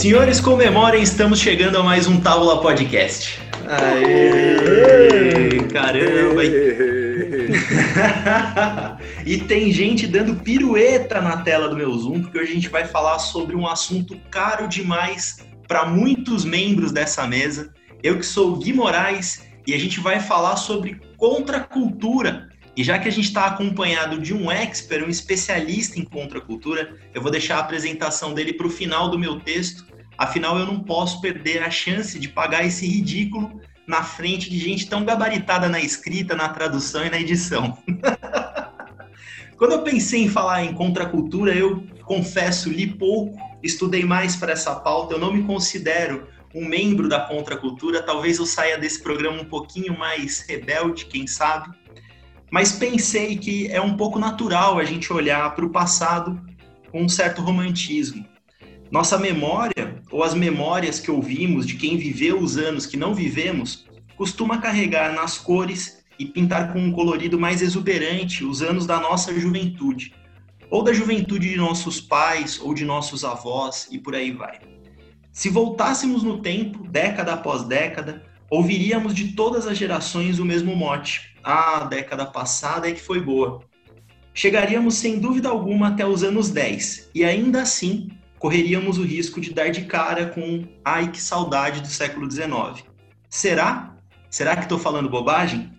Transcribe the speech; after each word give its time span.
Senhores, 0.00 0.40
comemorem, 0.40 1.02
estamos 1.02 1.38
chegando 1.38 1.76
a 1.76 1.82
mais 1.82 2.06
um 2.06 2.18
Tábula 2.18 2.62
Podcast. 2.62 3.38
Aê! 3.68 5.58
Caramba! 5.70 6.42
e 9.26 9.36
tem 9.42 9.70
gente 9.70 10.06
dando 10.06 10.36
pirueta 10.36 11.20
na 11.20 11.42
tela 11.42 11.68
do 11.68 11.76
meu 11.76 11.92
Zoom, 11.92 12.22
porque 12.22 12.38
hoje 12.38 12.52
a 12.52 12.54
gente 12.54 12.70
vai 12.70 12.86
falar 12.86 13.18
sobre 13.18 13.54
um 13.54 13.66
assunto 13.66 14.16
caro 14.30 14.66
demais 14.66 15.44
para 15.68 15.84
muitos 15.84 16.46
membros 16.46 16.92
dessa 16.92 17.26
mesa. 17.26 17.70
Eu 18.02 18.16
que 18.16 18.24
sou 18.24 18.54
o 18.54 18.56
Gui 18.56 18.72
Moraes 18.72 19.42
e 19.66 19.74
a 19.74 19.78
gente 19.78 20.00
vai 20.00 20.18
falar 20.18 20.56
sobre 20.56 20.98
contracultura. 21.18 22.48
E 22.76 22.82
já 22.82 22.98
que 22.98 23.08
a 23.08 23.12
gente 23.12 23.26
está 23.26 23.46
acompanhado 23.46 24.18
de 24.18 24.32
um 24.32 24.50
expert, 24.50 25.04
um 25.04 25.10
especialista 25.10 25.98
em 25.98 26.04
contracultura, 26.04 26.96
eu 27.12 27.20
vou 27.20 27.30
deixar 27.30 27.56
a 27.56 27.60
apresentação 27.60 28.32
dele 28.32 28.54
para 28.54 28.66
o 28.66 28.70
final 28.70 29.10
do 29.10 29.18
meu 29.18 29.40
texto. 29.40 29.84
Afinal, 30.20 30.58
eu 30.58 30.66
não 30.66 30.80
posso 30.80 31.18
perder 31.22 31.62
a 31.62 31.70
chance 31.70 32.18
de 32.18 32.28
pagar 32.28 32.62
esse 32.66 32.86
ridículo 32.86 33.58
na 33.86 34.02
frente 34.02 34.50
de 34.50 34.58
gente 34.58 34.86
tão 34.86 35.02
gabaritada 35.02 35.66
na 35.66 35.80
escrita, 35.80 36.36
na 36.36 36.50
tradução 36.50 37.06
e 37.06 37.08
na 37.08 37.18
edição. 37.18 37.78
Quando 39.56 39.72
eu 39.72 39.82
pensei 39.82 40.22
em 40.22 40.28
falar 40.28 40.62
em 40.62 40.74
contracultura, 40.74 41.54
eu 41.54 41.86
confesso, 42.04 42.68
li 42.68 42.86
pouco, 42.86 43.34
estudei 43.62 44.04
mais 44.04 44.36
para 44.36 44.52
essa 44.52 44.74
pauta. 44.74 45.14
Eu 45.14 45.18
não 45.18 45.32
me 45.32 45.42
considero 45.42 46.28
um 46.54 46.68
membro 46.68 47.08
da 47.08 47.20
contracultura. 47.20 48.02
Talvez 48.02 48.38
eu 48.38 48.44
saia 48.44 48.76
desse 48.76 49.02
programa 49.02 49.40
um 49.40 49.46
pouquinho 49.46 49.98
mais 49.98 50.40
rebelde, 50.46 51.06
quem 51.06 51.26
sabe. 51.26 51.74
Mas 52.50 52.72
pensei 52.72 53.38
que 53.38 53.68
é 53.68 53.80
um 53.80 53.96
pouco 53.96 54.18
natural 54.18 54.78
a 54.78 54.84
gente 54.84 55.10
olhar 55.14 55.54
para 55.54 55.64
o 55.64 55.70
passado 55.70 56.38
com 56.92 57.04
um 57.04 57.08
certo 57.08 57.40
romantismo. 57.40 58.28
Nossa 58.90 59.16
memória, 59.16 60.02
ou 60.10 60.24
as 60.24 60.34
memórias 60.34 60.98
que 60.98 61.12
ouvimos 61.12 61.64
de 61.64 61.76
quem 61.76 61.96
viveu 61.96 62.40
os 62.40 62.56
anos 62.56 62.86
que 62.86 62.96
não 62.96 63.14
vivemos, 63.14 63.86
costuma 64.16 64.58
carregar 64.58 65.14
nas 65.14 65.38
cores 65.38 66.04
e 66.18 66.26
pintar 66.26 66.72
com 66.72 66.80
um 66.80 66.90
colorido 66.90 67.38
mais 67.38 67.62
exuberante 67.62 68.44
os 68.44 68.62
anos 68.62 68.86
da 68.86 68.98
nossa 68.98 69.32
juventude, 69.38 70.12
ou 70.68 70.82
da 70.82 70.92
juventude 70.92 71.48
de 71.48 71.56
nossos 71.56 72.00
pais 72.00 72.60
ou 72.60 72.74
de 72.74 72.84
nossos 72.84 73.24
avós 73.24 73.86
e 73.92 73.98
por 73.98 74.16
aí 74.16 74.32
vai. 74.32 74.58
Se 75.32 75.48
voltássemos 75.48 76.24
no 76.24 76.38
tempo, 76.38 76.82
década 76.88 77.34
após 77.34 77.62
década, 77.62 78.24
ouviríamos 78.50 79.14
de 79.14 79.34
todas 79.34 79.68
as 79.68 79.78
gerações 79.78 80.40
o 80.40 80.44
mesmo 80.44 80.74
mote: 80.74 81.36
ah, 81.44 81.82
a 81.82 81.84
década 81.84 82.26
passada 82.26 82.88
é 82.88 82.92
que 82.92 83.00
foi 83.00 83.20
boa. 83.20 83.60
Chegaríamos 84.34 84.94
sem 84.94 85.20
dúvida 85.20 85.48
alguma 85.48 85.88
até 85.88 86.04
os 86.04 86.24
anos 86.24 86.50
10 86.50 87.10
e 87.14 87.24
ainda 87.24 87.62
assim 87.62 88.08
correríamos 88.40 88.96
o 88.96 89.04
risco 89.04 89.38
de 89.38 89.52
dar 89.52 89.68
de 89.68 89.82
cara 89.82 90.26
com 90.30 90.66
ai 90.82 91.12
que 91.12 91.20
saudade 91.20 91.82
do 91.82 91.88
século 91.88 92.28
XIX. 92.28 92.82
Será? 93.28 93.94
Será 94.30 94.56
que 94.56 94.62
estou 94.62 94.78
falando 94.78 95.10
bobagem? 95.10 95.70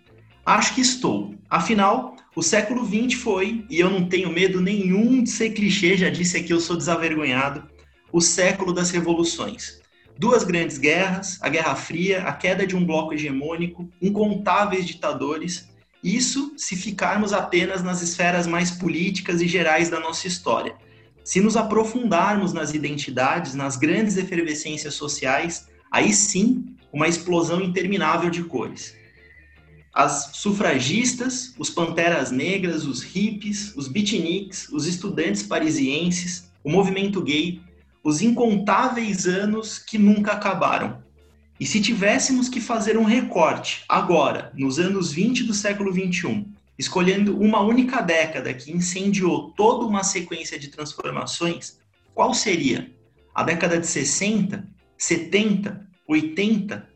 Acho 0.45 0.76
que 0.76 0.81
estou. 0.81 1.34
Afinal, 1.50 2.16
o 2.36 2.44
século 2.44 2.86
XX 2.86 3.20
foi, 3.20 3.66
e 3.68 3.80
eu 3.80 3.90
não 3.90 4.08
tenho 4.08 4.31
medo 4.31 4.62
nenhum 4.62 5.23
de 5.23 5.30
ser 5.31 5.50
clichê, 5.50 5.98
já 5.98 6.09
disse 6.09 6.38
aqui, 6.38 6.53
eu 6.53 6.59
sou 6.59 6.78
desavergonhado, 6.78 7.68
o 8.12 8.22
século 8.22 8.72
das 8.72 8.92
revoluções. 8.92 9.81
Duas 10.18 10.44
grandes 10.44 10.78
guerras, 10.78 11.40
a 11.42 11.50
Guerra 11.50 11.73
Fria, 11.73 12.23
a 12.23 12.34
queda 12.34 12.68
de 12.68 12.75
um 12.75 12.86
bloco 12.86 13.14
hegemônico, 13.16 13.90
incontáveis 14.00 14.86
ditadores, 14.86 15.68
isso 16.03 16.53
se 16.56 16.75
ficarmos 16.75 17.34
apenas 17.34 17.81
nas 17.81 18.03
esferas 18.03 18.46
mais 18.46 18.70
políticas 18.70 19.42
e 19.42 19.48
gerais 19.48 19.90
da 19.90 20.00
nossa 20.00 20.28
história. 20.28 20.75
Se 21.32 21.40
nos 21.40 21.56
aprofundarmos 21.56 22.52
nas 22.52 22.74
identidades, 22.74 23.56
nas 23.56 23.78
grandes 23.78 24.18
efervescências 24.18 24.96
sociais, 24.96 25.66
aí 25.90 26.12
sim, 26.12 26.76
uma 26.92 27.08
explosão 27.08 27.62
interminável 27.62 28.30
de 28.30 28.44
cores. 28.44 28.94
As 29.94 30.31
sufragistas, 30.34 31.56
os 31.58 31.69
panteras 31.69 32.31
negras, 32.31 32.86
os 32.86 33.02
hippies, 33.02 33.74
os 33.78 33.88
beatniks, 33.88 34.68
os 34.74 34.86
estudantes 34.86 35.42
parisienses, 35.42 36.52
o 36.66 36.69
movimento 36.69 37.22
gay, 37.22 37.62
os 38.03 38.22
incontáveis 38.22 39.25
anos 39.25 39.80
que 39.80 39.98
nunca 39.98 40.34
acabaram. 40.34 41.02
E 41.58 41.66
se 41.66 41.80
tivéssemos 41.80 42.50
que 42.50 42.59
fazer 42.59 42.98
um 42.98 43.06
recorte 43.06 43.86
agora, 43.88 44.52
nos 44.53 44.80
anos 44.80 45.13
20 45.13 45.46
do 45.46 45.53
século 45.53 45.94
21, 45.94 46.46
escolhendo 46.81 47.40
uma 47.40 47.62
única 47.62 48.02
década 48.02 48.52
que 48.56 48.72
incendiou 48.72 49.52
toda 49.52 49.86
uma 49.86 50.03
sequência 50.03 50.58
de 50.58 50.68
transformações, 50.68 51.80
qual 52.14 52.34
seria? 52.34 52.92
A 53.36 53.44
década 53.44 53.80
de 53.80 53.86
60, 53.86 54.68
70, 54.97 55.88
80? 56.08 56.90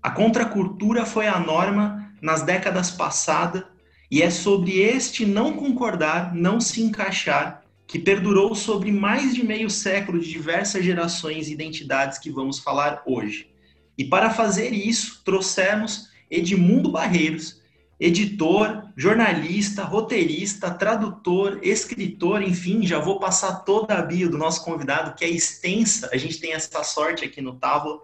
A 0.00 0.10
contracultura 0.12 1.04
foi 1.04 1.26
a 1.26 1.40
norma 1.40 2.14
nas 2.22 2.42
décadas 2.42 2.92
passadas 2.92 3.64
e 4.08 4.22
é 4.22 4.30
sobre 4.30 4.78
este 4.78 5.26
não 5.26 5.54
concordar, 5.54 6.32
não 6.32 6.60
se 6.60 6.80
encaixar, 6.80 7.64
que 7.84 7.98
perdurou 7.98 8.54
sobre 8.54 8.92
mais 8.92 9.34
de 9.34 9.44
meio 9.44 9.68
século 9.68 10.20
de 10.20 10.30
diversas 10.30 10.84
gerações 10.84 11.48
e 11.48 11.52
identidades 11.52 12.16
que 12.16 12.30
vamos 12.30 12.60
falar 12.60 13.02
hoje. 13.04 13.50
E 13.98 14.04
para 14.04 14.30
fazer 14.30 14.72
isso, 14.72 15.20
trouxemos 15.24 16.08
Edmundo 16.30 16.92
Barreiros, 16.92 17.60
editor, 18.04 18.88
jornalista, 18.96 19.84
roteirista, 19.84 20.68
tradutor, 20.72 21.60
escritor, 21.62 22.42
enfim, 22.42 22.84
já 22.84 22.98
vou 22.98 23.20
passar 23.20 23.60
toda 23.60 23.94
a 23.94 24.02
bio 24.02 24.28
do 24.28 24.36
nosso 24.36 24.64
convidado, 24.64 25.14
que 25.14 25.24
é 25.24 25.30
extensa, 25.30 26.10
a 26.12 26.16
gente 26.16 26.40
tem 26.40 26.52
essa 26.52 26.82
sorte 26.82 27.24
aqui 27.24 27.40
no 27.40 27.54
Távola, 27.54 28.00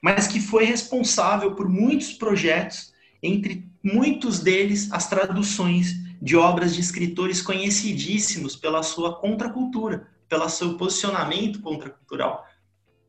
mas 0.00 0.28
que 0.28 0.40
foi 0.40 0.64
responsável 0.64 1.56
por 1.56 1.68
muitos 1.68 2.12
projetos, 2.12 2.92
entre 3.20 3.68
muitos 3.82 4.38
deles 4.38 4.88
as 4.92 5.08
traduções 5.08 5.96
de 6.22 6.36
obras 6.36 6.72
de 6.72 6.80
escritores 6.80 7.42
conhecidíssimos 7.42 8.54
pela 8.54 8.84
sua 8.84 9.18
contracultura, 9.18 10.06
pelo 10.28 10.48
seu 10.48 10.76
posicionamento 10.76 11.60
contracultural. 11.60 12.46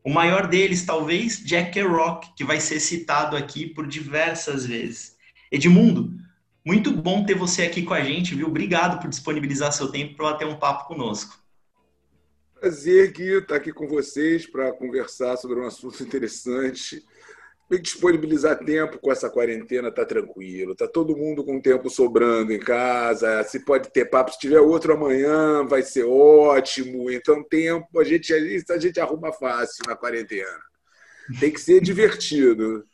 O 0.03 0.09
maior 0.09 0.47
deles, 0.47 0.83
talvez, 0.83 1.37
Jack 1.45 1.73
Kerouac, 1.73 2.33
que 2.35 2.43
vai 2.43 2.59
ser 2.59 2.79
citado 2.79 3.37
aqui 3.37 3.67
por 3.67 3.85
diversas 3.85 4.65
vezes. 4.65 5.15
Edmundo, 5.51 6.19
muito 6.65 6.91
bom 6.91 7.25
ter 7.25 7.35
você 7.35 7.63
aqui 7.63 7.83
com 7.83 7.93
a 7.93 8.01
gente, 8.01 8.35
viu? 8.35 8.47
Obrigado 8.47 8.99
por 8.99 9.09
disponibilizar 9.09 9.71
seu 9.71 9.91
tempo 9.91 10.15
para 10.15 10.31
bater 10.31 10.47
um 10.47 10.57
papo 10.57 10.87
conosco. 10.87 11.41
Prazer, 12.59 13.11
Gui, 13.11 13.37
estar 13.39 13.55
aqui 13.55 13.73
com 13.73 13.87
vocês 13.87 14.45
para 14.45 14.71
conversar 14.71 15.35
sobre 15.37 15.59
um 15.59 15.65
assunto 15.65 16.03
interessante. 16.03 17.03
Me 17.67 17.79
disponibilizar 17.79 18.63
tempo 18.63 18.99
com 18.99 19.11
essa 19.11 19.29
quarentena 19.29 19.89
tá 19.89 20.05
tranquilo, 20.05 20.75
tá 20.75 20.87
todo 20.87 21.17
mundo 21.17 21.43
com 21.43 21.59
tempo 21.59 21.89
sobrando 21.89 22.51
em 22.53 22.59
casa. 22.59 23.43
Se 23.45 23.61
pode 23.61 23.89
ter 23.89 24.09
papo, 24.09 24.31
se 24.31 24.39
tiver 24.39 24.59
outro 24.59 24.93
amanhã, 24.93 25.65
vai 25.65 25.81
ser 25.81 26.03
ótimo. 26.03 27.09
Então, 27.09 27.43
tempo 27.43 27.99
a 27.99 28.03
gente 28.03 28.31
a 28.31 28.77
gente 28.77 28.99
arruma 28.99 29.31
fácil 29.31 29.83
na 29.87 29.95
quarentena. 29.95 30.59
Tem 31.39 31.49
que 31.49 31.61
ser 31.61 31.81
divertido. 31.81 32.85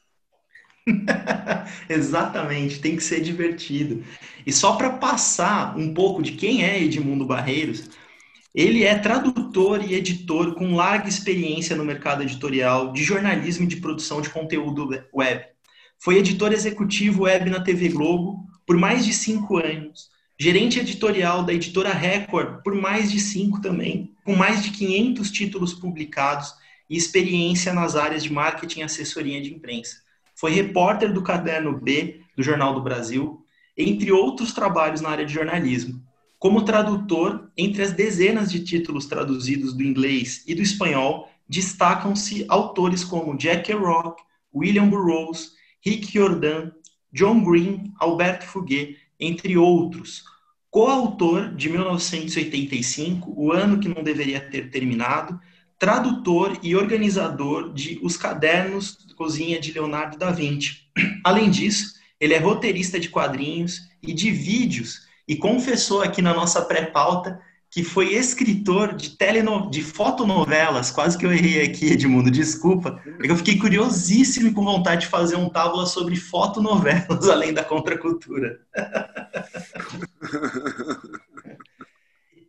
Exatamente, 1.90 2.80
tem 2.80 2.96
que 2.96 3.04
ser 3.04 3.22
divertido. 3.22 4.04
E 4.46 4.54
só 4.54 4.76
para 4.76 4.92
passar 4.92 5.78
um 5.78 5.94
pouco 5.94 6.22
de 6.22 6.34
quem 6.34 6.64
é 6.64 6.82
Edmundo 6.82 7.26
Barreiros, 7.26 7.90
ele 8.56 8.84
é 8.84 8.98
tradutor 8.98 9.84
e 9.84 9.94
editor 9.94 10.56
com 10.56 10.76
larga 10.76 11.08
experiência 11.08 11.76
no 11.76 11.86
mercado 11.86 12.24
editorial 12.24 12.92
de 12.92 13.04
jornalismo 13.04 13.66
e 13.66 13.68
de 13.68 13.78
produção 13.78 14.22
de 14.22 14.30
conteúdo 14.30 14.90
web. 15.14 15.46
Foi 16.00 16.18
editor 16.18 16.54
executivo 16.54 17.24
web 17.24 17.50
na 17.50 17.60
TV 17.60 17.90
Globo 17.90 18.48
por 18.66 18.78
mais 18.78 19.06
de 19.06 19.14
cinco 19.14 19.58
anos, 19.58 20.10
gerente 20.40 20.80
editorial 20.80 21.44
da 21.44 21.54
editora 21.54 21.94
Record 21.94 22.64
por 22.64 22.76
mais 22.76 23.12
de 23.12 23.20
cinco 23.20 23.62
também, 23.62 24.14
com 24.24 24.36
mais 24.36 24.64
de 24.64 24.72
500 24.72 25.32
títulos 25.32 25.74
publicados 25.74 26.54
e 26.90 26.98
experiência 26.98 27.74
nas 27.74 27.96
áreas 27.96 28.24
de 28.24 28.32
marketing 28.32 28.80
e 28.80 28.84
assessoria 28.84 29.42
de 29.42 29.54
imprensa. 29.54 30.07
Foi 30.38 30.52
repórter 30.52 31.12
do 31.12 31.24
Caderno 31.24 31.80
B 31.80 32.22
do 32.36 32.44
Jornal 32.44 32.76
do 32.76 32.82
Brasil, 32.82 33.44
entre 33.76 34.12
outros 34.12 34.54
trabalhos 34.54 35.02
na 35.02 35.10
área 35.10 35.26
de 35.26 35.34
jornalismo. 35.34 36.00
Como 36.38 36.64
tradutor, 36.64 37.50
entre 37.58 37.82
as 37.82 37.92
dezenas 37.92 38.52
de 38.52 38.64
títulos 38.64 39.08
traduzidos 39.08 39.74
do 39.74 39.82
inglês 39.82 40.44
e 40.46 40.54
do 40.54 40.62
espanhol, 40.62 41.28
destacam-se 41.50 42.46
autores 42.48 43.04
como 43.04 43.36
Jack 43.36 43.64
Kerouac, 43.64 44.22
William 44.54 44.88
Burroughs, 44.88 45.54
Rick 45.84 46.14
Jordan, 46.14 46.72
John 47.12 47.44
Green, 47.44 47.92
Alberto 48.00 48.46
Fouguet, 48.46 48.96
entre 49.20 49.58
outros. 49.58 50.24
Coautor 50.70 51.56
de 51.56 51.68
1985, 51.68 53.34
o 53.36 53.52
ano 53.52 53.80
que 53.80 53.90
não 53.90 54.04
deveria 54.04 54.40
ter 54.40 54.70
terminado, 54.70 55.40
tradutor 55.80 56.58
e 56.64 56.76
organizador 56.76 57.74
de 57.74 58.00
Os 58.02 58.18
Cadernos 58.18 58.98
de 59.06 59.14
Cozinha 59.14 59.60
de 59.60 59.72
Leonardo 59.72 60.18
da 60.18 60.32
Vinci. 60.32 60.88
Além 61.24 61.50
disso, 61.50 61.94
ele 62.20 62.34
é 62.34 62.40
roteirista 62.40 63.00
de 63.00 63.10
quadrinhos 63.10 63.82
e 64.02 64.14
de 64.14 64.32
vídeos 64.32 65.02
e 65.28 65.36
confessou 65.36 66.02
aqui 66.02 66.22
na 66.22 66.34
nossa 66.34 66.62
pré-pauta 66.62 67.40
que 67.70 67.84
foi 67.84 68.14
escritor 68.14 68.96
de, 68.96 69.12
teleno... 69.12 69.70
de 69.70 69.84
fotonovelas, 69.84 70.90
quase 70.90 71.18
que 71.18 71.26
eu 71.26 71.34
errei 71.34 71.64
aqui, 71.64 71.92
Edmundo, 71.92 72.32
desculpa, 72.32 73.00
é 73.06 73.30
eu 73.30 73.36
fiquei 73.36 73.58
curiosíssimo 73.58 74.48
e 74.48 74.54
com 74.54 74.64
vontade 74.64 75.02
de 75.02 75.08
fazer 75.08 75.36
um 75.36 75.50
tábula 75.50 75.86
sobre 75.86 76.16
fotonovelas, 76.16 77.06
além 77.30 77.54
da 77.54 77.64
contracultura. 77.64 78.58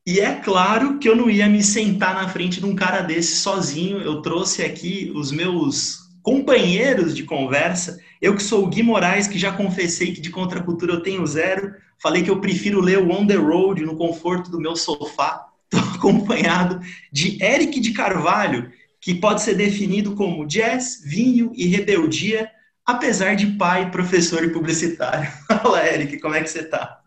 E 0.08 0.20
é 0.20 0.36
claro 0.36 0.98
que 0.98 1.06
eu 1.06 1.14
não 1.14 1.28
ia 1.28 1.46
me 1.50 1.62
sentar 1.62 2.14
na 2.14 2.26
frente 2.30 2.60
de 2.60 2.64
um 2.64 2.74
cara 2.74 3.02
desse 3.02 3.36
sozinho. 3.36 3.98
Eu 3.98 4.22
trouxe 4.22 4.62
aqui 4.62 5.12
os 5.14 5.30
meus 5.30 5.98
companheiros 6.22 7.14
de 7.14 7.24
conversa. 7.24 8.00
Eu 8.18 8.34
que 8.34 8.42
sou 8.42 8.64
o 8.64 8.68
Gui 8.68 8.82
Moraes, 8.82 9.28
que 9.28 9.38
já 9.38 9.52
confessei 9.52 10.14
que 10.14 10.22
de 10.22 10.30
contracultura 10.30 10.94
eu 10.94 11.02
tenho 11.02 11.26
zero. 11.26 11.74
Falei 12.02 12.22
que 12.22 12.30
eu 12.30 12.40
prefiro 12.40 12.80
ler 12.80 12.96
o 12.96 13.12
On 13.12 13.26
the 13.26 13.34
Road 13.34 13.84
no 13.84 13.96
conforto 13.96 14.50
do 14.50 14.58
meu 14.58 14.74
sofá. 14.76 15.44
Estou 15.70 15.90
acompanhado 15.96 16.80
de 17.12 17.36
Eric 17.44 17.78
de 17.78 17.92
Carvalho, 17.92 18.72
que 19.02 19.14
pode 19.14 19.42
ser 19.42 19.56
definido 19.56 20.14
como 20.14 20.46
jazz, 20.46 21.02
vinho 21.04 21.52
e 21.54 21.66
rebeldia, 21.66 22.50
apesar 22.86 23.36
de 23.36 23.46
pai, 23.58 23.90
professor 23.90 24.42
e 24.42 24.54
publicitário. 24.54 25.30
Fala, 25.46 25.86
Eric, 25.86 26.18
como 26.18 26.34
é 26.34 26.40
que 26.40 26.48
você 26.48 26.60
está? 26.60 26.98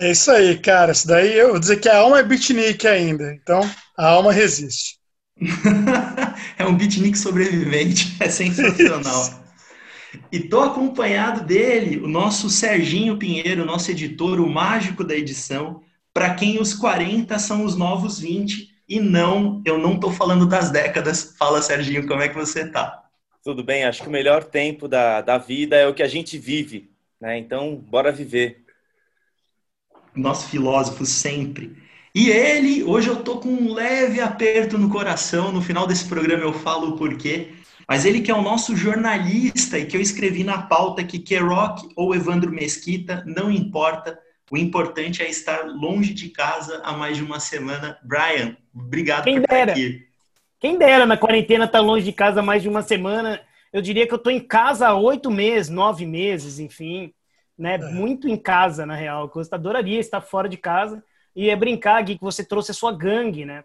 É 0.00 0.12
isso 0.12 0.30
aí, 0.30 0.58
cara. 0.58 0.92
Isso 0.92 1.06
daí 1.06 1.36
eu 1.36 1.50
vou 1.50 1.60
dizer 1.60 1.78
que 1.78 1.88
a 1.88 1.98
alma 1.98 2.20
é 2.20 2.22
beatnik 2.22 2.86
ainda. 2.86 3.34
Então, 3.34 3.60
a 3.96 4.08
alma 4.08 4.32
resiste. 4.32 4.98
é 6.58 6.64
um 6.64 6.74
beatnik 6.74 7.18
sobrevivente. 7.18 8.16
É 8.18 8.28
sensacional. 8.30 9.22
Isso. 9.22 9.40
E 10.32 10.40
tô 10.40 10.62
acompanhado 10.62 11.44
dele, 11.44 11.98
o 11.98 12.08
nosso 12.08 12.48
Serginho 12.48 13.16
Pinheiro, 13.16 13.64
nosso 13.64 13.90
editor, 13.90 14.40
o 14.40 14.48
mágico 14.48 15.04
da 15.04 15.14
edição, 15.14 15.82
para 16.12 16.34
quem 16.34 16.60
os 16.60 16.74
40 16.74 17.38
são 17.38 17.64
os 17.64 17.76
novos 17.76 18.18
20. 18.18 18.70
E 18.88 18.98
não, 18.98 19.62
eu 19.66 19.78
não 19.78 20.00
tô 20.00 20.10
falando 20.10 20.46
das 20.46 20.70
décadas. 20.70 21.34
Fala, 21.38 21.60
Serginho, 21.60 22.06
como 22.06 22.22
é 22.22 22.28
que 22.28 22.34
você 22.34 22.66
tá? 22.66 23.04
Tudo 23.44 23.62
bem, 23.62 23.84
acho 23.84 24.02
que 24.02 24.08
o 24.08 24.12
melhor 24.12 24.44
tempo 24.44 24.88
da, 24.88 25.20
da 25.20 25.36
vida 25.38 25.76
é 25.76 25.86
o 25.86 25.94
que 25.94 26.02
a 26.02 26.08
gente 26.08 26.38
vive, 26.38 26.90
né? 27.20 27.38
Então, 27.38 27.76
bora 27.76 28.10
viver 28.10 28.59
nosso 30.14 30.48
filósofo 30.48 31.04
sempre. 31.04 31.76
E 32.14 32.28
ele, 32.28 32.82
hoje 32.82 33.08
eu 33.08 33.22
tô 33.22 33.38
com 33.38 33.48
um 33.48 33.72
leve 33.72 34.20
aperto 34.20 34.76
no 34.76 34.90
coração, 34.90 35.52
no 35.52 35.62
final 35.62 35.86
desse 35.86 36.08
programa 36.08 36.42
eu 36.42 36.52
falo 36.52 36.88
o 36.88 36.96
porquê, 36.96 37.52
mas 37.86 38.04
ele 38.04 38.20
que 38.20 38.30
é 38.30 38.34
o 38.34 38.42
nosso 38.42 38.76
jornalista 38.76 39.78
e 39.78 39.86
que 39.86 39.96
eu 39.96 40.00
escrevi 40.00 40.42
na 40.42 40.62
pauta 40.62 41.04
que 41.04 41.20
Kerock 41.20 41.88
ou 41.94 42.14
Evandro 42.14 42.50
Mesquita, 42.50 43.22
não 43.26 43.50
importa, 43.50 44.18
o 44.50 44.56
importante 44.56 45.22
é 45.22 45.30
estar 45.30 45.66
longe 45.66 46.12
de 46.12 46.30
casa 46.30 46.80
há 46.84 46.92
mais 46.92 47.16
de 47.16 47.22
uma 47.22 47.38
semana. 47.38 47.96
Brian, 48.02 48.56
obrigado 48.74 49.24
Quem 49.24 49.40
por 49.40 49.48
dera. 49.48 49.72
estar 49.72 49.72
aqui. 49.72 50.06
Quem 50.58 50.76
dera 50.76 51.06
na 51.06 51.16
quarentena 51.16 51.64
estar 51.64 51.78
tá 51.78 51.84
longe 51.84 52.04
de 52.04 52.12
casa 52.12 52.40
há 52.40 52.42
mais 52.42 52.60
de 52.60 52.68
uma 52.68 52.82
semana. 52.82 53.40
Eu 53.72 53.80
diria 53.80 54.06
que 54.06 54.12
eu 54.12 54.18
estou 54.18 54.32
em 54.32 54.40
casa 54.40 54.88
há 54.88 54.94
oito 54.94 55.30
meses, 55.30 55.70
nove 55.70 56.04
meses, 56.04 56.58
enfim 56.58 57.14
né? 57.60 57.74
É. 57.74 57.78
Muito 57.78 58.26
em 58.26 58.36
casa, 58.36 58.86
na 58.86 58.94
real. 58.94 59.30
Você 59.32 59.54
adoraria 59.54 60.00
estar 60.00 60.20
fora 60.22 60.48
de 60.48 60.56
casa 60.56 61.04
e 61.36 61.50
é 61.50 61.54
brincar, 61.54 62.02
Gui, 62.02 62.16
que 62.16 62.24
você 62.24 62.42
trouxe 62.42 62.70
a 62.70 62.74
sua 62.74 62.90
gangue, 62.90 63.44
né? 63.44 63.64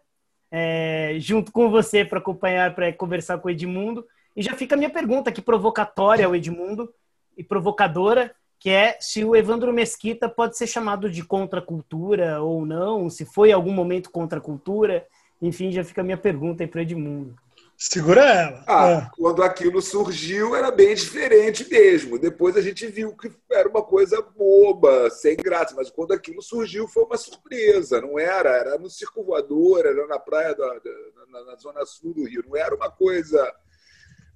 É, 0.52 1.16
junto 1.20 1.52
com 1.52 1.70
você 1.70 2.04
para 2.04 2.20
acompanhar, 2.20 2.76
para 2.76 2.92
conversar 2.94 3.38
com 3.40 3.48
o 3.48 3.52
Edmundo. 3.52 4.06
E 4.36 4.42
já 4.42 4.54
fica 4.54 4.76
a 4.76 4.78
minha 4.78 4.90
pergunta 4.90 5.30
aqui 5.30 5.42
provocatória 5.42 6.26
ao 6.26 6.36
Edmundo 6.36 6.94
e 7.38 7.44
provocadora, 7.44 8.36
que 8.60 8.70
é 8.70 8.98
se 9.00 9.24
o 9.24 9.36
Evandro 9.36 9.72
Mesquita 9.74 10.28
pode 10.28 10.58
ser 10.58 10.68
chamado 10.68 11.10
de 11.10 11.24
contracultura 11.24 12.42
ou 12.42 12.66
não, 12.66 13.10
se 13.10 13.26
foi 13.26 13.50
em 13.50 13.54
algum 13.54 13.74
momento 13.74 14.12
contracultura. 14.12 15.08
Enfim, 15.42 15.72
já 15.72 15.84
fica 15.84 16.02
a 16.02 16.04
minha 16.04 16.18
pergunta 16.18 16.64
aí 16.64 16.68
para 16.68 16.80
o 16.80 16.82
Edmundo. 16.82 17.36
Segura 17.78 18.22
ela. 18.22 18.64
Ah, 18.68 18.90
é. 18.90 19.16
quando 19.18 19.44
aquilo 19.44 19.82
surgiu 19.82 20.56
era 20.56 20.72
bem 20.72 20.96
diferente 20.96 21.70
mesmo. 21.70 22.18
Depois 22.18 22.56
a 22.56 22.62
gente 22.62 22.88
viu 22.88 23.16
que 23.16 23.30
era 23.52 23.68
uma 23.68 23.84
coisa 23.84 24.22
boba, 24.22 25.10
sem 25.10 25.36
graça. 25.36 25.76
Mas 25.76 25.90
quando 25.90 26.14
aquilo 26.14 26.42
surgiu 26.42 26.88
foi 26.88 27.04
uma 27.04 27.18
surpresa. 27.18 28.00
Não 28.00 28.18
era, 28.18 28.50
era 28.50 28.78
no 28.78 28.90
Circo 28.90 29.24
Voador, 29.24 29.86
era 29.86 30.08
na 30.08 30.18
praia 30.18 30.56
da, 30.56 30.82
na, 31.30 31.46
na 31.46 31.56
zona 31.58 31.86
sul 31.86 32.14
do 32.14 32.24
Rio. 32.24 32.44
Não 32.48 32.56
era 32.56 32.74
uma 32.74 32.90
coisa 32.90 33.54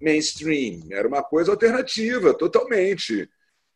mainstream, 0.01 0.87
era 0.91 1.07
uma 1.07 1.23
coisa 1.23 1.51
alternativa, 1.51 2.33
totalmente. 2.33 3.29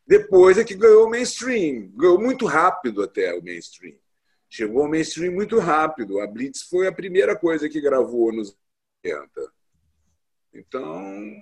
Depois 0.06 0.58
é 0.58 0.64
que 0.64 0.74
ganhou 0.74 1.06
o 1.06 1.10
mainstream, 1.10 1.90
ganhou 1.96 2.20
muito 2.20 2.44
rápido 2.46 3.02
até 3.02 3.34
o 3.34 3.42
mainstream. 3.42 3.96
Chegou 4.48 4.82
ao 4.82 4.88
mainstream 4.88 5.32
muito 5.32 5.58
rápido. 5.58 6.20
A 6.20 6.26
Blitz 6.26 6.62
foi 6.62 6.86
a 6.86 6.92
primeira 6.92 7.34
coisa 7.34 7.68
que 7.68 7.80
gravou 7.80 8.32
nos 8.32 8.56
80. 9.04 9.53
Então, 10.54 11.32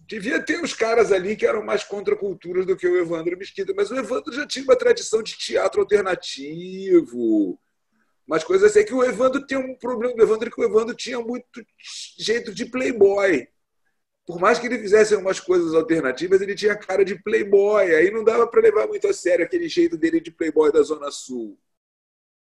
devia 0.00 0.42
ter 0.42 0.60
uns 0.60 0.74
caras 0.74 1.12
ali 1.12 1.36
que 1.36 1.46
eram 1.46 1.64
mais 1.64 1.84
contraculturas 1.84 2.66
do 2.66 2.76
que 2.76 2.88
o 2.88 2.98
Evandro 2.98 3.38
Mesquita, 3.38 3.72
mas 3.76 3.90
o 3.90 3.96
Evandro 3.96 4.32
já 4.32 4.46
tinha 4.46 4.64
uma 4.64 4.76
tradição 4.76 5.22
de 5.22 5.38
teatro 5.38 5.80
alternativo, 5.80 7.58
umas 8.26 8.42
coisas 8.42 8.70
assim. 8.70 8.80
É 8.80 8.84
que 8.84 8.94
o 8.94 9.04
Evandro 9.04 9.46
tem 9.46 9.56
um 9.56 9.76
problema 9.76 10.14
do 10.14 10.22
Evandro, 10.22 10.48
é 10.48 10.50
que 10.50 10.60
o 10.60 10.64
Evandro 10.64 10.94
tinha 10.94 11.20
muito 11.20 11.64
jeito 12.18 12.52
de 12.52 12.66
playboy. 12.66 13.46
Por 14.26 14.38
mais 14.38 14.58
que 14.58 14.66
ele 14.66 14.78
fizesse 14.78 15.14
umas 15.14 15.40
coisas 15.40 15.72
alternativas, 15.72 16.42
ele 16.42 16.54
tinha 16.54 16.76
cara 16.76 17.02
de 17.04 17.14
playboy. 17.22 17.94
Aí 17.94 18.10
não 18.10 18.22
dava 18.22 18.46
para 18.46 18.60
levar 18.60 18.86
muito 18.86 19.08
a 19.08 19.12
sério 19.12 19.44
aquele 19.44 19.68
jeito 19.68 19.96
dele 19.96 20.20
de 20.20 20.30
playboy 20.30 20.70
da 20.70 20.82
Zona 20.82 21.10
Sul. 21.10 21.58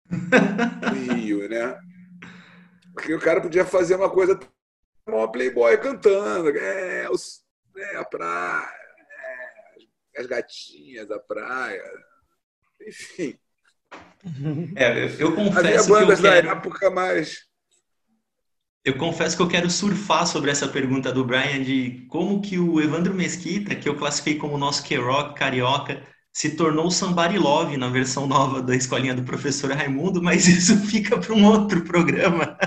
Rio, 1.16 1.48
né? 1.48 1.80
Porque 2.94 3.14
o 3.14 3.20
cara 3.20 3.40
podia 3.40 3.66
fazer 3.66 3.96
uma 3.96 4.10
coisa 4.10 4.38
uma 5.18 5.32
playboy 5.32 5.78
cantando, 5.78 6.50
é, 6.58 7.10
os, 7.10 7.42
é 7.78 7.98
a 7.98 8.06
praia, 8.06 8.70
é, 10.16 10.22
as 10.22 10.26
gatinhas 10.26 11.08
da 11.08 11.20
praia, 11.20 11.84
enfim. 12.88 13.38
É, 14.76 15.06
eu 15.20 15.36
confesso 15.36 15.60
Havia 15.60 15.84
bandas 15.84 16.20
que 16.20 16.28
eu 16.28 16.32
quero... 16.32 16.48
da 16.48 16.54
época 16.54 16.90
mais... 16.90 17.50
Eu 18.84 18.98
confesso 18.98 19.38
que 19.38 19.44
eu 19.44 19.48
quero 19.48 19.70
surfar 19.70 20.26
sobre 20.26 20.50
essa 20.50 20.68
pergunta 20.68 21.12
do 21.12 21.24
Brian 21.24 21.62
de 21.62 22.04
como 22.10 22.42
que 22.42 22.58
o 22.58 22.82
Evandro 22.82 23.14
Mesquita, 23.14 23.76
que 23.76 23.88
eu 23.88 23.96
classifiquei 23.96 24.40
como 24.40 24.58
nosso 24.58 24.84
K-Rock 24.84 25.38
carioca, 25.38 26.02
se 26.34 26.56
tornou 26.56 26.90
Somebody 26.90 27.38
Love 27.38 27.78
na 27.78 27.90
versão 27.90 28.26
nova 28.26 28.62
da 28.62 28.76
escolinha 28.76 29.14
do 29.14 29.24
professor 29.24 29.72
Raimundo, 29.72 30.22
mas 30.22 30.48
isso 30.50 30.78
fica 30.88 31.18
para 31.20 31.34
um 31.34 31.46
outro 31.46 31.84
programa. 31.84 32.58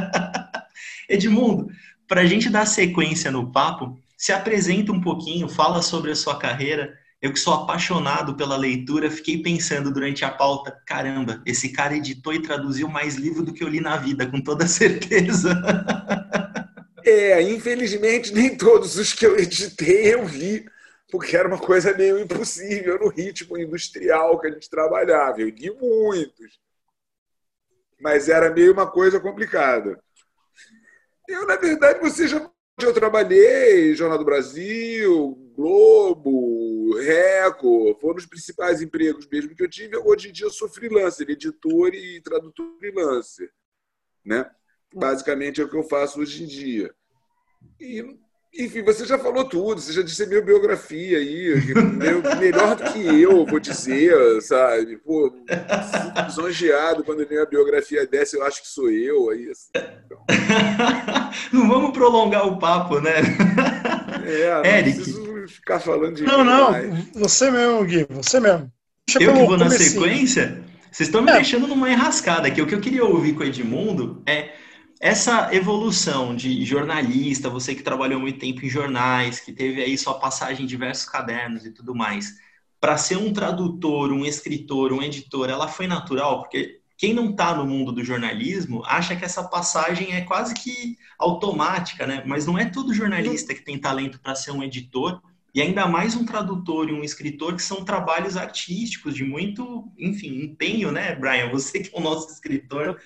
Edmundo, 1.08 1.68
para 2.14 2.22
a 2.22 2.26
gente 2.26 2.48
dar 2.48 2.64
sequência 2.64 3.28
no 3.28 3.50
papo, 3.50 4.00
se 4.16 4.30
apresenta 4.30 4.92
um 4.92 5.00
pouquinho, 5.00 5.48
fala 5.48 5.82
sobre 5.82 6.12
a 6.12 6.14
sua 6.14 6.38
carreira. 6.38 6.96
Eu 7.20 7.32
que 7.32 7.40
sou 7.40 7.52
apaixonado 7.52 8.36
pela 8.36 8.56
leitura, 8.56 9.10
fiquei 9.10 9.42
pensando 9.42 9.92
durante 9.92 10.24
a 10.24 10.30
pauta, 10.30 10.80
caramba, 10.86 11.42
esse 11.44 11.70
cara 11.70 11.96
editou 11.96 12.32
e 12.32 12.40
traduziu 12.40 12.86
mais 12.86 13.16
livro 13.16 13.42
do 13.42 13.52
que 13.52 13.64
eu 13.64 13.68
li 13.68 13.80
na 13.80 13.96
vida, 13.96 14.28
com 14.28 14.40
toda 14.40 14.64
certeza. 14.68 15.60
É, 17.04 17.42
infelizmente 17.42 18.32
nem 18.32 18.56
todos 18.56 18.96
os 18.96 19.12
que 19.12 19.26
eu 19.26 19.36
editei 19.36 20.14
eu 20.14 20.24
li, 20.28 20.64
porque 21.10 21.36
era 21.36 21.48
uma 21.48 21.58
coisa 21.58 21.92
meio 21.96 22.20
impossível 22.20 22.96
no 23.00 23.08
ritmo 23.08 23.58
industrial 23.58 24.38
que 24.38 24.46
a 24.46 24.50
gente 24.52 24.70
trabalhava. 24.70 25.40
Eu 25.40 25.48
li 25.48 25.68
muitos, 25.68 26.60
mas 28.00 28.28
era 28.28 28.52
meio 28.54 28.72
uma 28.72 28.88
coisa 28.88 29.18
complicada. 29.18 29.98
Eu, 31.28 31.46
na 31.46 31.56
verdade, 31.56 32.00
você 32.00 32.28
já. 32.28 32.50
Eu 32.82 32.92
trabalhei 32.92 33.94
Jornal 33.94 34.18
do 34.18 34.24
Brasil, 34.24 35.38
Globo, 35.54 36.96
Record, 36.96 38.00
foram 38.00 38.16
os 38.16 38.26
principais 38.26 38.82
empregos 38.82 39.28
mesmo 39.28 39.54
que 39.54 39.62
eu 39.62 39.70
tive. 39.70 39.96
Hoje 39.96 40.28
em 40.28 40.32
dia 40.32 40.46
eu 40.46 40.50
sou 40.50 40.68
freelancer, 40.68 41.30
editor 41.30 41.94
e 41.94 42.20
tradutor 42.20 42.76
freelancer. 42.78 43.48
Né? 44.24 44.50
Basicamente 44.92 45.60
é 45.60 45.64
o 45.64 45.70
que 45.70 45.76
eu 45.76 45.84
faço 45.84 46.20
hoje 46.20 46.42
em 46.42 46.46
dia. 46.46 46.92
E 47.80 48.18
enfim, 48.56 48.82
você 48.82 49.04
já 49.04 49.18
falou 49.18 49.44
tudo, 49.44 49.80
você 49.80 49.92
já 49.92 50.02
disse 50.02 50.22
a 50.22 50.26
minha 50.26 50.40
biografia 50.40 51.18
aí, 51.18 51.54
melhor 52.38 52.76
do 52.76 52.92
que 52.92 53.22
eu, 53.22 53.44
vou 53.44 53.58
dizer, 53.58 54.40
sabe? 54.42 54.96
Pô, 54.98 55.32
lisonjeado 56.26 57.02
quando 57.02 57.26
vem 57.26 57.38
a 57.38 57.46
biografia 57.46 58.06
dessa, 58.06 58.36
eu 58.36 58.44
acho 58.44 58.62
que 58.62 58.68
sou 58.68 58.90
eu 58.90 59.30
aí. 59.30 59.50
Assim, 59.50 59.70
então. 60.06 60.18
Não 61.52 61.68
vamos 61.68 61.92
prolongar 61.92 62.46
o 62.46 62.58
papo, 62.58 63.00
né? 63.00 63.14
É, 64.24 64.54
não 64.54 64.64
Eric. 64.70 64.96
preciso 64.96 65.48
ficar 65.48 65.80
falando 65.80 66.14
de 66.14 66.22
Não, 66.22 66.44
não, 66.44 66.70
mais. 66.70 67.08
você 67.14 67.50
mesmo, 67.50 67.84
Gui, 67.84 68.06
você 68.08 68.38
mesmo. 68.40 68.70
Deixa 69.06 69.22
eu 69.22 69.34
que 69.34 69.46
vou 69.46 69.56
na 69.58 69.68
sequência? 69.70 70.62
Vocês 70.90 71.08
estão 71.08 71.22
me 71.22 71.30
é. 71.30 71.34
deixando 71.34 71.66
numa 71.66 71.90
enrascada 71.90 72.46
aqui. 72.46 72.62
O 72.62 72.66
que 72.66 72.74
eu 72.74 72.80
queria 72.80 73.04
ouvir 73.04 73.34
com 73.34 73.42
o 73.42 73.46
Edmundo 73.46 74.22
é 74.26 74.50
essa 75.00 75.54
evolução 75.54 76.34
de 76.34 76.64
jornalista, 76.64 77.50
você 77.50 77.74
que 77.74 77.82
trabalhou 77.82 78.20
muito 78.20 78.38
tempo 78.38 78.64
em 78.64 78.68
jornais, 78.68 79.40
que 79.40 79.52
teve 79.52 79.82
aí 79.82 79.98
sua 79.98 80.14
passagem 80.14 80.64
em 80.64 80.68
diversos 80.68 81.06
cadernos 81.06 81.64
e 81.66 81.70
tudo 81.70 81.94
mais, 81.94 82.34
para 82.80 82.96
ser 82.96 83.16
um 83.16 83.32
tradutor, 83.32 84.12
um 84.12 84.24
escritor, 84.24 84.92
um 84.92 85.02
editor, 85.02 85.48
ela 85.50 85.68
foi 85.68 85.86
natural? 85.86 86.42
Porque 86.42 86.80
quem 86.96 87.12
não 87.12 87.30
está 87.30 87.54
no 87.54 87.66
mundo 87.66 87.92
do 87.92 88.04
jornalismo 88.04 88.82
acha 88.86 89.16
que 89.16 89.24
essa 89.24 89.42
passagem 89.44 90.12
é 90.12 90.20
quase 90.22 90.54
que 90.54 90.96
automática, 91.18 92.06
né? 92.06 92.22
Mas 92.26 92.46
não 92.46 92.58
é 92.58 92.66
todo 92.66 92.94
jornalista 92.94 93.54
que 93.54 93.64
tem 93.64 93.78
talento 93.78 94.20
para 94.20 94.34
ser 94.34 94.52
um 94.52 94.62
editor 94.62 95.20
e 95.54 95.62
ainda 95.62 95.86
mais 95.86 96.16
um 96.16 96.24
tradutor 96.24 96.88
e 96.88 96.92
um 96.92 97.04
escritor 97.04 97.54
que 97.54 97.62
são 97.62 97.84
trabalhos 97.84 98.36
artísticos 98.36 99.14
de 99.14 99.24
muito, 99.24 99.90
enfim, 99.98 100.42
empenho, 100.42 100.90
né, 100.90 101.14
Brian? 101.14 101.50
Você 101.50 101.80
que 101.80 101.94
é 101.94 101.98
o 101.98 102.02
nosso 102.02 102.32
escritor. 102.32 103.00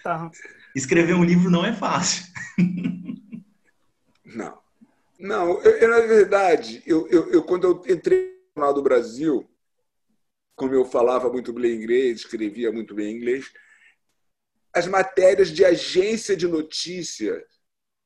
Escrever 0.74 1.14
um 1.14 1.24
livro 1.24 1.50
não 1.50 1.64
é 1.64 1.72
fácil. 1.72 2.24
Não. 4.24 4.58
Não, 5.18 5.60
eu, 5.62 5.72
eu, 5.78 5.88
na 5.88 6.00
verdade, 6.00 6.82
eu, 6.86 7.08
eu, 7.08 7.32
eu, 7.32 7.42
quando 7.42 7.64
eu 7.64 7.92
entrei 7.92 8.38
no 8.54 8.60
Jornal 8.62 8.74
do 8.74 8.82
Brasil, 8.82 9.50
como 10.54 10.74
eu 10.74 10.84
falava 10.84 11.28
muito 11.28 11.52
bem 11.52 11.74
inglês, 11.74 12.18
escrevia 12.20 12.70
muito 12.70 12.94
bem 12.94 13.16
inglês, 13.16 13.50
as 14.72 14.86
matérias 14.86 15.48
de 15.48 15.64
agência 15.64 16.36
de 16.36 16.46
notícias 16.46 17.42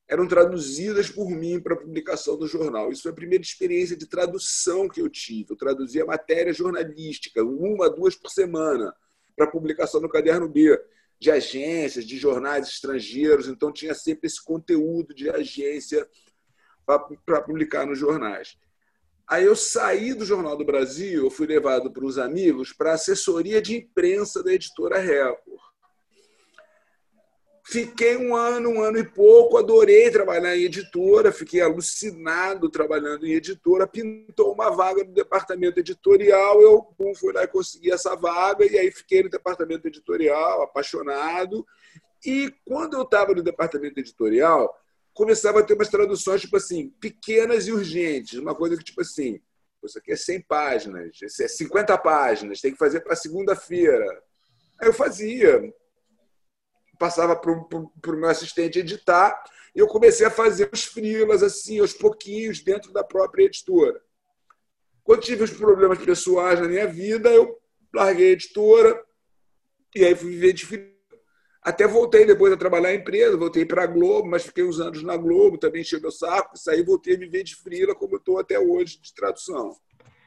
eram 0.08 0.26
traduzidas 0.26 1.10
por 1.10 1.30
mim 1.30 1.60
para 1.60 1.76
publicação 1.76 2.36
no 2.36 2.46
jornal. 2.46 2.90
Isso 2.90 3.02
foi 3.02 3.12
a 3.12 3.14
primeira 3.14 3.42
experiência 3.42 3.96
de 3.96 4.06
tradução 4.06 4.88
que 4.88 5.00
eu 5.00 5.08
tive. 5.08 5.52
Eu 5.52 5.56
traduzia 5.56 6.04
matéria 6.04 6.52
jornalística, 6.52 7.42
uma, 7.42 7.90
duas 7.90 8.14
por 8.14 8.30
semana, 8.30 8.94
para 9.36 9.46
publicação 9.50 10.00
no 10.00 10.08
Caderno 10.08 10.48
B, 10.48 10.78
de 11.22 11.30
agências, 11.30 12.04
de 12.04 12.18
jornais 12.18 12.66
estrangeiros. 12.66 13.46
Então, 13.46 13.72
tinha 13.72 13.94
sempre 13.94 14.26
esse 14.26 14.42
conteúdo 14.42 15.14
de 15.14 15.30
agência 15.30 16.04
para 16.84 17.40
publicar 17.42 17.86
nos 17.86 17.96
jornais. 17.96 18.58
Aí 19.28 19.44
eu 19.44 19.54
saí 19.54 20.14
do 20.14 20.24
Jornal 20.24 20.56
do 20.56 20.64
Brasil, 20.64 21.22
eu 21.22 21.30
fui 21.30 21.46
levado 21.46 21.92
por 21.92 22.04
uns 22.04 22.18
amigos 22.18 22.72
para 22.72 22.90
a 22.90 22.94
assessoria 22.94 23.62
de 23.62 23.76
imprensa 23.76 24.42
da 24.42 24.52
editora 24.52 24.98
Record. 24.98 25.60
Fiquei 27.64 28.16
um 28.16 28.34
ano, 28.34 28.70
um 28.70 28.82
ano 28.82 28.98
e 28.98 29.04
pouco, 29.04 29.56
adorei 29.56 30.10
trabalhar 30.10 30.56
em 30.56 30.64
editora, 30.64 31.30
fiquei 31.30 31.60
alucinado 31.60 32.68
trabalhando 32.68 33.24
em 33.24 33.34
editora. 33.34 33.86
Pintou 33.86 34.52
uma 34.52 34.70
vaga 34.70 35.04
no 35.04 35.12
departamento 35.12 35.78
editorial, 35.78 36.60
eu 36.60 37.14
fui 37.14 37.32
lá 37.32 37.44
e 37.44 37.48
consegui 37.48 37.92
essa 37.92 38.16
vaga, 38.16 38.66
e 38.66 38.76
aí 38.76 38.90
fiquei 38.90 39.22
no 39.22 39.30
departamento 39.30 39.86
editorial, 39.86 40.62
apaixonado. 40.62 41.64
E 42.26 42.52
quando 42.66 42.94
eu 42.94 43.02
estava 43.02 43.32
no 43.32 43.42
departamento 43.42 44.00
editorial, 44.00 44.74
começava 45.14 45.60
a 45.60 45.62
ter 45.62 45.74
umas 45.74 45.88
traduções, 45.88 46.40
tipo 46.40 46.56
assim, 46.56 46.90
pequenas 47.00 47.68
e 47.68 47.72
urgentes. 47.72 48.38
Uma 48.38 48.56
coisa 48.56 48.76
que, 48.76 48.84
tipo 48.84 49.02
assim, 49.02 49.40
isso 49.84 49.98
aqui 49.98 50.12
é 50.12 50.16
100 50.16 50.42
páginas, 50.42 51.20
isso 51.22 51.42
é 51.42 51.48
50 51.48 51.96
páginas, 51.98 52.60
tem 52.60 52.72
que 52.72 52.78
fazer 52.78 53.00
para 53.00 53.16
segunda-feira. 53.16 54.06
Aí 54.80 54.88
eu 54.88 54.92
fazia, 54.92 55.72
passava 57.02 57.34
para 57.34 57.50
o 57.50 58.16
meu 58.16 58.28
assistente 58.28 58.78
editar, 58.78 59.42
e 59.74 59.80
eu 59.80 59.88
comecei 59.88 60.24
a 60.24 60.30
fazer 60.30 60.70
os 60.72 60.84
frilas, 60.84 61.42
assim, 61.42 61.80
aos 61.80 61.92
pouquinhos, 61.92 62.62
dentro 62.62 62.92
da 62.92 63.02
própria 63.02 63.46
editora. 63.46 64.00
Quando 65.02 65.22
tive 65.22 65.42
os 65.42 65.50
problemas 65.50 65.98
pessoais 65.98 66.60
na 66.60 66.68
minha 66.68 66.86
vida, 66.86 67.28
eu 67.28 67.58
larguei 67.92 68.28
a 68.28 68.32
editora 68.32 69.02
e 69.96 70.04
aí 70.04 70.14
fui 70.14 70.30
viver 70.30 70.52
de 70.52 70.64
freela. 70.64 70.92
Até 71.60 71.88
voltei 71.88 72.24
depois 72.24 72.52
a 72.52 72.56
trabalhar 72.56 72.94
em 72.94 72.98
empresa, 72.98 73.36
voltei 73.36 73.64
para 73.64 73.82
a 73.82 73.86
Globo, 73.86 74.28
mas 74.28 74.44
fiquei 74.44 74.62
uns 74.62 74.78
anos 74.78 75.02
na 75.02 75.16
Globo, 75.16 75.58
também 75.58 75.80
encheu 75.80 76.00
meu 76.00 76.12
saco, 76.12 76.56
saí 76.56 76.80
e 76.80 76.84
voltei 76.84 77.16
a 77.16 77.18
viver 77.18 77.42
de 77.42 77.56
frila, 77.56 77.96
como 77.96 78.14
eu 78.14 78.18
estou 78.18 78.38
até 78.38 78.60
hoje, 78.60 79.00
de 79.00 79.12
tradução. 79.12 79.76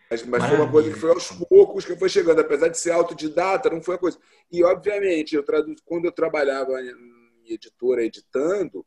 Mas, 0.09 0.25
mas 0.25 0.43
foi 0.43 0.57
uma 0.57 0.69
coisa 0.69 0.91
que 0.91 0.99
foi 0.99 1.09
aos 1.09 1.29
poucos 1.29 1.85
que 1.85 1.95
foi 1.95 2.09
chegando. 2.09 2.39
Apesar 2.39 2.67
de 2.67 2.77
ser 2.77 2.91
autodidata, 2.91 3.69
não 3.69 3.81
foi 3.81 3.95
uma 3.95 3.99
coisa. 3.99 4.17
E, 4.51 4.63
obviamente, 4.63 5.35
eu 5.35 5.43
tradu... 5.43 5.75
quando 5.83 6.05
eu 6.05 6.11
trabalhava 6.11 6.81
em 6.81 7.53
editora 7.53 8.03
editando, 8.03 8.85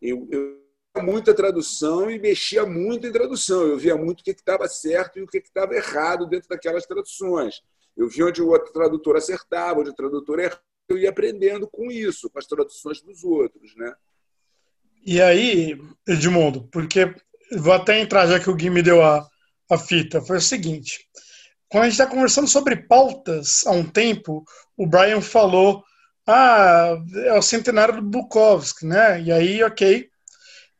eu, 0.00 0.28
eu 0.30 0.68
muita 1.02 1.34
tradução 1.34 2.10
e 2.10 2.18
mexia 2.18 2.66
muito 2.66 3.06
em 3.06 3.12
tradução. 3.12 3.62
Eu 3.62 3.78
via 3.78 3.96
muito 3.96 4.20
o 4.20 4.24
que 4.24 4.30
estava 4.30 4.68
certo 4.68 5.18
e 5.18 5.22
o 5.22 5.26
que 5.26 5.38
estava 5.38 5.74
errado 5.74 6.26
dentro 6.26 6.48
daquelas 6.48 6.86
traduções. 6.86 7.62
Eu 7.96 8.08
via 8.08 8.26
onde 8.26 8.42
o 8.42 8.48
outro 8.48 8.72
tradutor 8.72 9.16
acertava, 9.16 9.80
onde 9.80 9.90
o 9.90 9.94
tradutor 9.94 10.38
errava. 10.38 10.62
Eu 10.88 10.96
ia 10.96 11.10
aprendendo 11.10 11.68
com 11.68 11.90
isso, 11.90 12.30
com 12.30 12.38
as 12.38 12.46
traduções 12.46 13.02
dos 13.02 13.22
outros, 13.22 13.76
né? 13.76 13.94
E 15.04 15.20
aí, 15.20 15.78
Edmundo, 16.06 16.66
porque 16.72 17.14
vou 17.52 17.72
até 17.72 18.00
entrar, 18.00 18.26
já 18.26 18.40
que 18.40 18.48
o 18.48 18.54
Gui 18.54 18.70
me 18.70 18.82
deu 18.82 19.02
a, 19.02 19.28
a 19.70 19.78
fita 19.78 20.20
foi 20.22 20.38
o 20.38 20.40
seguinte: 20.40 21.06
quando 21.68 21.84
a 21.84 21.86
gente 21.86 22.00
está 22.00 22.06
conversando 22.06 22.48
sobre 22.48 22.76
pautas 22.76 23.66
há 23.66 23.70
um 23.72 23.84
tempo, 23.84 24.44
o 24.76 24.86
Brian 24.86 25.20
falou: 25.20 25.84
ah, 26.26 26.96
é 27.24 27.32
o 27.32 27.42
centenário 27.42 27.96
do 27.96 28.02
Bukowski, 28.02 28.86
né? 28.86 29.20
E 29.22 29.32
aí, 29.32 29.62
ok. 29.62 30.08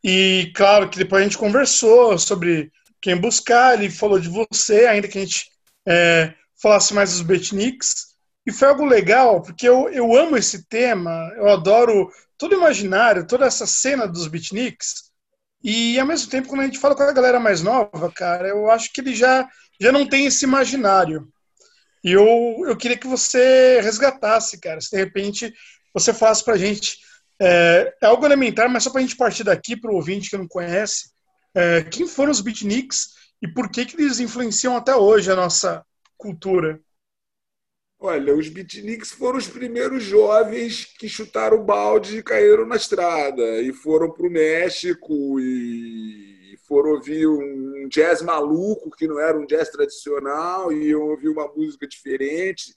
E 0.02 0.52
claro 0.54 0.88
que 0.88 0.98
depois 0.98 1.20
a 1.20 1.24
gente 1.24 1.38
conversou 1.38 2.18
sobre 2.18 2.70
quem 3.00 3.16
buscar, 3.16 3.74
ele 3.74 3.90
falou 3.90 4.18
de 4.18 4.28
você, 4.28 4.86
ainda 4.86 5.08
que 5.08 5.18
a 5.18 5.20
gente 5.20 5.50
é, 5.86 6.34
falasse 6.60 6.94
mais 6.94 7.12
dos 7.12 7.22
beatniks. 7.22 8.08
E 8.46 8.52
foi 8.52 8.68
algo 8.68 8.84
legal, 8.84 9.42
porque 9.42 9.68
eu, 9.68 9.88
eu 9.90 10.16
amo 10.16 10.36
esse 10.36 10.66
tema, 10.68 11.30
eu 11.36 11.48
adoro 11.48 12.10
todo 12.38 12.52
o 12.52 12.58
imaginário, 12.58 13.26
toda 13.26 13.44
essa 13.46 13.66
cena 13.66 14.06
dos 14.06 14.26
beatniks. 14.26 15.10
E 15.62 15.98
ao 15.98 16.06
mesmo 16.06 16.30
tempo, 16.30 16.48
quando 16.48 16.62
a 16.62 16.64
gente 16.64 16.78
fala 16.78 16.94
com 16.94 17.02
a 17.02 17.12
galera 17.12 17.40
mais 17.40 17.62
nova, 17.62 18.10
cara, 18.12 18.48
eu 18.48 18.70
acho 18.70 18.92
que 18.92 19.00
ele 19.00 19.14
já, 19.14 19.46
já 19.80 19.92
não 19.92 20.06
tem 20.06 20.26
esse 20.26 20.44
imaginário. 20.44 21.28
E 22.02 22.12
eu, 22.12 22.64
eu 22.66 22.76
queria 22.76 22.96
que 22.96 23.06
você 23.06 23.80
resgatasse, 23.80 24.58
cara, 24.60 24.80
se 24.80 24.90
de 24.90 24.96
repente 24.96 25.52
você 25.92 26.12
falasse 26.12 26.44
pra 26.44 26.56
gente. 26.56 26.98
É, 27.40 27.94
é 28.02 28.06
algo 28.06 28.24
elementar, 28.24 28.68
mas 28.68 28.82
só 28.82 28.90
pra 28.90 29.00
gente 29.00 29.16
partir 29.16 29.44
daqui 29.44 29.76
pro 29.76 29.94
ouvinte 29.94 30.30
que 30.30 30.36
não 30.36 30.48
conhece. 30.48 31.10
É, 31.54 31.82
quem 31.82 32.06
foram 32.06 32.32
os 32.32 32.40
beatniks 32.40 33.10
e 33.40 33.46
por 33.46 33.70
que, 33.70 33.86
que 33.86 34.00
eles 34.00 34.18
influenciam 34.18 34.76
até 34.76 34.94
hoje 34.94 35.30
a 35.30 35.36
nossa 35.36 35.84
cultura? 36.16 36.80
Olha, 38.00 38.34
os 38.34 38.48
beatniks 38.48 39.10
foram 39.10 39.38
os 39.38 39.48
primeiros 39.48 40.04
jovens 40.04 40.84
que 40.84 41.08
chutaram 41.08 41.58
o 41.58 41.64
balde 41.64 42.18
e 42.18 42.22
caíram 42.22 42.66
na 42.66 42.76
estrada 42.76 43.60
e 43.60 43.72
foram 43.72 44.12
para 44.12 44.26
o 44.26 44.30
México 44.30 45.40
e 45.40 46.27
foram 46.68 46.90
ouvir 46.90 47.26
um 47.26 47.88
jazz 47.88 48.20
maluco 48.20 48.90
que 48.90 49.08
não 49.08 49.18
era 49.18 49.38
um 49.38 49.46
jazz 49.46 49.70
tradicional 49.70 50.70
e 50.70 50.94
ouvir 50.94 51.30
uma 51.30 51.48
música 51.48 51.88
diferente, 51.88 52.76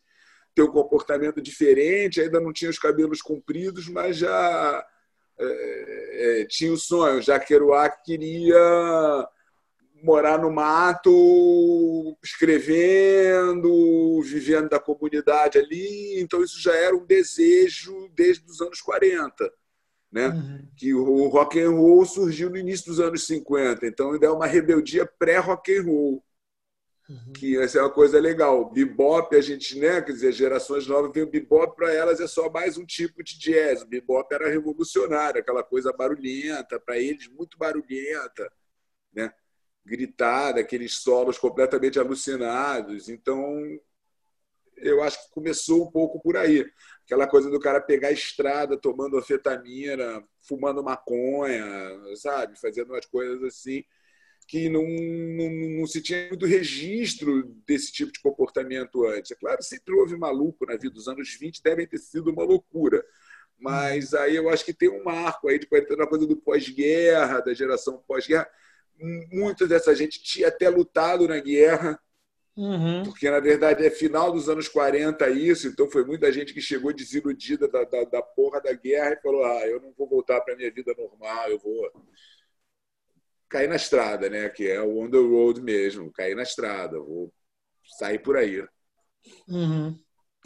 ter 0.56 0.62
um 0.62 0.72
comportamento 0.72 1.42
diferente. 1.42 2.22
Ainda 2.22 2.40
não 2.40 2.54
tinha 2.54 2.72
os 2.72 2.80
cabelos 2.80 3.22
compridos, 3.22 3.90
mas 3.90 4.18
já 4.18 4.88
é, 5.38 6.42
é, 6.42 6.46
tinha 6.46 6.72
o 6.72 6.78
sonho. 6.78 7.22
Já 7.22 7.38
Kerouac 7.38 8.02
queria 8.06 9.28
morar 10.02 10.40
no 10.40 10.50
mato, 10.50 12.18
escrevendo, 12.24 14.22
vivendo 14.24 14.70
da 14.70 14.80
comunidade 14.80 15.58
ali. 15.58 16.20
Então, 16.22 16.42
isso 16.42 16.60
já 16.60 16.74
era 16.74 16.96
um 16.96 17.06
desejo 17.06 18.10
desde 18.16 18.50
os 18.50 18.62
anos 18.62 18.82
40. 18.82 19.52
Né? 20.12 20.28
Uhum. 20.28 20.68
Que 20.76 20.94
o 20.94 21.28
rock 21.28 21.60
and 21.60 21.72
roll 21.72 22.06
surgiu 22.06 22.50
no 22.50 22.58
início 22.58 22.88
dos 22.88 23.00
anos 23.00 23.26
50, 23.26 23.86
então 23.86 24.12
ainda 24.12 24.28
é 24.28 24.30
uma 24.30 24.46
rebeldia 24.46 25.06
pré-rock 25.06 25.78
and 25.78 25.84
roll. 25.84 26.24
Uhum. 27.10 27.34
Que 27.34 27.58
essa 27.58 27.80
é 27.80 27.82
uma 27.82 27.90
coisa 27.90 28.20
legal. 28.20 28.70
Bebop, 28.72 29.36
a 29.36 29.42
gente, 29.42 29.80
né, 29.80 30.02
quer 30.02 30.12
dizer, 30.12 30.32
gerações 30.32 30.86
novas 30.88 31.12
veem 31.14 31.26
o 31.26 31.30
bebop 31.30 31.76
para 31.76 31.94
elas 31.94 32.20
é 32.20 32.28
só 32.28 32.50
mais 32.50 32.78
um 32.78 32.86
tipo 32.86 33.24
de 33.24 33.38
jazz. 33.40 33.82
O 33.82 33.88
bebop 33.88 34.34
era 34.34 34.50
revolucionário, 34.50 35.40
aquela 35.40 35.64
coisa 35.64 35.94
barulhenta, 35.94 36.80
para 36.80 36.98
eles 36.98 37.28
muito 37.28 37.58
barulhenta, 37.58 38.52
né? 39.14 39.34
gritar, 39.86 40.58
aqueles 40.58 40.96
solos 40.98 41.38
completamente 41.38 42.00
alucinados. 42.00 43.10
Então, 43.10 43.62
eu 44.82 45.02
acho 45.04 45.24
que 45.24 45.34
começou 45.34 45.84
um 45.88 45.92
pouco 45.92 46.22
por 46.22 46.38
aí. 46.38 46.66
Aquela 47.06 47.28
coisa 47.28 47.50
do 47.50 47.60
cara 47.60 47.82
pegar 47.82 48.10
a 48.10 48.14
estrada 48.14 48.78
tomando 48.78 49.18
anfetamina, 49.18 50.24
fumando 50.42 50.84
maconha, 50.84 51.64
sabe? 52.16 52.60
Fazendo 52.60 52.92
umas 52.92 53.06
coisas 53.06 53.44
assim 53.44 53.84
que 54.48 54.68
não, 54.68 54.84
não, 54.84 55.80
não, 55.80 55.88
se 55.88 56.02
tinha 56.02 56.28
muito 56.28 56.46
registro 56.46 57.44
desse 57.66 57.92
tipo 57.92 58.12
de 58.12 58.20
comportamento 58.20 59.06
antes. 59.06 59.32
É 59.32 59.36
claro, 59.36 59.64
sempre 59.64 59.94
houve 59.94 60.18
maluco 60.18 60.66
na 60.66 60.76
vida. 60.76 60.98
Os 60.98 61.08
anos 61.08 61.34
20 61.40 61.64
devem 61.64 61.88
ter 61.88 62.00
sido 62.00 62.32
uma 62.32 62.44
loucura. 62.44 63.02
Mas 63.58 64.14
aí 64.14 64.36
eu 64.36 64.50
acho 64.50 64.66
que 64.66 64.74
tem 64.74 64.90
um 64.90 65.04
marco 65.04 65.48
aí 65.48 65.58
de 65.58 65.68
uma 65.92 66.08
coisa 66.08 66.28
do 66.28 66.36
pós-guerra, 66.36 67.40
da 67.40 67.54
geração 67.54 68.04
pós-guerra 68.06 68.50
muita 69.32 69.68
dessa 69.68 69.96
gente 69.96 70.22
tinha 70.22 70.48
até 70.48 70.70
lutado 70.70 71.28
na 71.28 71.40
guerra, 71.40 72.00
uhum. 72.56 73.04
porque 73.04 73.30
na 73.30 73.40
verdade 73.40 73.86
é 73.86 73.90
final 73.90 74.32
dos 74.32 74.50
anos 74.50 74.68
40 74.68 75.30
isso, 75.30 75.68
então 75.68 75.90
foi 75.90 76.06
muita 76.06 76.32
gente 76.32 76.54
que 76.54 76.62
chegou 76.62 76.94
desiludida 76.94 77.68
da, 77.68 77.84
da, 77.84 78.04
da 78.04 78.22
porra 78.22 78.62
da 78.62 78.74
guerra 78.74 79.14
e 79.14 79.22
falou: 79.22 79.44
ah, 79.46 79.68
eu 79.68 79.82
não 79.82 79.94
vou 79.98 80.08
voltar 80.08 80.42
para 80.42 80.56
minha 80.56 80.72
vida 80.72 80.94
normal, 80.98 81.50
eu 81.50 81.60
vou 81.60 81.92
cair 83.50 83.68
na 83.68 83.76
estrada, 83.76 84.30
né? 84.30 84.50
Que 84.50 84.70
é 84.70 84.82
o 84.82 85.00
on 85.00 85.10
the 85.10 85.18
road 85.18 85.62
mesmo, 85.62 86.12
cair 86.12 86.36
na 86.36 86.44
estrada, 86.44 87.00
vou 87.00 87.32
sair 87.98 88.20
por 88.20 88.38
aí. 88.38 88.66
Uhum. 89.48 89.96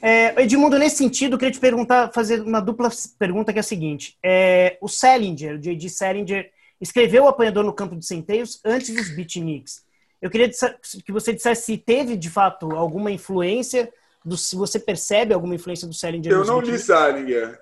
É, 0.01 0.41
Edmundo, 0.41 0.77
nesse 0.77 0.97
sentido, 0.97 1.33
eu 1.33 1.38
queria 1.38 1.53
te 1.53 1.59
perguntar, 1.59 2.12
fazer 2.13 2.41
uma 2.41 2.59
dupla 2.59 2.89
pergunta 3.17 3.53
que 3.53 3.59
é 3.59 3.62
a 3.62 3.63
seguinte. 3.63 4.17
É, 4.24 4.77
o 4.81 4.89
Salinger, 4.89 5.55
o 5.55 5.62
J.D. 5.62 5.89
Salinger, 5.89 6.51
escreveu 6.81 7.24
o 7.24 7.27
Apanhador 7.27 7.63
no 7.63 7.74
Campo 7.74 7.95
de 7.95 8.05
Centeios 8.05 8.59
antes 8.65 8.93
dos 8.93 9.15
beatniks. 9.15 9.85
Eu 10.22 10.29
queria 10.29 10.50
que 10.50 11.12
você 11.12 11.34
dissesse 11.34 11.65
se 11.65 11.77
teve, 11.77 12.15
de 12.15 12.29
fato, 12.29 12.72
alguma 12.72 13.12
influência, 13.12 13.91
do, 14.24 14.38
se 14.38 14.55
você 14.55 14.79
percebe 14.79 15.34
alguma 15.34 15.55
influência 15.55 15.88
do 15.88 15.93
Salinger. 15.93 16.31
Eu 16.31 16.45
não 16.45 16.60
li 16.60 16.79
Salinger. 16.79 17.60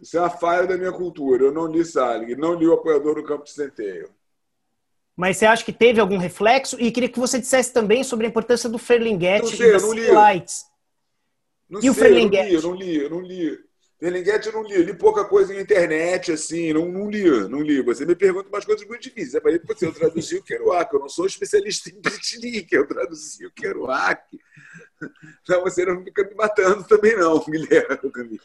Isso 0.00 0.16
é 0.16 0.20
uma 0.20 0.30
falha 0.30 0.66
da 0.66 0.76
minha 0.76 0.92
cultura. 0.92 1.44
Eu 1.44 1.52
não 1.52 1.66
li 1.66 1.84
Salinger, 1.84 2.38
não 2.38 2.54
li 2.54 2.66
o 2.66 2.74
Apanhador 2.74 3.16
no 3.16 3.24
Campo 3.24 3.44
de 3.44 3.50
Centeio. 3.50 4.10
Mas 5.16 5.38
você 5.38 5.46
acha 5.46 5.64
que 5.64 5.72
teve 5.72 5.98
algum 5.98 6.18
reflexo? 6.18 6.76
E 6.78 6.92
queria 6.92 7.08
que 7.08 7.18
você 7.18 7.38
dissesse 7.38 7.72
também 7.72 8.04
sobre 8.04 8.26
a 8.26 8.28
importância 8.28 8.68
do 8.68 8.78
Ferlinghetti 8.78 9.60
e 9.60 9.72
das 9.72 9.82
não 9.82 9.94
li. 9.94 10.06
Lights. 10.08 10.66
Não 11.68 11.78
e 11.80 11.82
sei, 11.82 11.90
o 11.90 11.94
Ferlinghetti? 11.94 12.54
Eu 12.54 12.62
não 12.62 12.74
li, 12.74 12.96
eu 12.96 13.10
não 13.10 13.20
li, 13.20 13.46
eu 13.46 13.50
não 13.50 13.52
li. 13.56 13.65
Ferlinghetti 13.98 14.48
eu 14.48 14.52
não 14.52 14.62
li, 14.62 14.74
eu 14.74 14.82
li 14.82 14.94
pouca 14.94 15.24
coisa 15.24 15.54
na 15.54 15.60
internet, 15.60 16.30
assim, 16.30 16.72
não, 16.72 16.86
não 16.86 17.08
li, 17.08 17.24
não 17.48 17.62
li. 17.62 17.80
Você 17.82 18.04
me 18.04 18.14
pergunta 18.14 18.48
umas 18.48 18.64
coisas 18.64 18.86
muito 18.86 19.02
difíceis. 19.02 19.34
É 19.34 19.40
para 19.40 19.58
você, 19.66 19.86
eu 19.86 19.94
traduzi 19.94 20.36
o 20.36 20.42
Kerouac, 20.42 20.92
eu 20.92 21.00
não 21.00 21.08
sou 21.08 21.26
especialista 21.26 21.88
em 21.88 22.00
beatnik, 22.00 22.74
eu 22.74 22.86
traduzi 22.86 23.46
o 23.46 23.52
Kerouac. 23.52 24.38
Não, 25.48 25.62
você 25.62 25.84
não 25.86 26.04
fica 26.04 26.24
me 26.24 26.34
matando 26.34 26.84
também 26.84 27.16
não, 27.16 27.38
Guilherme. 27.38 28.40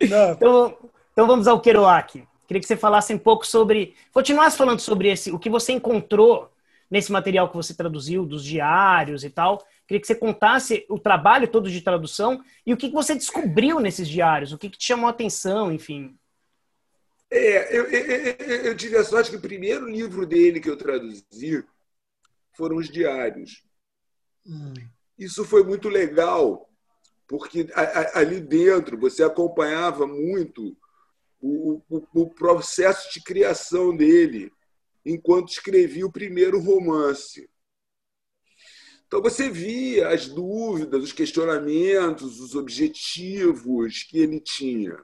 Então, 0.00 0.76
então 1.12 1.26
vamos 1.26 1.48
ao 1.48 1.60
Kerouac. 1.60 2.26
Queria 2.46 2.60
que 2.60 2.66
você 2.66 2.76
falasse 2.76 3.12
um 3.12 3.18
pouco 3.18 3.46
sobre. 3.46 3.94
Continuasse 4.12 4.56
falando 4.56 4.80
sobre 4.80 5.08
esse, 5.08 5.32
o 5.32 5.38
que 5.38 5.50
você 5.50 5.72
encontrou 5.72 6.50
nesse 6.90 7.10
material 7.10 7.48
que 7.48 7.56
você 7.56 7.74
traduziu, 7.74 8.24
dos 8.24 8.44
diários 8.44 9.24
e 9.24 9.30
tal. 9.30 9.64
Queria 9.86 10.00
que 10.00 10.06
você 10.06 10.14
contasse 10.14 10.84
o 10.88 10.98
trabalho 10.98 11.48
todo 11.48 11.70
de 11.70 11.80
tradução 11.80 12.42
e 12.64 12.72
o 12.72 12.76
que 12.76 12.90
você 12.90 13.14
descobriu 13.14 13.78
nesses 13.78 14.08
diários, 14.08 14.52
o 14.52 14.58
que 14.58 14.68
te 14.68 14.84
chamou 14.84 15.06
a 15.06 15.10
atenção, 15.10 15.72
enfim. 15.72 16.18
É, 17.30 17.76
eu, 17.76 17.84
eu, 17.90 18.56
eu, 18.66 18.76
tive 18.76 18.96
a 18.96 19.04
sorte 19.04 19.30
que 19.30 19.36
o 19.36 19.40
primeiro 19.40 19.88
livro 19.88 20.26
dele 20.26 20.60
que 20.60 20.70
eu 20.70 20.76
traduzi 20.76 21.64
foram 22.56 22.76
os 22.76 22.88
diários. 22.88 23.64
Hum. 24.46 24.74
Isso 25.18 25.44
foi 25.44 25.64
muito 25.64 25.88
legal, 25.88 26.68
porque 27.26 27.66
ali 28.14 28.40
dentro 28.40 28.98
você 28.98 29.22
acompanhava 29.22 30.06
muito 30.06 30.76
o, 31.40 31.82
o, 31.88 32.22
o 32.22 32.30
processo 32.30 33.12
de 33.12 33.22
criação 33.22 33.96
dele 33.96 34.52
enquanto 35.04 35.50
escrevia 35.50 36.06
o 36.06 36.12
primeiro 36.12 36.60
romance. 36.60 37.48
Então 39.06 39.22
você 39.22 39.48
via 39.48 40.08
as 40.08 40.28
dúvidas, 40.28 41.02
os 41.04 41.12
questionamentos, 41.12 42.40
os 42.40 42.54
objetivos 42.54 44.02
que 44.02 44.18
ele 44.18 44.40
tinha. 44.40 44.98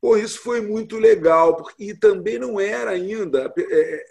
Pô, 0.00 0.16
isso 0.16 0.40
foi 0.40 0.60
muito 0.60 0.96
legal, 0.98 1.66
e 1.78 1.94
também 1.94 2.38
não 2.38 2.60
era 2.60 2.92
ainda 2.92 3.52
é, 3.58 4.04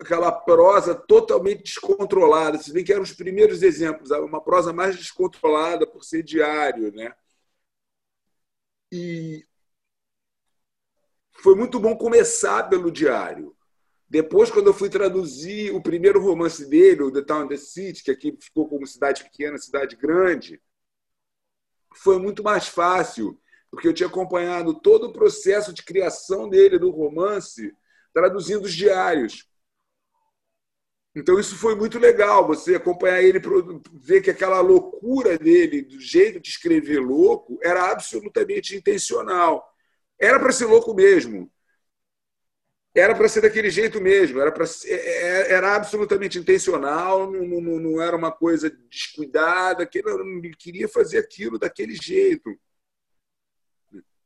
aquela 0.00 0.32
prosa 0.32 0.94
totalmente 0.94 1.62
descontrolada. 1.64 2.58
Se 2.58 2.72
bem 2.72 2.84
que 2.84 2.92
eram 2.92 3.02
os 3.02 3.12
primeiros 3.12 3.62
exemplos, 3.62 4.10
uma 4.10 4.42
prosa 4.42 4.72
mais 4.72 4.96
descontrolada 4.96 5.86
por 5.86 6.04
ser 6.04 6.22
diário. 6.22 6.92
Né? 6.92 7.14
E 8.90 9.46
foi 11.32 11.54
muito 11.54 11.80
bom 11.80 11.96
começar 11.96 12.68
pelo 12.68 12.90
diário. 12.90 13.56
Depois, 14.12 14.50
quando 14.50 14.66
eu 14.66 14.74
fui 14.74 14.90
traduzir 14.90 15.74
o 15.74 15.80
primeiro 15.80 16.20
romance 16.20 16.68
dele, 16.68 17.02
o 17.02 17.10
The 17.10 17.22
Town 17.22 17.44
and 17.44 17.48
the 17.48 17.56
City, 17.56 18.04
que 18.04 18.10
aqui 18.10 18.36
ficou 18.38 18.68
como 18.68 18.86
cidade 18.86 19.24
pequena, 19.24 19.56
cidade 19.56 19.96
grande, 19.96 20.60
foi 21.96 22.18
muito 22.18 22.42
mais 22.42 22.68
fácil, 22.68 23.40
porque 23.70 23.88
eu 23.88 23.94
tinha 23.94 24.10
acompanhado 24.10 24.78
todo 24.78 25.04
o 25.06 25.12
processo 25.14 25.72
de 25.72 25.82
criação 25.82 26.46
dele, 26.46 26.78
do 26.78 26.90
romance, 26.90 27.74
traduzindo 28.12 28.66
os 28.66 28.74
diários. 28.74 29.48
Então, 31.14 31.40
isso 31.40 31.56
foi 31.56 31.74
muito 31.74 31.98
legal, 31.98 32.46
você 32.46 32.74
acompanhar 32.74 33.22
ele, 33.22 33.40
ver 33.94 34.20
que 34.20 34.30
aquela 34.30 34.60
loucura 34.60 35.38
dele, 35.38 35.80
do 35.80 35.98
jeito 35.98 36.38
de 36.38 36.50
escrever 36.50 37.00
louco, 37.00 37.58
era 37.62 37.90
absolutamente 37.90 38.76
intencional. 38.76 39.66
Era 40.18 40.38
para 40.38 40.52
ser 40.52 40.66
louco 40.66 40.94
mesmo. 40.94 41.50
Era 42.94 43.14
para 43.14 43.28
ser 43.28 43.40
daquele 43.40 43.70
jeito 43.70 44.00
mesmo. 44.00 44.40
Era, 44.40 44.52
pra, 44.52 44.64
é, 44.84 44.94
é, 44.94 45.52
era 45.52 45.74
absolutamente 45.74 46.38
intencional, 46.38 47.30
não, 47.30 47.60
não, 47.60 47.78
não 47.78 48.02
era 48.02 48.16
uma 48.16 48.30
coisa 48.30 48.70
descuidada. 48.90 49.86
Que 49.86 50.02
queria 50.58 50.88
fazer 50.88 51.18
aquilo 51.18 51.58
daquele 51.58 51.94
jeito. 51.94 52.50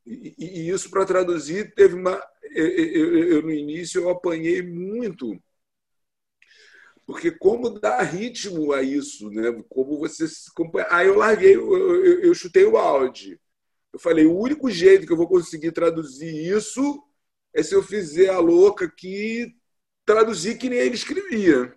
E, 0.04 0.34
e 0.38 0.68
isso, 0.68 0.90
para 0.90 1.04
traduzir, 1.04 1.74
teve 1.74 1.94
uma. 1.94 2.20
Eu, 2.54 2.66
eu, 2.66 3.28
eu, 3.28 3.42
no 3.42 3.52
início, 3.52 4.00
eu 4.00 4.10
apanhei 4.10 4.62
muito 4.62 5.40
porque 7.06 7.30
como 7.30 7.70
dar 7.70 8.02
ritmo 8.02 8.72
a 8.72 8.82
isso, 8.82 9.30
né? 9.30 9.62
Como 9.68 9.96
você 9.96 10.26
aí 10.90 11.06
eu 11.06 11.16
larguei, 11.16 11.54
eu, 11.54 12.04
eu, 12.20 12.34
chutei 12.34 12.64
o 12.64 12.76
áudio. 12.76 13.38
Eu 13.92 14.00
falei, 14.00 14.26
o 14.26 14.36
único 14.36 14.68
jeito 14.68 15.06
que 15.06 15.12
eu 15.12 15.16
vou 15.16 15.28
conseguir 15.28 15.70
traduzir 15.70 16.34
isso 16.34 17.00
é 17.56 17.62
se 17.62 17.74
eu 17.74 17.82
fizer 17.82 18.28
a 18.28 18.38
louca 18.38 18.86
que 18.86 19.56
traduzir 20.04 20.58
que 20.58 20.68
nem 20.68 20.78
ele 20.78 20.94
escrevia. 20.94 21.74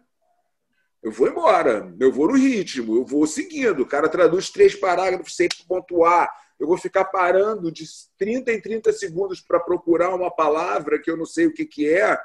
Eu 1.02 1.10
vou 1.10 1.30
embora, 1.30 1.96
eu 1.98 2.12
vou 2.12 2.28
no 2.28 2.36
ritmo, 2.36 2.98
eu 2.98 3.06
vou 3.06 3.26
seguindo. 3.26 3.82
O 3.82 3.88
cara 3.88 4.10
traduz 4.10 4.50
três 4.50 4.76
parágrafos 4.76 5.34
sem 5.38 5.48
pontuar. 5.66 6.30
Eu 6.60 6.68
vou 6.68 6.78
ficar 6.78 7.06
parando 7.06 7.72
de 7.72 7.86
30 8.18 8.52
em 8.52 8.60
30 8.60 8.92
segundos 8.92 9.40
para 9.40 9.62
procurar 9.62 10.14
uma 10.14 10.30
palavra 10.30 11.00
que 11.00 11.10
eu 11.10 11.16
não 11.16 11.26
sei 11.26 11.48
o 11.48 11.54
que, 11.54 11.66
que 11.66 11.88
é, 11.88 12.20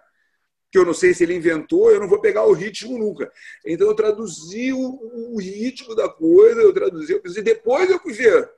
que 0.73 0.77
eu 0.77 0.85
não 0.85 0.93
sei 0.93 1.15
se 1.15 1.23
ele 1.23 1.37
inventou, 1.37 1.93
eu 1.93 2.01
não 2.01 2.09
vou 2.09 2.21
pegar 2.21 2.45
o 2.45 2.53
ritmo 2.53 2.99
nunca. 2.99 3.31
Então 3.65 3.87
eu 3.87 3.95
traduzi 3.95 4.73
o, 4.73 5.33
o 5.33 5.39
ritmo 5.39 5.95
da 5.95 6.09
coisa, 6.09 6.61
eu 6.61 6.73
traduzi, 6.73 7.23
e 7.25 7.43
depois 7.43 7.89
eu 7.89 8.01
fui 8.01 8.13
ver 8.13 8.43
o 8.43 8.49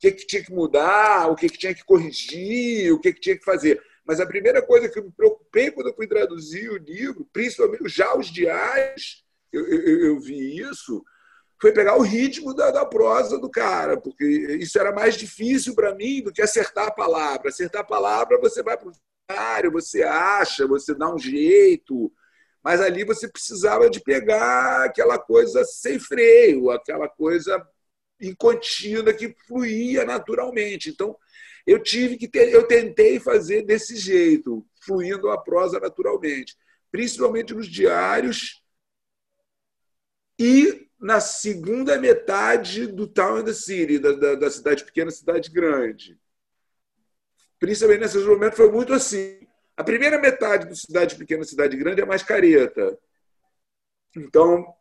que, 0.00 0.12
que 0.12 0.26
tinha 0.26 0.42
que 0.42 0.52
mudar, 0.52 1.30
o 1.30 1.36
que, 1.36 1.50
que 1.50 1.58
tinha 1.58 1.74
que 1.74 1.84
corrigir, 1.84 2.94
o 2.94 2.98
que, 2.98 3.12
que 3.12 3.20
tinha 3.20 3.36
que 3.36 3.44
fazer. 3.44 3.82
Mas 4.06 4.20
a 4.20 4.26
primeira 4.26 4.62
coisa 4.62 4.88
que 4.88 4.98
eu 4.98 5.04
me 5.04 5.10
preocupei 5.10 5.70
quando 5.70 5.88
eu 5.88 5.94
fui 5.94 6.06
traduzir 6.06 6.70
o 6.70 6.78
livro, 6.78 7.28
principalmente 7.32 7.88
já 7.88 8.16
os 8.16 8.28
diários, 8.28 9.24
eu, 9.52 9.66
eu, 9.66 10.06
eu 10.06 10.20
vi 10.20 10.60
isso, 10.60 11.04
foi 11.60 11.72
pegar 11.72 11.96
o 11.96 12.02
ritmo 12.02 12.54
da, 12.54 12.70
da, 12.70 12.84
prosa 12.84 13.38
do 13.38 13.50
cara, 13.50 13.96
porque 14.00 14.24
isso 14.60 14.78
era 14.78 14.92
mais 14.92 15.16
difícil 15.16 15.74
para 15.74 15.94
mim 15.94 16.22
do 16.22 16.32
que 16.32 16.42
acertar 16.42 16.88
a 16.88 16.92
palavra. 16.92 17.48
Acertar 17.48 17.82
a 17.82 17.86
palavra, 17.86 18.38
você 18.38 18.62
vai 18.62 18.76
para 18.76 18.88
o 18.88 18.92
diário, 19.28 19.72
você 19.72 20.02
acha, 20.02 20.66
você 20.66 20.94
dá 20.94 21.12
um 21.12 21.18
jeito, 21.18 22.12
mas 22.62 22.80
ali 22.80 23.04
você 23.04 23.26
precisava 23.26 23.88
de 23.88 24.00
pegar 24.00 24.84
aquela 24.84 25.18
coisa 25.18 25.64
sem 25.64 25.98
freio, 25.98 26.70
aquela 26.70 27.08
coisa 27.08 27.66
em 28.20 28.34
contínua 28.34 29.12
que 29.12 29.34
fluía 29.46 30.04
naturalmente. 30.04 30.90
Então, 30.90 31.16
eu 31.66 31.82
tive 31.82 32.16
que 32.16 32.28
ter, 32.28 32.52
eu 32.52 32.66
tentei 32.66 33.18
fazer 33.18 33.62
desse 33.62 33.96
jeito, 33.96 34.64
fluindo 34.80 35.30
a 35.30 35.38
prosa 35.38 35.80
naturalmente, 35.80 36.56
principalmente 36.92 37.52
nos 37.52 37.66
diários 37.66 38.62
e 40.38 40.88
na 40.98 41.20
segunda 41.20 41.98
metade 41.98 42.86
do 42.86 43.06
Town 43.06 43.38
and 43.38 43.44
the 43.44 43.52
City, 43.52 43.98
da, 43.98 44.12
da, 44.12 44.34
da 44.36 44.50
cidade 44.50 44.84
pequena, 44.84 45.10
cidade 45.10 45.50
grande. 45.50 46.18
Principalmente 47.58 48.00
nesses 48.00 48.24
momentos 48.24 48.56
foi 48.56 48.70
muito 48.70 48.92
assim. 48.92 49.46
A 49.76 49.82
primeira 49.82 50.18
metade 50.18 50.68
do 50.68 50.76
cidade 50.76 51.16
pequena, 51.16 51.44
cidade 51.44 51.76
grande 51.76 52.00
é 52.00 52.04
mais 52.04 52.22
careta. 52.22 52.98
Então, 54.16 54.74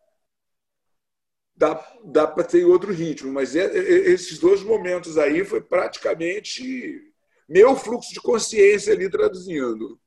dá, 1.55 1.83
dá 2.03 2.27
para 2.27 2.43
ter 2.43 2.65
outro 2.65 2.91
ritmo. 2.93 3.31
Mas 3.31 3.55
é, 3.55 3.65
é, 3.65 4.11
esses 4.11 4.39
dois 4.39 4.61
momentos 4.61 5.17
aí 5.17 5.43
foi 5.45 5.61
praticamente 5.61 7.01
meu 7.47 7.75
fluxo 7.75 8.13
de 8.13 8.21
consciência 8.21 8.93
ali 8.93 9.09
traduzindo. 9.09 9.99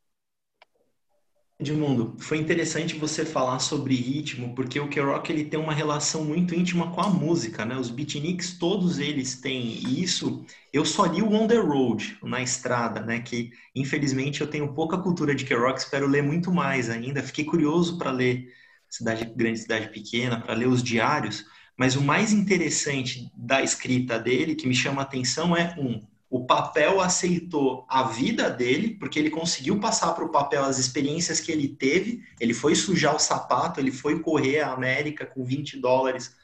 Edmundo, 1.60 2.14
foi 2.20 2.38
interessante 2.38 2.94
você 2.94 3.24
falar 3.24 3.58
sobre 3.58 3.92
ritmo, 3.96 4.54
porque 4.54 4.78
o 4.78 4.88
Kerouac 4.88 5.28
ele 5.28 5.44
tem 5.44 5.58
uma 5.58 5.72
relação 5.72 6.24
muito 6.24 6.54
íntima 6.54 6.92
com 6.92 7.00
a 7.00 7.10
música, 7.10 7.64
né? 7.64 7.76
Os 7.76 7.90
beatniks, 7.90 8.56
todos 8.56 9.00
eles 9.00 9.40
têm 9.40 9.72
isso. 10.00 10.46
Eu 10.72 10.84
só 10.84 11.04
li 11.04 11.20
o 11.20 11.32
On 11.32 11.48
the 11.48 11.58
Road, 11.58 12.16
na 12.22 12.40
estrada, 12.40 13.00
né? 13.00 13.18
Que 13.20 13.50
infelizmente 13.74 14.40
eu 14.40 14.46
tenho 14.46 14.72
pouca 14.72 14.98
cultura 14.98 15.34
de 15.34 15.44
Kerouac, 15.44 15.80
espero 15.80 16.06
ler 16.06 16.22
muito 16.22 16.52
mais 16.52 16.88
ainda. 16.88 17.24
Fiquei 17.24 17.44
curioso 17.44 17.98
para 17.98 18.12
ler 18.12 18.52
cidade 18.88 19.24
grande, 19.36 19.60
cidade 19.60 19.88
pequena, 19.88 20.40
para 20.40 20.54
ler 20.54 20.68
os 20.68 20.82
diários, 20.82 21.44
mas 21.76 21.94
o 21.96 22.02
mais 22.02 22.32
interessante 22.32 23.30
da 23.36 23.62
escrita 23.62 24.18
dele, 24.18 24.54
que 24.54 24.66
me 24.66 24.74
chama 24.74 25.02
a 25.02 25.04
atenção, 25.04 25.56
é 25.56 25.74
um, 25.78 26.02
o 26.30 26.44
papel 26.44 27.00
aceitou 27.00 27.86
a 27.88 28.02
vida 28.02 28.50
dele, 28.50 28.96
porque 28.98 29.18
ele 29.18 29.30
conseguiu 29.30 29.78
passar 29.78 30.12
para 30.12 30.24
o 30.24 30.30
papel 30.30 30.64
as 30.64 30.78
experiências 30.78 31.40
que 31.40 31.50
ele 31.50 31.68
teve. 31.68 32.22
Ele 32.38 32.52
foi 32.52 32.74
sujar 32.74 33.14
o 33.14 33.18
sapato, 33.18 33.80
ele 33.80 33.90
foi 33.92 34.20
correr 34.20 34.60
a 34.60 34.72
América 34.72 35.24
com 35.24 35.44
20 35.44 35.78
dólares 35.78 36.36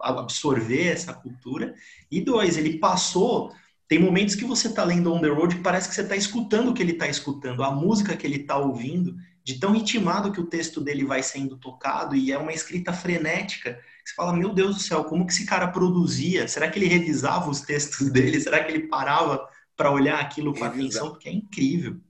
absorver 0.00 0.86
essa 0.86 1.12
cultura. 1.12 1.74
E 2.10 2.20
dois, 2.20 2.56
ele 2.56 2.78
passou. 2.78 3.52
Tem 3.88 3.98
momentos 3.98 4.34
que 4.34 4.44
você 4.44 4.68
está 4.68 4.84
lendo 4.84 5.12
On 5.12 5.20
the 5.20 5.28
Road 5.28 5.56
que 5.56 5.62
parece 5.62 5.88
que 5.88 5.94
você 5.94 6.02
está 6.02 6.16
escutando 6.16 6.70
o 6.70 6.74
que 6.74 6.82
ele 6.82 6.92
está 6.92 7.08
escutando, 7.08 7.62
a 7.62 7.70
música 7.70 8.16
que 8.16 8.26
ele 8.26 8.36
está 8.36 8.56
ouvindo, 8.56 9.16
de 9.44 9.60
tão 9.60 9.72
ritmado 9.72 10.32
que 10.32 10.40
o 10.40 10.46
texto 10.46 10.80
dele 10.80 11.04
vai 11.04 11.22
sendo 11.22 11.58
tocado, 11.58 12.16
e 12.16 12.32
é 12.32 12.38
uma 12.38 12.52
escrita 12.52 12.92
frenética. 12.92 13.78
Você 14.04 14.14
fala, 14.14 14.32
meu 14.32 14.54
Deus 14.54 14.76
do 14.76 14.82
céu, 14.82 15.04
como 15.04 15.26
que 15.26 15.32
esse 15.32 15.46
cara 15.46 15.68
produzia? 15.68 16.48
Será 16.48 16.70
que 16.70 16.78
ele 16.78 16.86
revisava 16.86 17.50
os 17.50 17.60
textos 17.60 18.08
dele? 18.10 18.40
Será 18.40 18.64
que 18.64 18.72
ele 18.72 18.88
parava 18.88 19.46
para 19.76 19.90
olhar 19.90 20.18
aquilo 20.18 20.54
com 20.54 20.64
atenção? 20.64 21.10
Porque 21.10 21.28
é 21.28 21.32
incrível. 21.32 22.00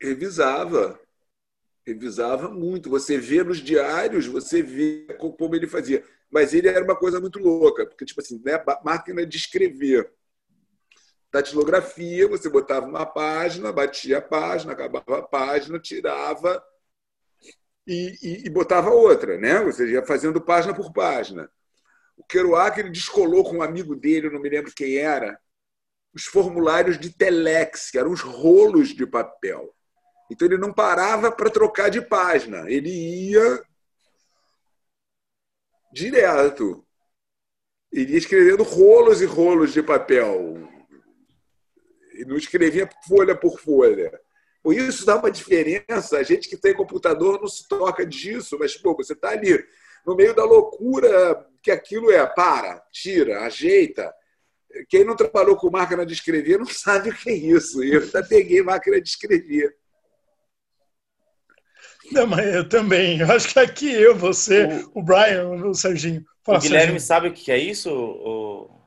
Revisava 0.00 1.00
revisava 1.86 2.48
muito. 2.48 2.90
Você 2.90 3.18
vê 3.18 3.42
nos 3.42 3.58
diários, 3.58 4.26
você 4.26 4.62
vê 4.62 5.06
como 5.18 5.54
ele 5.54 5.66
fazia. 5.66 6.04
Mas 6.30 6.54
ele 6.54 6.68
era 6.68 6.82
uma 6.82 6.96
coisa 6.96 7.20
muito 7.20 7.38
louca, 7.38 7.86
porque, 7.86 8.04
tipo 8.04 8.20
assim, 8.20 8.40
né, 8.44 8.52
máquina 8.84 9.26
de 9.26 9.36
escrever. 9.36 10.10
Datilografia, 11.32 12.28
você 12.28 12.48
botava 12.50 12.86
uma 12.86 13.06
página, 13.06 13.72
batia 13.72 14.18
a 14.18 14.22
página, 14.22 14.72
acabava 14.74 15.18
a 15.18 15.22
página, 15.22 15.78
tirava 15.78 16.62
e, 17.86 18.18
e, 18.22 18.46
e 18.46 18.50
botava 18.50 18.90
outra, 18.90 19.38
né? 19.38 19.62
Você 19.64 19.90
ia 19.90 20.04
fazendo 20.04 20.42
página 20.42 20.74
por 20.74 20.92
página. 20.92 21.50
O 22.16 22.24
Kerouac 22.24 22.78
ele 22.78 22.90
descolou 22.90 23.44
com 23.44 23.56
um 23.56 23.62
amigo 23.62 23.96
dele, 23.96 24.26
eu 24.26 24.32
não 24.32 24.40
me 24.40 24.50
lembro 24.50 24.74
quem 24.74 24.98
era, 24.98 25.40
os 26.14 26.24
formulários 26.24 26.98
de 26.98 27.10
telex, 27.10 27.90
que 27.90 27.98
eram 27.98 28.12
os 28.12 28.20
rolos 28.20 28.90
de 28.90 29.06
papel. 29.06 29.74
Então 30.30 30.46
ele 30.46 30.58
não 30.58 30.72
parava 30.72 31.32
para 31.32 31.48
trocar 31.48 31.90
de 31.90 32.02
página, 32.02 32.70
ele 32.70 32.90
ia 32.90 33.62
direto. 35.92 36.86
Ele 37.90 38.12
ia 38.12 38.18
escrevendo 38.18 38.62
rolos 38.62 39.22
e 39.22 39.24
rolos 39.24 39.72
de 39.72 39.82
papel. 39.82 40.68
E 42.14 42.24
não 42.24 42.36
escrevia 42.36 42.88
folha 43.06 43.34
por 43.34 43.58
folha. 43.60 44.12
Por 44.62 44.74
isso 44.74 45.04
dá 45.04 45.16
uma 45.16 45.30
diferença. 45.30 46.18
A 46.18 46.22
gente 46.22 46.48
que 46.48 46.56
tem 46.56 46.74
computador 46.74 47.40
não 47.40 47.48
se 47.48 47.66
toca 47.66 48.06
disso, 48.06 48.56
mas 48.58 48.76
pô, 48.76 48.94
você 48.94 49.12
está 49.12 49.30
ali 49.30 49.62
no 50.06 50.14
meio 50.14 50.34
da 50.34 50.44
loucura 50.44 51.46
que 51.62 51.70
aquilo 51.70 52.10
é. 52.10 52.24
Para, 52.26 52.80
tira, 52.92 53.40
ajeita. 53.42 54.12
Quem 54.88 55.04
não 55.04 55.16
trabalhou 55.16 55.56
com 55.56 55.70
máquina 55.70 56.06
de 56.06 56.12
escrever 56.12 56.58
não 56.58 56.66
sabe 56.70 57.10
o 57.10 57.14
que 57.14 57.30
é 57.30 57.34
isso. 57.34 57.82
Eu 57.82 58.06
já 58.06 58.22
peguei 58.22 58.62
máquina 58.62 59.00
de 59.00 59.08
escrever. 59.08 59.76
Não, 62.10 62.26
mas 62.26 62.54
eu 62.54 62.68
também. 62.68 63.20
Eu 63.20 63.30
acho 63.32 63.48
que 63.48 63.58
aqui 63.58 63.90
eu, 63.90 64.14
você, 64.14 64.64
o, 64.94 65.00
o 65.00 65.02
Brian, 65.02 65.48
o 65.50 65.74
Serginho. 65.74 66.24
Fala, 66.44 66.58
o 66.58 66.60
Guilherme 66.60 67.00
Serginho. 67.00 67.00
sabe 67.00 67.28
o 67.28 67.32
que 67.32 67.50
é 67.50 67.58
isso, 67.58 67.90
o... 67.90 68.81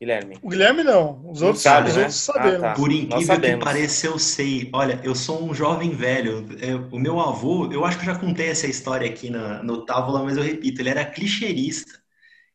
Guilherme? 0.00 0.38
O 0.40 0.48
Guilherme 0.48 0.84
não. 0.84 1.28
Os 1.28 1.42
outros, 1.42 1.62
sabe, 1.62 1.90
os 1.90 1.96
né? 1.96 2.02
outros 2.02 2.20
sabemos. 2.20 2.58
Ah, 2.58 2.68
tá. 2.68 2.74
Por 2.74 2.92
incrível 2.92 3.40
que 3.40 3.56
pareça, 3.56 4.06
eu 4.06 4.18
sei. 4.18 4.70
Olha, 4.72 5.00
eu 5.02 5.14
sou 5.14 5.44
um 5.44 5.52
jovem 5.52 5.90
velho. 5.90 6.46
o 6.92 6.98
meu 7.00 7.18
avô, 7.18 7.70
eu 7.72 7.84
acho 7.84 7.98
que 7.98 8.06
já 8.06 8.16
contei 8.16 8.48
essa 8.48 8.68
história 8.68 9.08
aqui 9.08 9.28
na, 9.28 9.60
no 9.62 9.84
Távola, 9.84 10.22
mas 10.22 10.36
eu 10.36 10.42
repito, 10.44 10.80
ele 10.80 10.90
era 10.90 11.04
clicheirista. 11.04 11.98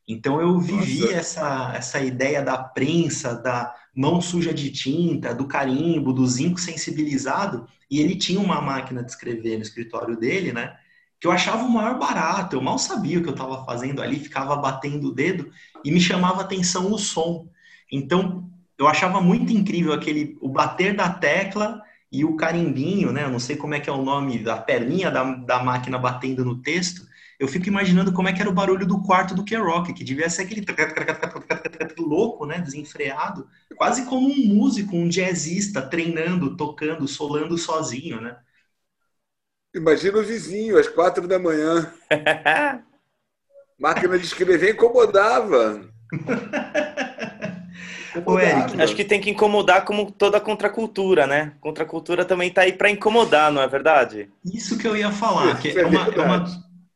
Então 0.07 0.39
eu 0.39 0.57
vivi 0.59 1.11
essa, 1.11 1.73
essa 1.75 1.99
ideia 1.99 2.41
da 2.41 2.57
prensa, 2.57 3.35
da 3.35 3.73
mão 3.95 4.21
suja 4.21 4.53
de 4.53 4.69
tinta, 4.71 5.33
do 5.33 5.47
carimbo, 5.47 6.13
do 6.13 6.25
zinco 6.25 6.59
sensibilizado, 6.59 7.67
e 7.89 7.99
ele 7.99 8.15
tinha 8.15 8.39
uma 8.39 8.61
máquina 8.61 9.03
de 9.03 9.11
escrever 9.11 9.57
no 9.57 9.63
escritório 9.63 10.17
dele, 10.17 10.51
né? 10.51 10.75
Que 11.19 11.27
eu 11.27 11.31
achava 11.31 11.63
o 11.63 11.69
maior 11.69 11.97
barato, 11.97 12.55
eu 12.55 12.61
mal 12.61 12.77
sabia 12.77 13.19
o 13.19 13.21
que 13.21 13.29
eu 13.29 13.33
estava 13.33 13.63
fazendo 13.63 14.01
ali, 14.01 14.19
ficava 14.19 14.55
batendo 14.57 15.07
o 15.07 15.13
dedo 15.13 15.49
e 15.83 15.91
me 15.91 15.99
chamava 15.99 16.41
atenção 16.41 16.91
o 16.91 16.97
som. 16.97 17.47
Então 17.91 18.49
eu 18.77 18.87
achava 18.87 19.21
muito 19.21 19.51
incrível 19.51 19.93
aquele 19.93 20.37
o 20.41 20.49
bater 20.49 20.95
da 20.95 21.09
tecla 21.09 21.81
e 22.11 22.25
o 22.25 22.35
carimbinho, 22.35 23.11
né? 23.11 23.23
Eu 23.23 23.29
não 23.29 23.39
sei 23.39 23.55
como 23.55 23.73
é 23.73 23.79
que 23.79 23.89
é 23.89 23.93
o 23.93 24.03
nome 24.03 24.39
da 24.39 24.57
perninha 24.57 25.09
da, 25.11 25.23
da 25.23 25.63
máquina 25.63 25.97
batendo 25.97 26.45
no 26.45 26.61
texto, 26.61 27.07
eu 27.39 27.47
fico 27.47 27.67
imaginando 27.67 28.13
como 28.13 28.27
é 28.29 28.33
que 28.33 28.39
era 28.41 28.49
o 28.49 28.53
barulho 28.53 28.85
do 28.85 29.01
quarto 29.01 29.35
do 29.35 29.43
K-Rock, 29.43 29.93
que 29.93 30.03
devia 30.03 30.29
ser 30.29 30.43
aquele 30.43 30.63
louco, 31.97 32.45
né, 32.45 32.59
desenfreado, 32.59 33.47
quase 33.75 34.05
como 34.05 34.29
um 34.29 34.45
músico, 34.47 34.95
um 34.95 35.09
jazzista 35.09 35.81
treinando, 35.81 36.55
tocando, 36.55 37.07
solando 37.07 37.57
sozinho, 37.57 38.21
né? 38.21 38.37
Imagina 39.75 40.19
o 40.19 40.23
vizinho 40.23 40.77
às 40.77 40.87
quatro 40.87 41.27
da 41.27 41.39
manhã. 41.39 41.91
Máquina 43.83 44.17
de 44.17 44.25
escrever 44.25 44.75
incomodava. 44.75 45.81
Ô, 48.25 48.39
Eric, 48.39 48.81
acho 48.81 48.95
que 48.95 49.03
tem 49.03 49.19
que 49.19 49.29
incomodar 49.29 49.83
como 49.83 50.09
toda 50.09 50.39
contracultura, 50.39 51.27
né? 51.27 51.51
Contracultura 51.59 52.23
também 52.23 52.47
está 52.47 52.61
aí 52.61 52.71
para 52.71 52.89
incomodar, 52.89 53.51
não 53.51 53.61
é 53.61 53.67
verdade? 53.67 54.29
Isso 54.45 54.77
que 54.77 54.87
eu 54.87 54.95
ia 54.95 55.11
falar, 55.11 55.59
que 55.59 55.77
é 55.77 55.85
uma, 55.85 56.07
é 56.07 56.21
uma 56.21 56.45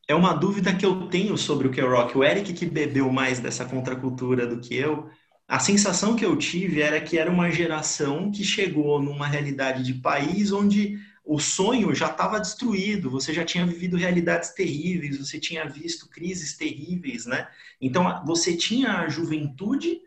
é 0.07 0.15
uma 0.15 0.33
dúvida 0.33 0.73
que 0.73 0.85
eu 0.85 1.07
tenho 1.07 1.37
sobre 1.37 1.67
o 1.67 1.71
que 1.71 1.81
é 1.81 1.83
rock. 1.83 2.17
O 2.17 2.23
Eric 2.23 2.53
que 2.53 2.65
bebeu 2.65 3.11
mais 3.11 3.41
dessa 3.41 3.65
contracultura 3.65 4.47
do 4.47 4.61
que 4.61 4.73
eu, 4.73 5.09
a 5.45 5.59
sensação 5.59 6.15
que 6.15 6.25
eu 6.25 6.37
tive 6.37 6.81
era 6.81 7.01
que 7.01 7.17
era 7.17 7.29
uma 7.29 7.51
geração 7.51 8.31
que 8.31 8.45
chegou 8.45 9.01
numa 9.01 9.27
realidade 9.27 9.83
de 9.83 9.95
país 9.95 10.53
onde 10.53 10.97
o 11.27 11.39
sonho 11.39 11.93
já 11.93 12.07
estava 12.07 12.39
destruído, 12.39 13.11
você 13.11 13.33
já 13.33 13.43
tinha 13.43 13.65
vivido 13.65 13.97
realidades 13.97 14.51
terríveis, 14.51 15.17
você 15.17 15.37
tinha 15.39 15.67
visto 15.67 16.09
crises 16.09 16.55
terríveis, 16.55 17.25
né? 17.25 17.47
Então 17.81 18.25
você 18.25 18.55
tinha 18.55 18.99
a 18.99 19.09
juventude 19.09 19.99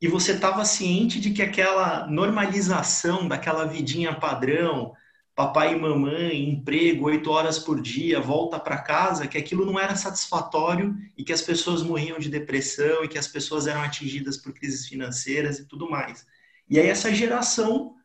e 0.00 0.06
você 0.06 0.32
estava 0.32 0.64
ciente 0.64 1.20
de 1.20 1.32
que 1.32 1.42
aquela 1.42 2.06
normalização 2.06 3.26
daquela 3.26 3.66
vidinha 3.66 4.14
padrão, 4.14 4.94
papai 5.34 5.74
e 5.74 5.78
mamãe, 5.78 6.48
emprego, 6.48 7.06
oito 7.06 7.30
horas 7.30 7.58
por 7.58 7.80
dia, 7.80 8.20
volta 8.20 8.58
para 8.60 8.78
casa, 8.78 9.26
que 9.26 9.36
aquilo 9.36 9.66
não 9.66 9.78
era 9.78 9.96
satisfatório 9.96 10.96
e 11.18 11.24
que 11.24 11.32
as 11.32 11.42
pessoas 11.42 11.82
morriam 11.82 12.18
de 12.18 12.28
depressão 12.28 13.02
e 13.02 13.08
que 13.08 13.18
as 13.18 13.26
pessoas 13.26 13.66
eram 13.66 13.82
atingidas 13.82 14.36
por 14.36 14.52
crises 14.52 14.86
financeiras 14.86 15.58
e 15.58 15.64
tudo 15.64 15.90
mais. 15.90 16.24
E 16.68 16.78
aí 16.78 16.86
essa 16.86 17.12
geração 17.12 17.96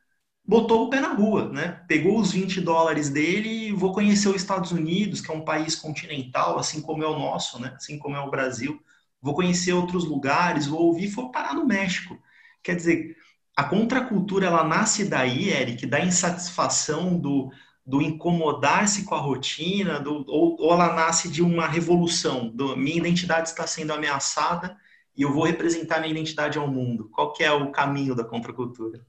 botou 0.47 0.85
o 0.85 0.89
pé 0.89 0.99
na 0.99 1.13
rua, 1.13 1.49
né? 1.49 1.83
Pegou 1.87 2.19
os 2.19 2.31
20 2.31 2.61
dólares 2.61 3.09
dele 3.09 3.67
e 3.67 3.71
vou 3.71 3.93
conhecer 3.93 4.29
os 4.29 4.35
Estados 4.35 4.71
Unidos, 4.71 5.21
que 5.21 5.31
é 5.31 5.33
um 5.33 5.45
país 5.45 5.75
continental, 5.75 6.59
assim 6.59 6.81
como 6.81 7.03
é 7.03 7.07
o 7.07 7.17
nosso, 7.17 7.59
né? 7.59 7.73
Assim 7.75 7.97
como 7.97 8.15
é 8.15 8.19
o 8.19 8.29
Brasil. 8.29 8.79
Vou 9.21 9.33
conhecer 9.33 9.73
outros 9.73 10.05
lugares, 10.05 10.67
vou 10.67 10.81
ouvir, 10.81 11.07
vou 11.07 11.31
parar 11.31 11.53
no 11.55 11.65
México. 11.65 12.17
Quer 12.63 12.75
dizer, 12.75 13.17
a 13.55 13.63
contracultura 13.63 14.45
ela 14.47 14.63
nasce 14.63 15.05
daí, 15.05 15.49
Eric, 15.49 15.85
da 15.87 15.99
insatisfação, 15.99 17.17
do, 17.17 17.51
do 17.85 18.01
incomodar-se 18.01 19.03
com 19.03 19.15
a 19.15 19.19
rotina, 19.19 19.99
do, 19.99 20.25
ou, 20.27 20.57
ou, 20.59 20.73
ela 20.73 20.93
nasce 20.93 21.29
de 21.29 21.41
uma 21.41 21.67
revolução, 21.67 22.49
do, 22.49 22.75
minha 22.77 22.97
identidade 22.97 23.49
está 23.49 23.65
sendo 23.65 23.93
ameaçada 23.93 24.77
e 25.15 25.21
eu 25.21 25.33
vou 25.33 25.45
representar 25.45 25.99
minha 25.99 26.11
identidade 26.11 26.57
ao 26.57 26.67
mundo. 26.67 27.09
Qual 27.09 27.33
que 27.33 27.43
é 27.43 27.51
o 27.51 27.71
caminho 27.71 28.13
da 28.13 28.23
contracultura? 28.23 29.05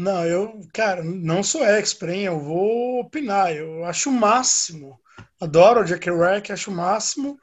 Não, 0.00 0.24
eu, 0.24 0.60
cara, 0.72 1.04
não 1.04 1.42
sou 1.42 1.62
expert, 1.62 2.10
hein? 2.10 2.24
Eu 2.24 2.40
vou 2.40 3.00
opinar. 3.00 3.54
Eu 3.54 3.84
acho 3.84 4.08
o 4.08 4.12
máximo. 4.12 4.98
Adoro 5.38 5.82
o 5.82 5.84
Jack 5.84 6.10
Rack, 6.10 6.50
acho 6.50 6.70
o 6.70 6.74
máximo. 6.74 7.38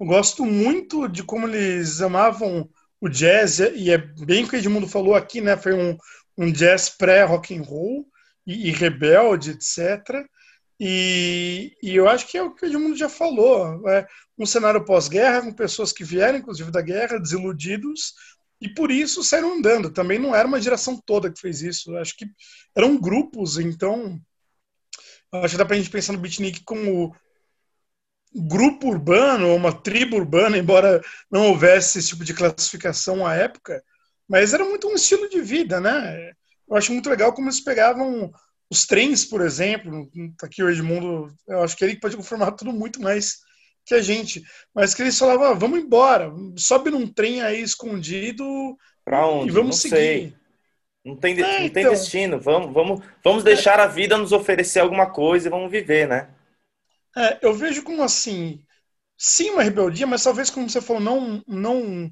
Eu 0.00 0.06
gosto 0.06 0.46
muito 0.46 1.06
de 1.06 1.22
como 1.22 1.46
eles 1.46 2.00
amavam 2.00 2.66
o 2.98 3.10
jazz, 3.10 3.58
e 3.58 3.90
é 3.90 3.98
bem 3.98 4.44
o 4.44 4.48
que 4.48 4.56
o 4.56 4.58
Edmundo 4.58 4.88
falou 4.88 5.14
aqui, 5.14 5.42
né? 5.42 5.54
Foi 5.56 5.74
um, 5.74 5.98
um 6.36 6.50
jazz 6.50 6.88
pré-rock 6.88 7.54
and 7.54 7.62
roll 7.62 8.06
e, 8.46 8.68
e, 8.68 8.72
rebelde, 8.72 9.50
etc. 9.50 10.26
E, 10.80 11.76
e, 11.82 11.94
eu 11.94 12.08
acho 12.08 12.26
que 12.26 12.38
é 12.38 12.42
o 12.42 12.54
que 12.54 12.64
o 12.64 12.68
Edmundo 12.68 12.96
já 12.96 13.10
falou. 13.10 13.86
É 13.86 14.06
um 14.38 14.46
cenário 14.46 14.82
pós-guerra, 14.82 15.42
com 15.42 15.52
pessoas 15.52 15.92
que 15.92 16.04
vieram, 16.04 16.38
inclusive, 16.38 16.70
da 16.70 16.80
guerra, 16.80 17.20
desiludidos, 17.20 18.14
e 18.60 18.68
por 18.68 18.90
isso 18.90 19.22
saíram 19.22 19.54
andando. 19.54 19.90
Também 19.90 20.18
não 20.18 20.34
era 20.34 20.48
uma 20.48 20.60
geração 20.60 21.00
toda 21.04 21.30
que 21.30 21.40
fez 21.40 21.62
isso. 21.62 21.96
Acho 21.96 22.16
que 22.16 22.26
eram 22.74 22.98
grupos, 22.98 23.58
então. 23.58 24.20
Acho 25.32 25.54
que 25.54 25.58
dá 25.58 25.64
pra 25.64 25.76
gente 25.76 25.90
pensar 25.90 26.12
no 26.12 26.18
beatnik 26.18 26.64
como 26.64 27.14
grupo 28.34 28.88
urbano, 28.88 29.54
uma 29.54 29.72
tribo 29.72 30.16
urbana, 30.16 30.56
embora 30.58 31.02
não 31.30 31.48
houvesse 31.48 31.98
esse 31.98 32.08
tipo 32.08 32.24
de 32.24 32.34
classificação 32.34 33.26
à 33.26 33.34
época, 33.34 33.82
mas 34.28 34.52
era 34.52 34.64
muito 34.64 34.88
um 34.88 34.94
estilo 34.94 35.28
de 35.28 35.40
vida, 35.40 35.80
né? 35.80 36.32
Eu 36.68 36.76
acho 36.76 36.92
muito 36.92 37.08
legal 37.08 37.32
como 37.32 37.48
eles 37.48 37.60
pegavam 37.60 38.30
os 38.70 38.86
trens, 38.86 39.24
por 39.24 39.40
exemplo, 39.40 40.10
tá 40.36 40.46
aqui 40.46 40.62
o 40.62 40.68
Edmundo, 40.68 41.34
eu 41.46 41.62
acho 41.62 41.74
que 41.74 41.84
ele 41.84 41.98
pode 41.98 42.16
confirmar 42.16 42.52
tudo 42.52 42.72
muito 42.72 43.00
mais 43.00 43.38
que 43.88 43.94
a 43.94 44.02
gente, 44.02 44.44
mas 44.74 44.94
que 44.94 45.00
eles 45.00 45.18
falavam, 45.18 45.46
ah, 45.46 45.54
vamos 45.54 45.80
embora, 45.80 46.30
sobe 46.58 46.90
num 46.90 47.06
trem 47.06 47.40
aí 47.40 47.62
escondido 47.62 48.44
pra 49.02 49.26
onde? 49.26 49.48
e 49.48 49.50
vamos 49.50 49.68
não 49.68 49.72
seguir. 49.72 49.96
Sei. 49.96 50.34
Não 51.02 51.16
tem, 51.16 51.32
é, 51.40 51.62
não 51.62 51.70
tem 51.70 51.82
então... 51.82 51.90
destino, 51.92 52.38
vamos, 52.38 52.74
vamos, 52.74 53.00
vamos 53.24 53.42
deixar 53.42 53.80
a 53.80 53.86
vida 53.86 54.18
nos 54.18 54.30
oferecer 54.30 54.80
alguma 54.80 55.10
coisa 55.10 55.48
e 55.48 55.50
vamos 55.50 55.70
viver, 55.70 56.06
né? 56.06 56.28
É, 57.16 57.38
eu 57.40 57.54
vejo 57.54 57.82
como 57.82 58.02
assim, 58.02 58.62
sim, 59.16 59.50
uma 59.52 59.62
rebeldia, 59.62 60.06
mas 60.06 60.22
talvez, 60.22 60.50
como 60.50 60.68
você 60.68 60.82
falou, 60.82 61.00
não, 61.00 61.42
não, 61.46 62.10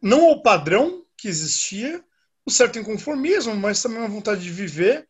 não 0.00 0.30
o 0.30 0.40
padrão 0.40 1.04
que 1.18 1.28
existia, 1.28 2.02
um 2.46 2.50
certo 2.50 2.78
inconformismo, 2.78 3.54
mas 3.54 3.82
também 3.82 3.98
uma 3.98 4.08
vontade 4.08 4.42
de 4.42 4.50
viver. 4.50 5.06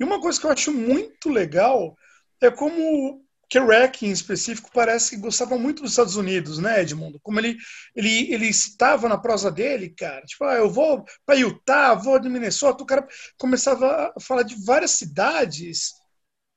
E 0.00 0.02
uma 0.02 0.20
coisa 0.20 0.40
que 0.40 0.46
eu 0.46 0.50
acho 0.50 0.72
muito 0.72 1.30
legal 1.30 1.96
é 2.42 2.50
como 2.50 3.23
Kerouac, 3.54 4.04
em 4.04 4.10
específico, 4.10 4.68
parece 4.74 5.10
que 5.10 5.22
gostava 5.22 5.56
muito 5.56 5.82
dos 5.82 5.92
Estados 5.92 6.16
Unidos, 6.16 6.58
né, 6.58 6.80
Edmundo? 6.80 7.20
Como 7.22 7.38
ele, 7.38 7.56
ele, 7.94 8.32
ele 8.32 8.52
citava 8.52 9.08
na 9.08 9.16
prosa 9.16 9.48
dele, 9.48 9.90
cara, 9.90 10.22
tipo, 10.22 10.42
ah, 10.42 10.56
eu 10.56 10.68
vou 10.68 11.04
para 11.24 11.36
Utah, 11.36 11.94
vou 11.94 12.18
de 12.18 12.28
Minnesota, 12.28 12.82
o 12.82 12.86
cara 12.86 13.06
começava 13.38 14.12
a 14.16 14.20
falar 14.20 14.42
de 14.42 14.56
várias 14.64 14.90
cidades 14.90 15.92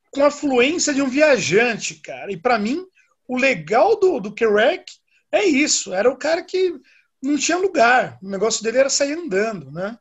com 0.10 0.26
a 0.26 0.32
fluência 0.32 0.92
de 0.92 1.04
um 1.04 1.08
viajante, 1.08 2.02
cara. 2.02 2.32
E 2.32 2.38
para 2.38 2.58
mim, 2.58 2.84
o 3.28 3.38
legal 3.38 4.00
do, 4.00 4.20
do 4.20 4.34
Kerouac 4.34 4.84
é 5.32 5.46
isso, 5.46 5.94
era 5.94 6.10
o 6.10 6.18
cara 6.18 6.42
que 6.44 6.74
não 7.22 7.38
tinha 7.38 7.60
lugar, 7.60 8.18
o 8.24 8.28
negócio 8.28 8.64
dele 8.64 8.80
era 8.80 8.90
sair 8.90 9.14
andando, 9.14 9.72
né? 9.72 9.96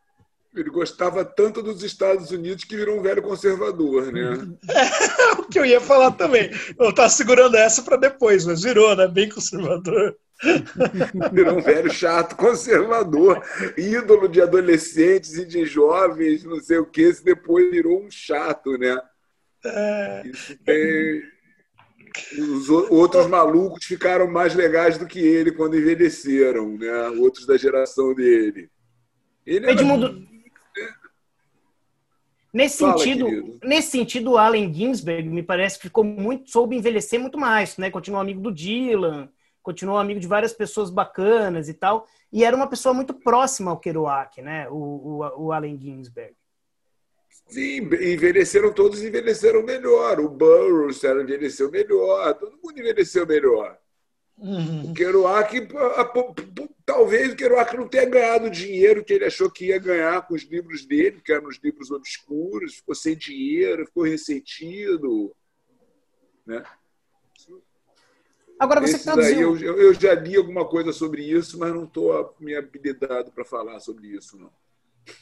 Ele 0.56 0.70
gostava 0.70 1.22
tanto 1.22 1.62
dos 1.62 1.82
Estados 1.82 2.30
Unidos 2.30 2.64
que 2.64 2.76
virou 2.76 2.98
um 2.98 3.02
velho 3.02 3.22
conservador, 3.22 4.10
né? 4.10 4.48
É 4.70 5.32
o 5.38 5.44
que 5.44 5.58
eu 5.58 5.66
ia 5.66 5.80
falar 5.80 6.12
também. 6.12 6.50
Eu 6.78 6.90
estava 6.90 7.10
segurando 7.10 7.56
essa 7.56 7.82
para 7.82 7.98
depois, 7.98 8.46
mas 8.46 8.62
virou, 8.62 8.96
né? 8.96 9.06
Bem 9.06 9.28
conservador. 9.28 10.16
Virou 11.32 11.56
um 11.56 11.62
velho 11.62 11.90
chato, 11.90 12.36
conservador, 12.36 13.42
ídolo 13.74 14.28
de 14.28 14.42
adolescentes 14.42 15.34
e 15.38 15.46
de 15.46 15.64
jovens, 15.64 16.44
não 16.44 16.60
sei 16.60 16.76
o 16.76 16.84
que, 16.84 17.10
depois 17.24 17.70
virou 17.70 18.02
um 18.04 18.10
chato, 18.10 18.76
né? 18.76 19.00
É... 19.64 20.22
Isso 20.26 20.54
tem... 20.62 21.22
Os 22.38 22.68
outros 22.68 23.26
malucos 23.26 23.84
ficaram 23.84 24.30
mais 24.30 24.54
legais 24.54 24.98
do 24.98 25.06
que 25.06 25.20
ele 25.20 25.52
quando 25.52 25.78
envelheceram, 25.78 26.76
né? 26.76 27.08
Outros 27.18 27.46
da 27.46 27.56
geração 27.56 28.14
dele. 28.14 28.70
Ele 29.46 29.70
Edmundo, 29.70 30.26
Nesse 32.52 32.78
Fala, 32.78 32.98
sentido, 32.98 33.58
nesse 33.62 33.90
sentido, 33.90 34.32
o 34.32 34.38
Allen 34.38 34.72
Ginsberg 34.72 35.28
me 35.28 35.42
parece 35.42 35.76
que 35.76 35.82
ficou 35.82 36.04
muito 36.04 36.50
soube 36.50 36.76
envelhecer 36.76 37.20
muito 37.20 37.38
mais, 37.38 37.76
né? 37.76 37.90
Continuou 37.90 38.20
amigo 38.20 38.40
do 38.40 38.52
Dylan, 38.52 39.28
continuou 39.62 39.98
amigo 39.98 40.20
de 40.20 40.26
várias 40.26 40.52
pessoas 40.52 40.90
bacanas 40.90 41.68
e 41.68 41.74
tal, 41.74 42.06
e 42.32 42.44
era 42.44 42.56
uma 42.56 42.68
pessoa 42.68 42.94
muito 42.94 43.12
próxima 43.12 43.70
ao 43.70 43.78
Kerouac, 43.78 44.40
né? 44.40 44.68
O, 44.70 44.74
o, 44.74 45.46
o 45.46 45.52
Allen 45.52 45.78
Ginsberg. 45.78 46.34
Sim, 47.48 47.78
envelheceram 47.78 48.72
todos, 48.72 49.02
envelheceram 49.02 49.62
melhor. 49.62 50.18
O 50.18 50.28
Burroughs 50.28 51.02
envelheceu 51.04 51.70
melhor, 51.70 52.34
todo 52.34 52.58
mundo 52.62 52.78
envelheceu 52.78 53.26
melhor. 53.26 53.78
Uhum. 54.38 54.90
O 54.90 54.94
Kerouac, 54.94 55.68
talvez 56.86 57.32
o 57.32 57.36
Kerouac 57.36 57.76
não 57.76 57.88
tenha 57.88 58.08
ganhado 58.08 58.46
o 58.46 58.50
dinheiro 58.50 59.04
que 59.04 59.12
ele 59.12 59.24
achou 59.24 59.50
que 59.50 59.66
ia 59.66 59.78
ganhar 59.78 60.24
com 60.26 60.34
os 60.34 60.44
livros 60.44 60.86
dele, 60.86 61.20
que 61.20 61.32
eram 61.32 61.48
os 61.48 61.58
livros 61.58 61.90
obscuros, 61.90 62.76
ficou 62.76 62.94
sem 62.94 63.16
dinheiro, 63.16 63.84
ficou 63.86 64.04
ressentido. 64.04 65.34
Né? 66.46 66.62
Agora 68.58 68.80
você 68.80 68.98
traduziu... 68.98 69.58
eu, 69.58 69.78
eu, 69.78 69.92
já 69.92 70.14
li 70.14 70.36
alguma 70.36 70.64
coisa 70.64 70.92
sobre 70.92 71.22
isso, 71.22 71.58
mas 71.58 71.74
não 71.74 71.84
estou 71.84 72.34
me 72.38 72.54
habilitado 72.54 73.32
para 73.32 73.44
falar 73.44 73.80
sobre 73.80 74.06
isso, 74.06 74.38
não. 74.38 74.50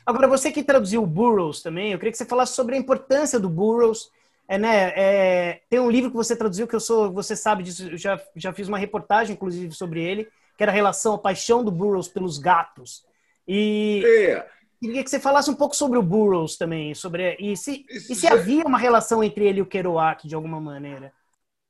Agora, 0.07 0.29
você 0.29 0.51
que 0.51 0.63
traduziu 0.63 1.03
o 1.03 1.07
Burroughs 1.07 1.61
também, 1.61 1.93
eu 1.93 1.99
queria 1.99 2.13
que 2.13 2.17
você 2.17 2.25
falasse 2.25 2.55
sobre 2.55 2.75
a 2.75 2.79
importância 2.79 3.39
do 3.39 3.51
Burroughs 3.51 4.11
é, 4.47 4.59
né, 4.59 4.93
é, 4.95 5.63
tem 5.71 5.81
um 5.81 5.91
livro 5.91 6.11
que 6.11 6.17
você 6.17 6.37
traduziu 6.37 6.67
que 6.67 6.75
eu 6.75 6.81
sou, 6.81 7.11
você 7.13 7.35
sabe 7.35 7.63
disso, 7.63 7.89
eu 7.91 7.97
já, 7.97 8.21
já 8.37 8.53
fiz 8.53 8.69
uma 8.69 8.79
reportagem, 8.79 9.35
inclusive, 9.35 9.75
sobre 9.75 10.03
ele, 10.03 10.29
que 10.57 10.63
era 10.63 10.73
a 10.73 10.75
relação, 10.75 11.15
a 11.15 11.19
paixão 11.19 11.65
do 11.65 11.71
Burroughs 11.71 12.09
pelos 12.09 12.39
gatos. 12.39 13.05
E 13.47 14.03
é. 14.05 14.47
queria 14.81 15.05
que 15.05 15.11
você 15.11 15.21
falasse 15.21 15.51
um 15.51 15.55
pouco 15.55 15.77
sobre 15.77 15.99
o 15.99 16.03
Burroughs 16.03 16.57
também, 16.57 16.95
sobre 16.95 17.37
e 17.39 17.57
se, 17.57 17.85
e 17.89 18.15
se 18.15 18.27
havia 18.27 18.65
uma 18.65 18.79
relação 18.79 19.23
entre 19.23 19.47
ele 19.47 19.59
e 19.59 19.63
o 19.63 19.67
Kerouac 19.67 20.27
de 20.27 20.35
alguma 20.35 20.61
maneira. 20.61 21.13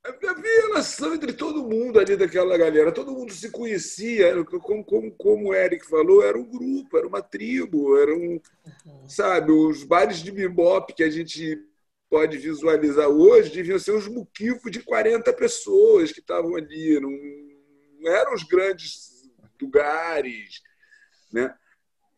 Havia 0.05 0.35
relação 0.68 1.14
entre 1.14 1.33
todo 1.33 1.62
mundo 1.62 1.99
ali 1.99 2.14
daquela 2.14 2.59
galera, 2.59 2.92
todo 2.92 3.12
mundo 3.12 3.33
se 3.33 3.51
conhecia, 3.51 4.44
como, 4.44 4.85
como, 4.85 5.11
como 5.12 5.49
o 5.49 5.55
Eric 5.55 5.87
falou, 5.87 6.23
era 6.23 6.37
um 6.37 6.44
grupo, 6.44 6.99
era 6.99 7.07
uma 7.07 7.23
tribo, 7.23 7.97
era 7.97 8.14
um, 8.14 8.38
uhum. 8.85 9.09
sabe, 9.09 9.51
os 9.51 9.83
bares 9.83 10.18
de 10.18 10.31
bebop 10.31 10.92
que 10.92 11.03
a 11.03 11.09
gente 11.09 11.59
pode 12.11 12.37
visualizar 12.37 13.09
hoje 13.09 13.51
deviam 13.51 13.79
ser 13.79 13.92
uns 13.92 14.07
muquifos 14.07 14.70
de 14.70 14.81
40 14.81 15.33
pessoas 15.33 16.12
que 16.12 16.20
estavam 16.20 16.55
ali, 16.55 17.01
não, 17.01 17.11
não 18.05 18.12
eram 18.12 18.35
os 18.35 18.43
grandes 18.43 19.23
lugares. 19.61 20.61
Né? 21.33 21.53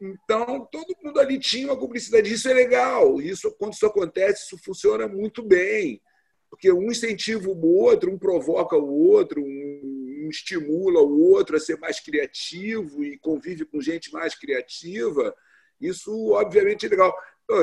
Então, 0.01 0.67
todo 0.71 0.97
mundo 1.03 1.21
ali 1.21 1.39
tinha 1.39 1.69
uma 1.69 1.79
cumplicidade. 1.79 2.33
Isso 2.33 2.49
é 2.49 2.55
legal. 2.55 3.21
Isso, 3.21 3.51
quando 3.53 3.75
isso 3.75 3.87
acontece, 3.87 4.45
isso 4.45 4.59
funciona 4.59 5.07
muito 5.07 5.43
bem. 5.43 6.03
Porque 6.51 6.71
um 6.73 6.91
incentiva 6.91 7.49
o 7.49 7.67
outro, 7.67 8.13
um 8.13 8.19
provoca 8.19 8.77
o 8.77 8.89
outro, 8.89 9.43
um 9.43 10.29
estimula 10.31 11.01
o 11.01 11.21
outro 11.31 11.57
a 11.57 11.61
ser 11.61 11.79
mais 11.79 12.01
criativo 12.01 13.05
e 13.05 13.19
convive 13.19 13.65
com 13.65 13.81
gente 13.81 14.13
mais 14.13 14.35
criativa. 14.35 15.35
Isso, 15.81 16.31
obviamente, 16.33 16.87
é 16.87 16.89
legal. 16.89 17.15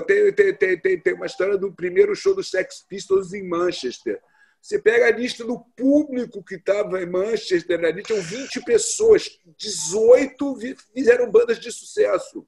Tem, 0.07 0.33
tem, 0.33 0.79
tem, 0.79 0.99
tem 0.99 1.13
uma 1.13 1.25
história 1.25 1.57
do 1.57 1.73
primeiro 1.73 2.15
show 2.15 2.33
dos 2.33 2.49
Sex 2.49 2.85
Pistols 2.87 3.33
em 3.33 3.47
Manchester. 3.47 4.21
Você 4.63 4.79
pega 4.79 5.07
a 5.07 5.11
lista 5.11 5.43
do 5.43 5.59
público 5.75 6.41
que 6.41 6.55
estava 6.55 7.03
em 7.03 7.05
Manchester, 7.05 7.83
ali 7.83 8.01
tinham 8.01 8.21
20 8.21 8.63
pessoas, 8.63 9.37
18 9.57 10.57
fizeram 10.95 11.29
bandas 11.29 11.59
de 11.59 11.69
sucesso. 11.69 12.47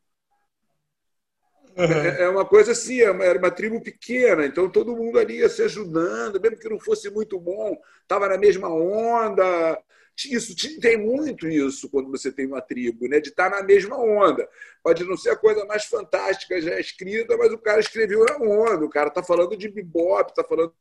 Uhum. 1.77 1.91
É 1.91 2.29
uma 2.29 2.45
coisa 2.45 2.71
assim, 2.71 3.01
é 3.01 3.03
era 3.03 3.37
uma 3.37 3.51
tribo 3.51 3.81
pequena, 3.83 4.45
então 4.45 4.69
todo 4.69 4.95
mundo 4.95 5.19
ali 5.19 5.39
ia 5.39 5.49
se 5.49 5.61
ajudando, 5.63 6.39
mesmo 6.39 6.57
que 6.57 6.69
não 6.69 6.79
fosse 6.79 7.09
muito 7.09 7.37
bom, 7.37 7.77
estava 8.03 8.29
na 8.29 8.37
mesma 8.37 8.69
onda, 8.69 9.77
isso 10.15 10.55
tem 10.79 10.97
muito 10.97 11.49
isso 11.49 11.89
quando 11.89 12.09
você 12.09 12.31
tem 12.31 12.47
uma 12.47 12.61
tribo, 12.61 13.09
né? 13.09 13.19
de 13.19 13.27
estar 13.27 13.49
na 13.49 13.61
mesma 13.61 13.97
onda. 13.97 14.47
Pode 14.81 15.03
não 15.03 15.17
ser 15.17 15.31
a 15.31 15.35
coisa 15.35 15.65
mais 15.65 15.83
fantástica 15.83 16.61
já 16.61 16.79
escrita, 16.79 17.35
mas 17.35 17.51
o 17.51 17.57
cara 17.57 17.81
escreveu 17.81 18.23
na 18.23 18.37
onda. 18.37 18.85
O 18.85 18.89
cara 18.89 19.09
está 19.09 19.21
falando 19.21 19.57
de 19.57 19.67
bebop, 19.67 20.29
está 20.29 20.45
falando 20.45 20.73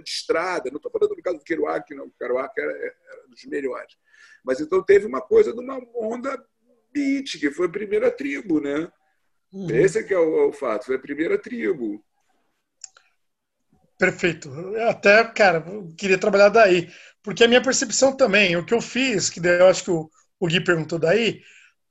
de 0.00 0.08
estrada. 0.08 0.70
Não 0.70 0.76
estou 0.76 0.90
falando 0.90 1.14
do 1.14 1.22
caso 1.22 1.38
do 1.38 1.44
Kerouac, 1.44 1.94
não. 1.94 2.06
O 2.06 2.12
Kerouac 2.12 2.58
era, 2.58 2.72
era 2.72 3.26
dos 3.28 3.44
melhores. 3.44 3.94
Mas 4.44 4.60
então 4.60 4.82
teve 4.82 5.06
uma 5.06 5.20
coisa 5.20 5.52
de 5.52 5.60
uma 5.60 5.80
onda 5.94 6.42
beat, 6.92 7.38
que 7.38 7.50
foi 7.50 7.66
a 7.66 7.70
primeira 7.70 8.10
tribo, 8.10 8.60
né? 8.60 8.90
Uhum. 9.52 9.70
Esse 9.70 9.98
é 9.98 10.02
que 10.02 10.14
é 10.14 10.18
o, 10.18 10.44
é 10.44 10.46
o 10.46 10.52
fato, 10.52 10.86
foi 10.86 10.96
a 10.96 11.00
primeira 11.00 11.38
tribo. 11.38 12.02
Perfeito. 13.98 14.50
Até, 14.88 15.22
cara, 15.24 15.64
queria 15.96 16.18
trabalhar 16.18 16.48
daí. 16.48 16.90
Porque 17.22 17.44
a 17.44 17.48
minha 17.48 17.62
percepção 17.62 18.16
também, 18.16 18.56
o 18.56 18.64
que 18.64 18.74
eu 18.74 18.80
fiz, 18.80 19.30
que 19.30 19.40
eu 19.40 19.68
acho 19.68 19.84
que 19.84 19.90
o, 19.90 20.10
o 20.40 20.46
Gui 20.46 20.60
perguntou 20.64 20.98
daí, 20.98 21.40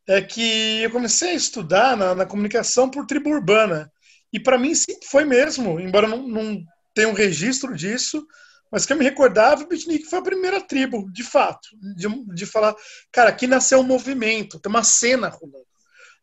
é 0.07 0.21
que 0.21 0.81
eu 0.81 0.91
comecei 0.91 1.29
a 1.29 1.35
estudar 1.35 1.95
na, 1.95 2.13
na 2.13 2.25
comunicação 2.25 2.89
por 2.89 3.05
tribo 3.05 3.29
urbana. 3.29 3.89
E 4.33 4.39
para 4.39 4.57
mim 4.57 4.73
sempre 4.75 5.07
foi 5.07 5.23
mesmo, 5.23 5.79
embora 5.79 6.07
não, 6.07 6.27
não 6.27 6.63
tenha 6.93 7.10
um 7.10 7.13
registro 7.13 7.75
disso, 7.75 8.25
mas 8.71 8.86
que 8.86 8.93
eu 8.93 8.97
me 8.97 9.04
recordava, 9.04 9.63
o 9.63 9.67
Beatnik 9.67 10.06
foi 10.06 10.19
a 10.19 10.23
primeira 10.23 10.62
tribo, 10.62 11.12
de 11.12 11.23
fato, 11.23 11.67
de, 11.95 12.08
de 12.34 12.45
falar, 12.45 12.73
cara, 13.12 13.30
aqui 13.30 13.45
nasceu 13.45 13.80
um 13.80 13.84
movimento, 13.84 14.60
tem 14.60 14.69
uma 14.69 14.84
cena 14.84 15.27
rolando. 15.27 15.71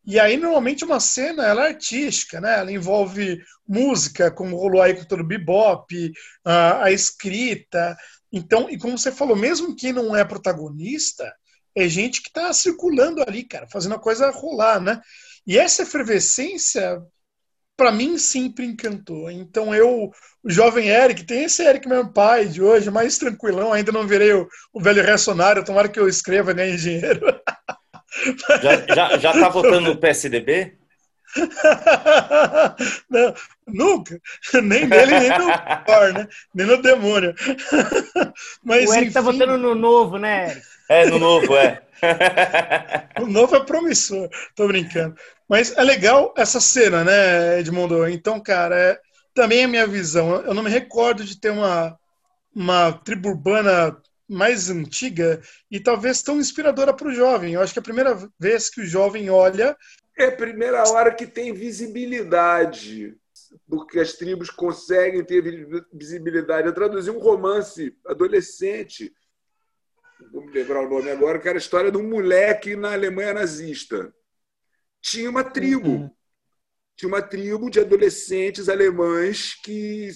E 0.07 0.19
aí, 0.19 0.39
normalmente, 0.39 0.87
uma 0.87 1.01
cena 1.01 1.45
ela 1.45 1.67
é 1.67 1.69
artística, 1.69 2.41
né? 2.41 2.61
Ela 2.61 2.73
envolve 2.73 3.43
música, 3.67 4.31
como 4.31 4.57
rolou 4.57 4.81
aí 4.81 4.95
com 4.95 5.05
todo 5.05 5.21
o 5.21 5.27
bebop, 5.27 6.13
a, 6.43 6.85
a 6.85 6.91
escrita. 6.91 7.95
Então, 8.33 8.71
e 8.71 8.79
como 8.79 8.97
você 8.97 9.13
falou, 9.13 9.37
mesmo 9.37 9.77
quem 9.77 9.93
não 9.93 10.17
é 10.17 10.25
protagonista, 10.25 11.31
é 11.77 11.87
gente 11.87 12.23
que 12.23 12.29
está 12.29 12.51
circulando 12.55 13.23
ali, 13.23 13.45
cara, 13.45 13.69
fazendo 13.71 13.97
a 13.97 14.01
coisa 14.01 14.31
rolar, 14.31 14.81
né? 14.81 14.99
E 15.47 15.59
essa 15.59 15.83
efervescência, 15.83 17.03
para 17.79 17.93
mim, 17.93 18.19
sempre 18.19 18.67
encantou. 18.67 19.31
Então, 19.31 19.73
eu, 19.73 20.11
o 20.43 20.51
jovem 20.51 20.89
Eric, 20.89 21.25
tem 21.25 21.45
esse 21.45 21.63
Eric, 21.63 21.89
meu 21.89 22.13
pai 22.13 22.47
de 22.47 22.61
hoje, 22.61 22.91
mais 22.91 23.17
tranquilão, 23.17 23.73
ainda 23.73 23.93
não 23.93 24.05
virei 24.05 24.33
o, 24.33 24.49
o 24.73 24.83
velho 24.83 25.01
reacionário, 25.01 25.65
tomara 25.65 25.89
que 25.89 26.01
eu 26.01 26.09
escreva, 26.09 26.53
né, 26.53 26.69
engenheiro. 26.69 27.25
Já, 28.63 28.95
já, 28.95 29.19
já 29.19 29.33
tá 29.33 29.49
votando 29.51 29.83
no 29.83 29.97
PSDB? 29.97 30.77
Não, 33.09 33.35
nunca. 33.67 34.19
Nem 34.55 34.87
nele, 34.87 35.21
nem 35.21 35.29
no 35.29 35.47
Thor, 35.85 36.13
né? 36.15 36.27
Nem 36.55 36.67
no 36.67 36.81
demônio. 36.81 37.35
Mas, 38.65 38.89
o 38.89 38.95
Eric 38.95 39.13
tá 39.13 39.21
enfim... 39.21 39.39
tá 39.39 39.45
votando 39.45 39.59
no 39.59 39.75
novo, 39.75 40.19
né, 40.19 40.61
É, 40.89 41.05
no 41.05 41.19
novo, 41.19 41.55
é. 41.55 41.83
o 43.21 43.27
novo 43.27 43.57
é 43.57 43.65
promissor, 43.65 44.29
tô 44.55 44.67
brincando. 44.67 45.17
Mas 45.49 45.77
é 45.77 45.83
legal 45.83 46.35
essa 46.37 46.61
cena, 46.61 47.05
né, 47.05 47.61
Edmundo? 47.61 48.07
Então, 48.09 48.41
cara, 48.41 48.79
é, 48.79 49.01
também 49.35 49.61
é 49.61 49.65
a 49.65 49.69
minha 49.69 49.87
visão. 49.87 50.43
Eu 50.43 50.55
não 50.55 50.63
me 50.63 50.71
recordo 50.71 51.25
de 51.25 51.41
ter 51.41 51.51
uma, 51.51 51.99
uma 52.55 52.93
tribo 52.93 53.31
urbana 53.31 53.97
mais 54.29 54.69
antiga 54.69 55.41
e 55.71 55.81
talvez 55.81 56.21
tão 56.23 56.39
inspiradora 56.39 56.93
para 56.93 57.09
o 57.09 57.15
jovem. 57.15 57.55
Eu 57.55 57.63
acho 57.63 57.73
que 57.73 57.79
é 57.79 57.81
a 57.81 57.85
primeira 57.85 58.19
vez 58.39 58.69
que 58.69 58.83
o 58.83 58.87
jovem 58.87 59.31
olha. 59.31 59.77
É 60.17 60.27
a 60.27 60.37
primeira 60.37 60.83
hora 60.89 61.15
que 61.15 61.27
tem 61.27 61.55
visibilidade, 61.55 63.17
porque 63.69 63.99
as 64.01 64.13
tribos 64.13 64.51
conseguem 64.51 65.25
ter 65.25 65.43
visibilidade. 65.93 66.67
Eu 66.67 66.75
traduzi 66.75 67.11
um 67.11 67.19
romance 67.19 67.97
adolescente, 68.07 69.13
vou 70.33 70.45
me 70.45 70.53
lembrar 70.53 70.81
o 70.81 70.89
nome 70.89 71.11
agora, 71.11 71.39
que 71.39 71.49
era 71.49 71.59
a 71.59 71.61
história 71.61 71.91
de 71.91 71.99
um 71.99 72.09
moleque 72.09 72.77
na 72.77 72.93
Alemanha 72.93 73.35
nazista. 73.35 74.13
Tinha 75.01 75.31
uma 75.31 75.45
tribo. 75.45 75.89
Uhum. 75.89 76.11
Tinha 76.97 77.09
uma 77.09 77.23
tribo 77.23 77.71
de 77.71 77.81
adolescentes 77.81 78.69
alemães 78.69 79.55
que, 79.63 80.11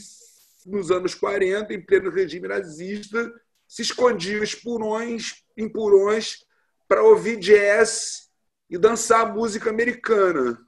nos 0.66 0.90
anos 0.90 1.14
40, 1.14 1.72
em 1.72 1.81
pleno 1.81 2.11
regime 2.11 2.48
nazista, 2.48 3.33
se 3.68 3.83
escondiam 3.83 4.42
espurões, 4.42 5.44
em 5.57 5.68
purões 5.68 6.44
para 6.88 7.03
ouvir 7.03 7.38
jazz 7.38 8.29
e 8.68 8.77
dançar 8.77 9.33
música 9.33 9.70
americana. 9.70 10.59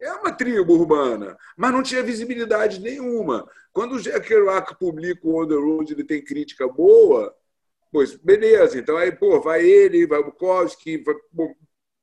É 0.00 0.12
uma 0.12 0.32
tribo 0.32 0.72
urbana, 0.72 1.36
mas 1.56 1.72
não 1.72 1.82
tinha 1.82 2.02
visibilidade 2.02 2.80
nenhuma. 2.80 3.46
Quando 3.72 3.96
o 3.96 4.00
Jack 4.00 4.26
Kerouac 4.26 4.78
publica 4.78 5.26
o 5.26 5.42
On 5.42 5.46
the 5.46 5.54
Road, 5.54 5.92
ele 5.92 6.04
tem 6.04 6.24
crítica 6.24 6.66
boa, 6.66 7.36
pois 7.90 8.16
beleza. 8.16 8.78
Então 8.78 8.96
aí, 8.96 9.12
pô, 9.12 9.40
vai 9.40 9.64
ele, 9.64 10.06
vai 10.06 10.20
o 10.20 10.24
Bukowski, 10.24 10.98
vai 10.98 11.14
bom, 11.32 11.54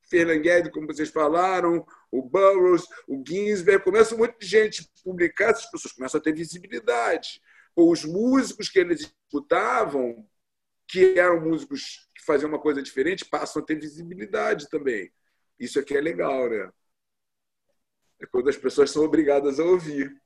Ferlanghetti, 0.10 0.72
como 0.72 0.88
vocês 0.88 1.10
falaram, 1.10 1.86
o 2.12 2.22
Burroughs, 2.22 2.86
o 3.08 3.22
Ginsberg, 3.28 3.84
começa 3.84 4.16
um 4.16 4.20
monte 4.20 4.40
de 4.40 4.48
gente 4.48 4.90
publicar, 5.04 5.50
essas 5.50 5.70
pessoas 5.70 5.94
começam 5.94 6.20
a 6.20 6.24
ter 6.24 6.34
visibilidade 6.34 7.42
os 7.86 8.04
músicos 8.04 8.70
que 8.70 8.80
eles 8.80 9.02
escutavam, 9.02 10.28
que 10.88 11.20
eram 11.20 11.42
músicos 11.42 12.10
que 12.16 12.24
faziam 12.26 12.50
uma 12.50 12.60
coisa 12.60 12.82
diferente, 12.82 13.26
passam 13.26 13.62
a 13.62 13.66
ter 13.66 13.76
visibilidade 13.76 14.68
também. 14.70 15.12
Isso 15.60 15.80
aqui 15.80 15.96
é 15.96 16.02
legal, 16.02 16.50
né? 16.50 16.72
É 18.20 18.26
quando 18.26 18.50
as 18.50 18.58
pessoas 18.58 18.90
são 18.90 19.04
obrigadas 19.04 19.60
a 19.60 19.64
ouvir. 19.64 20.20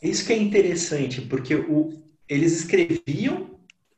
Isso 0.00 0.24
que 0.24 0.32
é 0.32 0.36
interessante, 0.36 1.20
porque 1.22 1.56
o, 1.56 1.90
eles 2.28 2.60
escreviam 2.60 3.53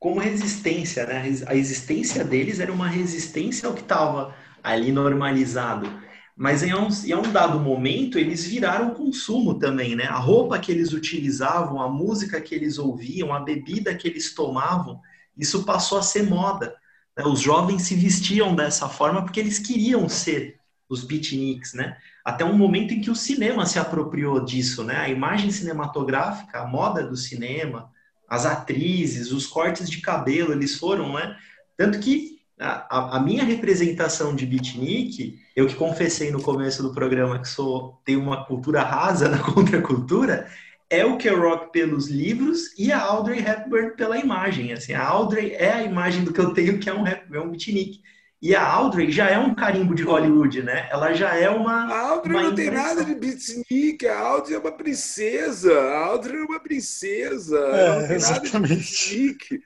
como 0.07 0.21
resistência, 0.21 1.05
né? 1.05 1.25
A 1.49 1.57
existência 1.57 2.23
deles 2.23 2.61
era 2.61 2.73
uma 2.73 2.87
resistência 2.87 3.67
ao 3.67 3.75
que 3.75 3.81
estava 3.81 4.37
ali 4.63 4.93
normalizado. 4.93 5.91
Mas 6.37 6.63
em 6.63 6.73
um, 6.73 6.87
em 7.05 7.13
um 7.13 7.33
dado 7.33 7.59
momento 7.59 8.17
eles 8.17 8.47
viraram 8.47 8.95
consumo 8.95 9.59
também, 9.59 9.97
né? 9.97 10.05
A 10.05 10.17
roupa 10.17 10.61
que 10.61 10.71
eles 10.71 10.93
utilizavam, 10.93 11.83
a 11.83 11.89
música 11.89 12.41
que 12.41 12.55
eles 12.55 12.79
ouviam, 12.79 13.33
a 13.33 13.41
bebida 13.41 13.97
que 13.97 14.07
eles 14.07 14.33
tomavam, 14.33 15.01
isso 15.37 15.65
passou 15.65 15.99
a 15.99 16.03
ser 16.03 16.23
moda. 16.23 16.77
Né? 17.19 17.25
Os 17.25 17.41
jovens 17.41 17.83
se 17.83 17.97
vestiam 17.97 18.55
dessa 18.55 18.89
forma 18.89 19.25
porque 19.25 19.41
eles 19.41 19.59
queriam 19.59 20.09
ser 20.09 20.61
os 20.89 21.03
beatniks, 21.03 21.75
né? 21.75 21.97
Até 22.25 22.45
um 22.45 22.57
momento 22.57 22.95
em 22.95 23.01
que 23.01 23.11
o 23.11 23.17
cinema 23.17 23.67
se 23.67 23.77
apropriou 23.77 24.39
disso, 24.45 24.85
né? 24.85 24.99
A 24.99 25.09
imagem 25.09 25.51
cinematográfica, 25.51 26.61
a 26.61 26.67
moda 26.69 27.03
do 27.03 27.17
cinema, 27.17 27.91
as 28.29 28.47
atrizes, 28.47 29.33
os 29.33 29.47
cortes 29.47 29.89
de 29.89 30.01
cabelo, 30.01 30.53
eles 30.53 30.77
foram, 30.77 31.13
né? 31.15 31.37
Tanto 31.77 31.99
que 32.01 32.37
a, 32.59 33.17
a, 33.17 33.21
minha 33.21 33.45
representação 33.45 34.35
de 34.35 34.47
beatnik, 34.47 35.39
eu 35.55 35.67
que 35.67 35.75
confessei 35.75 36.31
no 36.31 36.43
começo 36.43 36.83
do 36.83 36.93
programa 36.93 37.39
que 37.39 37.49
sou 37.49 38.01
tenho 38.05 38.21
uma 38.21 38.45
cultura 38.45 38.83
rasa 38.83 39.29
na 39.31 39.39
contracultura, 39.39 40.49
é 40.89 41.05
o 41.05 41.19
Kerouac 41.19 41.73
pelos 41.73 42.09
livros 42.09 42.77
e 42.79 42.93
a 42.93 43.01
Audrey 43.01 43.41
Hepburn 43.41 43.97
pela 43.97 44.19
imagem. 44.19 44.73
Assim, 44.73 44.93
a 44.93 45.07
Audrey 45.07 45.53
é 45.53 45.73
a 45.73 45.83
imagem 45.83 46.25
do 46.25 46.33
que 46.33 46.41
eu 46.41 46.55
tenho 46.55 46.79
que 46.79 46.89
é 46.89 46.95
um, 46.95 47.07
é 47.07 47.41
um 47.41 47.51
beatnik. 47.51 48.01
E 48.47 48.55
a 48.55 48.65
Audrey 48.65 49.11
já 49.11 49.29
é 49.29 49.37
um 49.37 49.57
carimbo 49.57 49.93
de 49.93 50.05
Hollywood, 50.05 50.63
né? 50.63 50.87
Ela 50.93 51.13
já 51.13 51.35
é 51.35 51.51
uma. 51.51 51.93
A 51.93 52.11
Audrey 52.11 52.37
uma 52.37 52.43
não 52.45 52.55
tem 52.55 52.71
nada 52.71 53.05
de 53.05 53.13
beatnik, 53.13 54.07
a 54.07 54.21
Audrey 54.21 54.55
é 54.55 54.59
uma 54.61 54.71
princesa. 54.71 55.77
A 55.77 56.07
Audrey 56.07 56.39
é 56.39 56.45
uma 56.45 56.61
princesa. 56.61 57.59
É, 57.59 58.01
não 58.01 58.07
tem 58.07 58.15
exatamente. 58.15 58.53
nada 58.53 58.69
de 58.69 58.75
beatnik. 58.77 59.65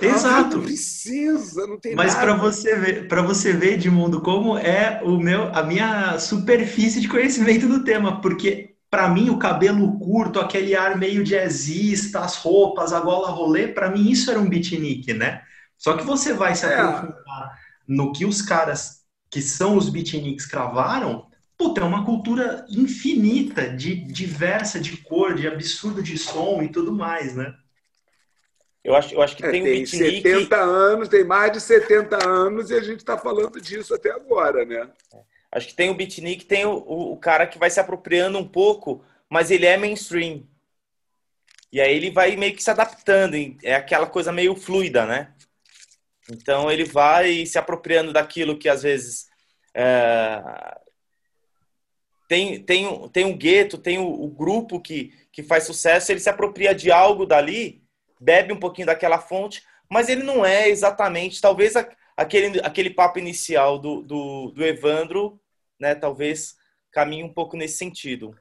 Exato. 0.00 0.56
Não 0.56 0.64
precisa, 0.64 1.66
não 1.66 1.78
tem 1.78 1.94
Mas 1.94 2.14
para 2.14 2.32
você 2.32 2.74
ver, 2.74 3.06
para 3.06 3.20
você 3.20 3.52
ver, 3.52 3.74
Edmundo, 3.74 4.22
como 4.22 4.56
é 4.56 5.02
o 5.04 5.18
meu, 5.18 5.54
a 5.54 5.62
minha 5.62 6.18
superfície 6.18 7.02
de 7.02 7.08
conhecimento 7.08 7.68
do 7.68 7.84
tema, 7.84 8.18
porque 8.22 8.76
para 8.90 9.10
mim 9.10 9.28
o 9.28 9.38
cabelo 9.38 9.98
curto, 9.98 10.40
aquele 10.40 10.74
ar 10.74 10.96
meio 10.96 11.22
jazzista, 11.22 12.20
as 12.20 12.36
roupas, 12.36 12.94
a 12.94 13.00
gola 13.00 13.28
rolê, 13.28 13.68
para 13.68 13.90
mim 13.90 14.10
isso 14.10 14.30
era 14.30 14.40
um 14.40 14.48
beatnik, 14.48 15.12
né? 15.12 15.42
Só 15.76 15.98
que 15.98 16.04
você 16.04 16.32
vai 16.32 16.54
se 16.54 16.64
é. 16.64 16.80
aprofundar 16.80 17.60
no 17.86 18.12
que 18.12 18.24
os 18.24 18.42
caras 18.42 19.02
que 19.30 19.40
são 19.40 19.76
os 19.76 19.88
beatniks 19.88 20.44
cravaram, 20.44 21.26
puta, 21.56 21.80
é 21.80 21.84
uma 21.84 22.04
cultura 22.04 22.66
infinita, 22.68 23.68
de 23.68 23.94
diversa 23.94 24.78
de 24.78 24.96
cor, 24.98 25.34
de 25.34 25.46
absurdo 25.46 26.02
de 26.02 26.18
som 26.18 26.62
e 26.62 26.68
tudo 26.68 26.92
mais, 26.92 27.34
né? 27.34 27.54
Eu 28.84 28.96
acho, 28.96 29.14
eu 29.14 29.22
acho 29.22 29.36
que 29.36 29.44
é, 29.44 29.50
tem, 29.50 29.62
tem 29.62 29.82
um 29.82 29.86
70 29.86 30.56
anos, 30.56 31.08
tem 31.08 31.24
mais 31.24 31.52
de 31.52 31.60
70 31.60 32.28
anos 32.28 32.70
e 32.70 32.74
a 32.74 32.80
gente 32.80 32.98
está 32.98 33.16
falando 33.16 33.60
disso 33.60 33.94
até 33.94 34.10
agora, 34.10 34.64
né? 34.64 34.88
Acho 35.52 35.68
que 35.68 35.74
tem 35.74 35.88
o 35.88 35.94
beatnik, 35.94 36.44
tem 36.44 36.64
o, 36.64 36.72
o, 36.72 37.12
o, 37.12 37.16
cara 37.16 37.46
que 37.46 37.58
vai 37.58 37.70
se 37.70 37.78
apropriando 37.78 38.38
um 38.38 38.48
pouco, 38.48 39.04
mas 39.30 39.50
ele 39.50 39.66
é 39.66 39.76
mainstream. 39.76 40.44
E 41.70 41.80
aí 41.80 41.94
ele 41.94 42.10
vai 42.10 42.36
meio 42.36 42.54
que 42.54 42.62
se 42.62 42.70
adaptando, 42.70 43.36
é 43.62 43.74
aquela 43.74 44.06
coisa 44.06 44.32
meio 44.32 44.56
fluida, 44.56 45.06
né? 45.06 45.32
Então 46.30 46.70
ele 46.70 46.84
vai 46.84 47.44
se 47.46 47.58
apropriando 47.58 48.12
daquilo 48.12 48.58
que 48.58 48.68
às 48.68 48.82
vezes 48.82 49.26
é... 49.74 50.40
tem, 52.28 52.62
tem, 52.62 53.08
tem 53.08 53.24
um 53.24 53.36
gueto, 53.36 53.78
tem 53.78 53.98
o, 53.98 54.06
o 54.06 54.28
grupo 54.28 54.80
que, 54.80 55.12
que 55.32 55.42
faz 55.42 55.64
sucesso, 55.64 56.12
ele 56.12 56.20
se 56.20 56.30
apropria 56.30 56.74
de 56.74 56.90
algo 56.90 57.26
dali 57.26 57.82
bebe 58.20 58.52
um 58.52 58.60
pouquinho 58.60 58.86
daquela 58.86 59.18
fonte, 59.18 59.62
mas 59.90 60.08
ele 60.08 60.22
não 60.22 60.46
é 60.46 60.68
exatamente, 60.68 61.40
talvez 61.40 61.74
aquele, 62.16 62.60
aquele 62.60 62.90
papo 62.90 63.18
inicial 63.18 63.78
do, 63.78 64.00
do, 64.02 64.52
do 64.52 64.64
Evandro, 64.64 65.40
né, 65.78 65.94
talvez 65.94 66.54
caminhe 66.92 67.24
um 67.24 67.32
pouco 67.32 67.56
nesse 67.56 67.78
sentido. 67.78 68.34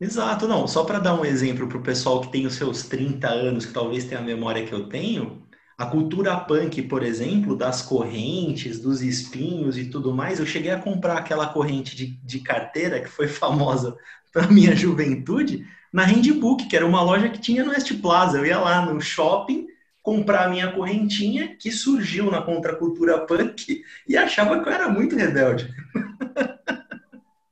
Exato, 0.00 0.48
não. 0.48 0.66
Só 0.66 0.82
para 0.84 0.98
dar 0.98 1.14
um 1.14 1.24
exemplo 1.24 1.68
para 1.68 1.76
o 1.76 1.82
pessoal 1.82 2.22
que 2.22 2.32
tem 2.32 2.46
os 2.46 2.54
seus 2.54 2.84
30 2.84 3.28
anos, 3.28 3.66
que 3.66 3.72
talvez 3.72 4.04
tenha 4.04 4.20
a 4.20 4.24
memória 4.24 4.66
que 4.66 4.72
eu 4.72 4.88
tenho, 4.88 5.46
a 5.80 5.86
cultura 5.86 6.36
punk, 6.36 6.82
por 6.82 7.02
exemplo, 7.02 7.56
das 7.56 7.80
correntes, 7.80 8.78
dos 8.78 9.00
espinhos 9.00 9.78
e 9.78 9.86
tudo 9.86 10.12
mais, 10.12 10.38
eu 10.38 10.44
cheguei 10.44 10.70
a 10.70 10.78
comprar 10.78 11.16
aquela 11.16 11.46
corrente 11.46 11.96
de, 11.96 12.18
de 12.22 12.40
carteira 12.40 13.00
que 13.00 13.08
foi 13.08 13.26
famosa 13.32 13.96
para 14.30 14.46
minha 14.48 14.76
juventude, 14.76 15.66
na 15.90 16.04
Handbook, 16.04 16.68
que 16.68 16.76
era 16.76 16.86
uma 16.86 17.02
loja 17.02 17.30
que 17.30 17.40
tinha 17.40 17.64
no 17.64 17.70
West 17.70 17.94
Plaza. 17.94 18.36
Eu 18.36 18.44
ia 18.44 18.58
lá 18.58 18.84
no 18.84 19.00
shopping 19.00 19.68
comprar 20.02 20.44
a 20.44 20.48
minha 20.50 20.70
correntinha, 20.70 21.56
que 21.56 21.72
surgiu 21.72 22.30
na 22.30 22.42
contracultura 22.42 23.26
punk, 23.26 23.82
e 24.06 24.16
achava 24.18 24.62
que 24.62 24.68
eu 24.68 24.72
era 24.72 24.86
muito 24.86 25.16
rebelde. 25.16 25.66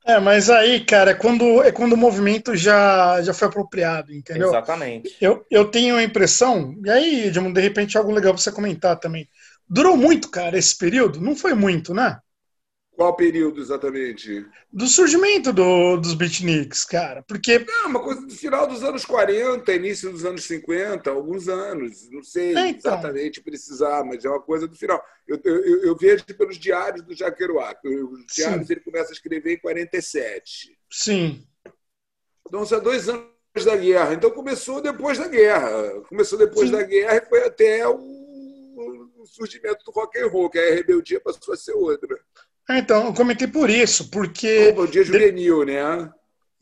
É, 0.09 0.19
mas 0.19 0.49
aí, 0.49 0.83
cara, 0.83 1.11
é 1.11 1.13
quando, 1.13 1.61
é 1.61 1.71
quando 1.71 1.93
o 1.93 1.97
movimento 1.97 2.55
já, 2.55 3.21
já 3.21 3.31
foi 3.31 3.47
apropriado, 3.47 4.11
entendeu? 4.11 4.49
Exatamente. 4.49 5.15
Eu, 5.21 5.45
eu 5.51 5.65
tenho 5.65 5.95
a 5.95 6.03
impressão, 6.03 6.75
e 6.83 6.89
aí, 6.89 7.27
Edmundo, 7.27 7.53
de 7.53 7.61
repente, 7.61 7.95
algo 7.95 8.11
legal 8.11 8.33
pra 8.33 8.41
você 8.41 8.51
comentar 8.51 8.99
também. 8.99 9.29
Durou 9.69 9.95
muito, 9.95 10.31
cara, 10.31 10.57
esse 10.57 10.75
período? 10.75 11.21
Não 11.21 11.35
foi 11.35 11.53
muito, 11.53 11.93
né? 11.93 12.17
Qual 12.99 13.15
período 13.15 13.61
exatamente? 13.61 14.45
Do 14.73 14.85
surgimento 14.85 15.53
do, 15.53 15.95
dos 15.95 16.13
beatniks, 16.13 16.83
cara. 16.83 17.23
Porque. 17.23 17.59
Não, 17.59 17.91
uma 17.91 18.03
coisa 18.03 18.19
do 18.19 18.35
final 18.35 18.67
dos 18.67 18.83
anos 18.83 19.05
40, 19.05 19.71
início 19.71 20.11
dos 20.11 20.25
anos 20.25 20.43
50, 20.43 21.09
alguns 21.09 21.47
anos. 21.47 22.09
Não 22.11 22.21
sei 22.21 22.53
é, 22.53 22.67
então. 22.67 22.91
exatamente 22.91 23.39
precisar, 23.39 24.03
mas 24.03 24.25
é 24.25 24.29
uma 24.29 24.41
coisa 24.41 24.67
do 24.67 24.75
final. 24.75 25.01
Eu, 25.25 25.39
eu, 25.45 25.83
eu 25.85 25.95
vejo 25.95 26.25
pelos 26.25 26.57
diários 26.57 27.01
do 27.01 27.15
Jacques 27.15 27.37
Kerouac. 27.37 27.79
Os 27.87 28.25
diários 28.35 28.67
Sim. 28.67 28.73
ele 28.73 28.81
começa 28.81 29.11
a 29.11 29.13
escrever 29.13 29.53
em 29.53 29.59
47. 29.59 30.77
Sim. 30.91 31.47
Então, 32.45 32.65
são 32.65 32.83
dois 32.83 33.07
anos 33.07 33.29
da 33.63 33.77
guerra. 33.77 34.13
Então, 34.13 34.29
começou 34.29 34.81
depois 34.81 35.17
da 35.17 35.29
guerra. 35.29 36.01
Começou 36.09 36.37
depois 36.37 36.67
Sim. 36.69 36.75
da 36.75 36.83
guerra 36.83 37.15
e 37.15 37.29
foi 37.29 37.45
até 37.45 37.87
o, 37.87 37.95
o 37.95 39.25
surgimento 39.25 39.85
do 39.85 39.91
rock 39.91 40.19
and 40.19 40.27
roll, 40.27 40.49
que 40.49 40.59
a 40.59 40.75
rebeldia 40.75 41.21
passou 41.21 41.53
a 41.53 41.57
ser 41.57 41.71
outra. 41.71 42.19
É, 42.69 42.77
então, 42.77 43.07
eu 43.07 43.13
comentei 43.13 43.47
por 43.47 43.69
isso, 43.69 44.09
porque. 44.11 44.73
O 44.77 44.85
dia 44.85 45.03
juvenil, 45.03 45.65
de... 45.65 45.73
né? 45.73 46.11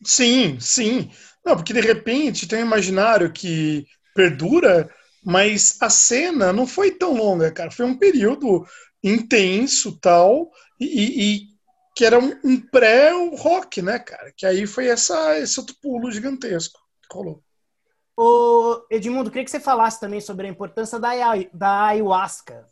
Sim, 0.03 0.57
sim. 0.59 1.11
Não, 1.45 1.55
porque 1.55 1.73
de 1.73 1.81
repente 1.81 2.47
tem 2.47 2.59
um 2.59 2.67
imaginário 2.67 3.31
que 3.31 3.85
perdura, 4.15 4.89
mas 5.23 5.77
a 5.81 5.89
cena 5.89 6.53
não 6.53 6.65
foi 6.65 6.91
tão 6.91 7.13
longa, 7.13 7.51
cara. 7.51 7.71
Foi 7.71 7.85
um 7.85 7.97
período 7.97 8.65
intenso 9.03 9.99
tal, 9.99 10.49
e, 10.79 10.85
e 10.85 11.47
que 11.93 12.05
era 12.05 12.17
um, 12.17 12.39
um 12.43 12.59
pré-rock, 12.59 13.81
né, 13.81 13.99
cara? 13.99 14.31
Que 14.35 14.45
aí 14.45 14.65
foi 14.65 14.87
essa, 14.87 15.37
esse 15.39 15.59
outro 15.59 15.75
pulo 15.81 16.11
gigantesco 16.11 16.79
que 17.01 17.17
rolou. 17.17 17.43
Ô, 18.15 18.85
Edmundo, 18.89 19.29
queria 19.29 19.45
que 19.45 19.51
você 19.51 19.59
falasse 19.59 19.99
também 19.99 20.21
sobre 20.21 20.47
a 20.47 20.49
importância 20.49 20.99
da, 20.99 21.11
da 21.53 21.87
ayahuasca. 21.87 22.65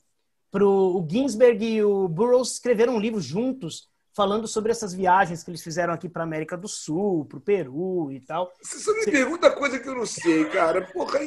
Pro, 0.55 0.69
o 0.69 1.05
Ginsberg 1.11 1.65
e 1.65 1.83
o 1.83 2.07
Burroughs 2.07 2.53
escreveram 2.53 2.95
um 2.95 2.99
livro 2.99 3.19
juntos 3.19 3.89
falando 4.15 4.47
sobre 4.47 4.71
essas 4.71 4.93
viagens 4.93 5.43
que 5.43 5.51
eles 5.51 5.61
fizeram 5.61 5.93
aqui 5.93 6.07
para 6.07 6.23
América 6.23 6.55
do 6.55 6.69
Sul, 6.69 7.25
para 7.25 7.37
o 7.37 7.41
Peru 7.41 8.09
e 8.09 8.21
tal. 8.21 8.49
Você 8.61 8.79
só 8.79 8.93
me 8.93 9.03
Você... 9.03 9.11
pergunta 9.11 9.51
coisa 9.51 9.77
que 9.77 9.89
eu 9.89 9.95
não 9.95 10.05
sei, 10.05 10.45
cara. 10.45 10.81
Porra, 10.93 11.19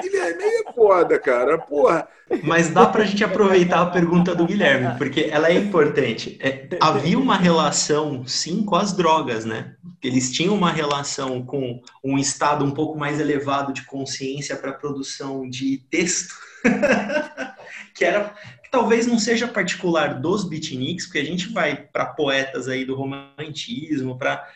Guilherme 0.00 0.44
é 0.44 0.72
foda, 0.72 1.18
cara. 1.18 1.58
Porra. 1.58 2.06
Mas 2.44 2.70
dá 2.70 2.86
para 2.86 3.02
a 3.02 3.06
gente 3.06 3.24
aproveitar 3.24 3.82
a 3.82 3.90
pergunta 3.90 4.36
do 4.36 4.46
Guilherme, 4.46 4.96
porque 4.96 5.28
ela 5.28 5.48
é 5.48 5.54
importante. 5.54 6.38
É, 6.40 6.68
havia 6.80 7.18
uma 7.18 7.36
relação, 7.36 8.24
sim, 8.24 8.64
com 8.64 8.76
as 8.76 8.92
drogas, 8.92 9.44
né? 9.44 9.74
Eles 10.00 10.30
tinham 10.30 10.54
uma 10.54 10.70
relação 10.70 11.44
com 11.44 11.80
um 12.04 12.16
estado 12.16 12.64
um 12.64 12.70
pouco 12.70 12.96
mais 12.96 13.18
elevado 13.18 13.72
de 13.72 13.84
consciência 13.84 14.54
para 14.54 14.70
a 14.70 14.74
produção 14.74 15.48
de 15.50 15.78
texto. 15.90 16.32
que 17.94 18.04
era 18.04 18.34
talvez 18.70 19.06
não 19.06 19.18
seja 19.18 19.48
particular 19.48 20.20
dos 20.20 20.44
beatniks, 20.44 21.06
porque 21.06 21.18
a 21.18 21.24
gente 21.24 21.48
vai 21.48 21.76
para 21.76 22.06
poetas 22.06 22.68
aí 22.68 22.84
do 22.84 22.94
romantismo, 22.94 24.18
para 24.18 24.46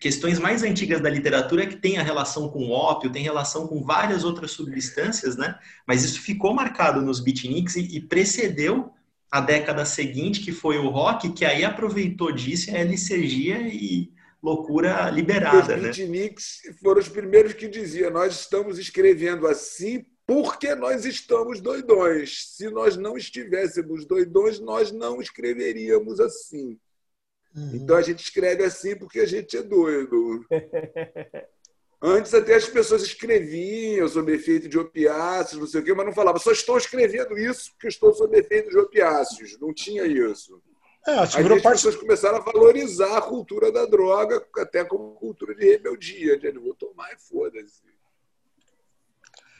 questões 0.00 0.38
mais 0.38 0.62
antigas 0.62 1.00
da 1.00 1.10
literatura 1.10 1.66
que 1.66 1.76
tem 1.76 1.98
a 1.98 2.02
relação 2.02 2.48
com 2.48 2.70
ópio, 2.70 3.12
tem 3.12 3.22
relação 3.22 3.66
com 3.66 3.82
várias 3.82 4.24
outras 4.24 4.52
substâncias, 4.52 5.36
né? 5.36 5.58
Mas 5.86 6.04
isso 6.04 6.20
ficou 6.20 6.54
marcado 6.54 7.02
nos 7.02 7.20
beatniks 7.20 7.76
e, 7.76 7.96
e 7.96 8.00
precedeu 8.00 8.92
a 9.30 9.40
década 9.40 9.84
seguinte, 9.84 10.40
que 10.40 10.52
foi 10.52 10.78
o 10.78 10.88
rock, 10.88 11.32
que 11.32 11.44
aí 11.44 11.64
aproveitou 11.64 12.32
disso 12.32 12.74
a 12.74 12.82
licergia 12.82 13.60
e 13.60 14.12
loucura 14.42 15.10
liberada, 15.10 15.76
os 15.76 15.82
né? 15.82 15.90
Os 15.90 15.96
beatniks 15.96 16.60
foram 16.82 17.00
os 17.00 17.08
primeiros 17.08 17.52
que 17.52 17.68
diziam, 17.68 18.10
nós 18.10 18.40
estamos 18.40 18.78
escrevendo 18.78 19.46
assim 19.46 20.04
porque 20.26 20.74
nós 20.74 21.04
estamos 21.04 21.60
doidões. 21.60 22.54
Se 22.56 22.70
nós 22.70 22.96
não 22.96 23.16
estivéssemos 23.16 24.06
doidões, 24.06 24.58
nós 24.60 24.90
não 24.90 25.20
escreveríamos 25.20 26.20
assim. 26.20 26.78
Uhum. 27.54 27.70
Então 27.74 27.96
a 27.96 28.02
gente 28.02 28.22
escreve 28.22 28.64
assim 28.64 28.96
porque 28.96 29.20
a 29.20 29.26
gente 29.26 29.56
é 29.56 29.62
doido. 29.62 30.44
Antes 32.02 32.34
até 32.34 32.54
as 32.54 32.68
pessoas 32.68 33.02
escreviam 33.02 34.06
sobre 34.08 34.34
efeito 34.34 34.68
de 34.68 34.78
opiáceos, 34.78 35.58
não 35.58 35.66
sei 35.66 35.80
o 35.80 35.84
quê, 35.84 35.94
mas 35.94 36.04
não 36.04 36.12
falavam, 36.12 36.38
só 36.38 36.52
estou 36.52 36.76
escrevendo 36.76 37.38
isso 37.38 37.70
porque 37.72 37.88
estou 37.88 38.12
sob 38.12 38.36
efeito 38.36 38.68
de 38.68 38.78
opiáceos. 38.78 39.58
Não 39.58 39.72
tinha 39.72 40.04
isso. 40.04 40.60
É, 41.06 41.12
acho 41.12 41.38
Aí 41.38 41.44
as 41.44 41.62
parte... 41.62 41.76
pessoas 41.76 41.96
começaram 41.96 42.38
a 42.38 42.40
valorizar 42.40 43.16
a 43.16 43.22
cultura 43.22 43.70
da 43.70 43.86
droga, 43.86 44.46
até 44.56 44.84
como 44.84 45.14
cultura 45.14 45.54
de 45.54 45.64
rebeldia. 45.64 46.38
De, 46.38 46.50
vou 46.52 46.74
tomar 46.74 47.12
e 47.12 47.18
foda-se. 47.18 47.93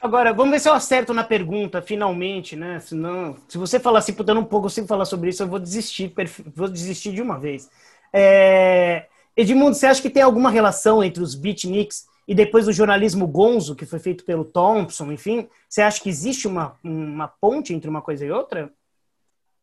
Agora, 0.05 0.31
vamos 0.31 0.51
ver 0.51 0.59
se 0.59 0.69
eu 0.69 0.73
acerto 0.73 1.15
na 1.15 1.23
pergunta, 1.23 1.81
finalmente, 1.81 2.55
né? 2.55 2.79
Senão, 2.79 3.35
se 3.49 3.57
você 3.57 3.79
falar 3.79 3.97
assim, 3.97 4.13
puta, 4.13 4.29
eu 4.29 4.35
não 4.35 4.45
consigo 4.45 4.85
falar 4.85 5.03
sobre 5.03 5.31
isso, 5.31 5.41
eu 5.41 5.47
vou 5.47 5.57
desistir, 5.57 6.13
vou 6.55 6.67
desistir 6.67 7.11
de 7.11 7.23
uma 7.23 7.39
vez. 7.39 7.67
É... 8.13 9.07
Edmundo, 9.35 9.73
você 9.73 9.87
acha 9.87 10.03
que 10.03 10.09
tem 10.11 10.21
alguma 10.21 10.51
relação 10.51 11.03
entre 11.03 11.23
os 11.23 11.33
beatniks 11.33 12.05
e 12.27 12.35
depois 12.35 12.67
o 12.67 12.71
jornalismo 12.71 13.25
gonzo, 13.25 13.75
que 13.75 13.83
foi 13.83 13.97
feito 13.97 14.23
pelo 14.23 14.45
Thompson, 14.45 15.11
enfim? 15.11 15.49
Você 15.67 15.81
acha 15.81 15.99
que 15.99 16.07
existe 16.07 16.47
uma, 16.47 16.77
uma 16.83 17.27
ponte 17.27 17.73
entre 17.73 17.89
uma 17.89 18.03
coisa 18.03 18.23
e 18.23 18.29
outra? 18.29 18.71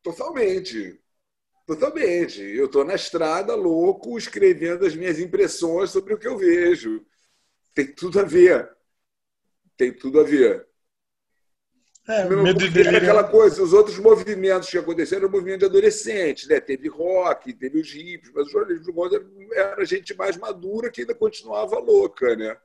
Totalmente. 0.02 1.00
Totalmente. 1.64 2.40
Eu 2.42 2.66
estou 2.66 2.84
na 2.84 2.96
estrada, 2.96 3.54
louco, 3.54 4.18
escrevendo 4.18 4.84
as 4.84 4.96
minhas 4.96 5.20
impressões 5.20 5.90
sobre 5.90 6.14
o 6.14 6.18
que 6.18 6.26
eu 6.26 6.36
vejo. 6.36 7.00
Tem 7.72 7.86
tudo 7.86 8.18
a 8.18 8.24
ver 8.24 8.81
tem 9.82 9.92
tudo 9.92 10.20
a 10.20 10.22
ver. 10.22 10.64
É, 12.06 12.24
medo 12.24 12.68
de 12.68 12.80
era 12.80 12.98
aquela 12.98 13.24
coisa, 13.24 13.62
os 13.62 13.72
outros 13.72 13.98
movimentos 13.98 14.68
que 14.68 14.78
aconteceram 14.78 15.22
eram 15.22 15.30
movimentos 15.30 15.60
de 15.60 15.66
adolescentes, 15.66 16.48
né? 16.48 16.60
Teve 16.60 16.88
rock, 16.88 17.52
teve 17.52 17.80
os 17.80 17.92
hippies, 17.92 18.32
mas 18.32 18.46
o 18.46 18.50
jornalismo 18.50 18.84
de 18.84 18.92
moda 18.92 19.24
era 19.52 19.84
gente 19.84 20.14
mais 20.14 20.36
madura 20.36 20.90
que 20.90 21.00
ainda 21.00 21.14
continuava 21.14 21.78
louca, 21.78 22.36
né? 22.36 22.56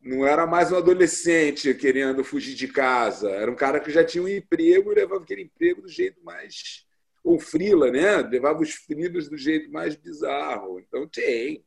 Não 0.00 0.26
era 0.26 0.46
mais 0.46 0.72
um 0.72 0.76
adolescente 0.76 1.72
querendo 1.74 2.24
fugir 2.24 2.54
de 2.54 2.68
casa, 2.68 3.30
era 3.30 3.50
um 3.50 3.54
cara 3.54 3.78
que 3.78 3.90
já 3.90 4.04
tinha 4.04 4.24
um 4.24 4.28
emprego 4.28 4.90
e 4.90 4.96
levava 4.96 5.22
aquele 5.22 5.42
emprego 5.42 5.82
do 5.82 5.88
jeito 5.88 6.22
mais 6.24 6.86
ou 7.22 7.38
frila, 7.38 7.90
né? 7.90 8.16
Levava 8.22 8.60
os 8.60 8.72
frilos 8.72 9.28
do 9.28 9.36
jeito 9.36 9.70
mais 9.70 9.94
bizarro. 9.94 10.80
Então 10.80 11.06
tem, 11.06 11.64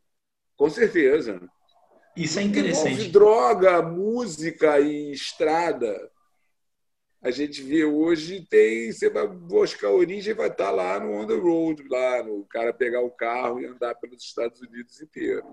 com 0.57 0.69
certeza. 0.69 1.39
Isso 2.15 2.39
é 2.39 2.43
interessante. 2.43 2.93
Envolve 2.93 3.11
droga, 3.11 3.81
música 3.81 4.79
e 4.79 5.11
estrada. 5.11 6.09
A 7.21 7.31
gente 7.31 7.61
vê 7.63 7.83
hoje, 7.83 8.45
tem, 8.49 8.91
você 8.91 9.09
vai 9.09 9.27
buscar 9.27 9.87
a 9.87 9.91
origem 9.91 10.35
vai 10.35 10.47
estar 10.47 10.69
lá 10.69 10.99
no 10.99 11.11
on 11.11 11.25
the 11.25 11.33
road, 11.33 11.83
lá 11.89 12.23
no 12.23 12.45
cara 12.45 12.71
pegar 12.71 13.01
o 13.01 13.09
carro 13.09 13.59
e 13.59 13.65
andar 13.65 13.95
pelos 13.95 14.23
Estados 14.23 14.61
Unidos 14.61 15.01
inteiro. 15.01 15.43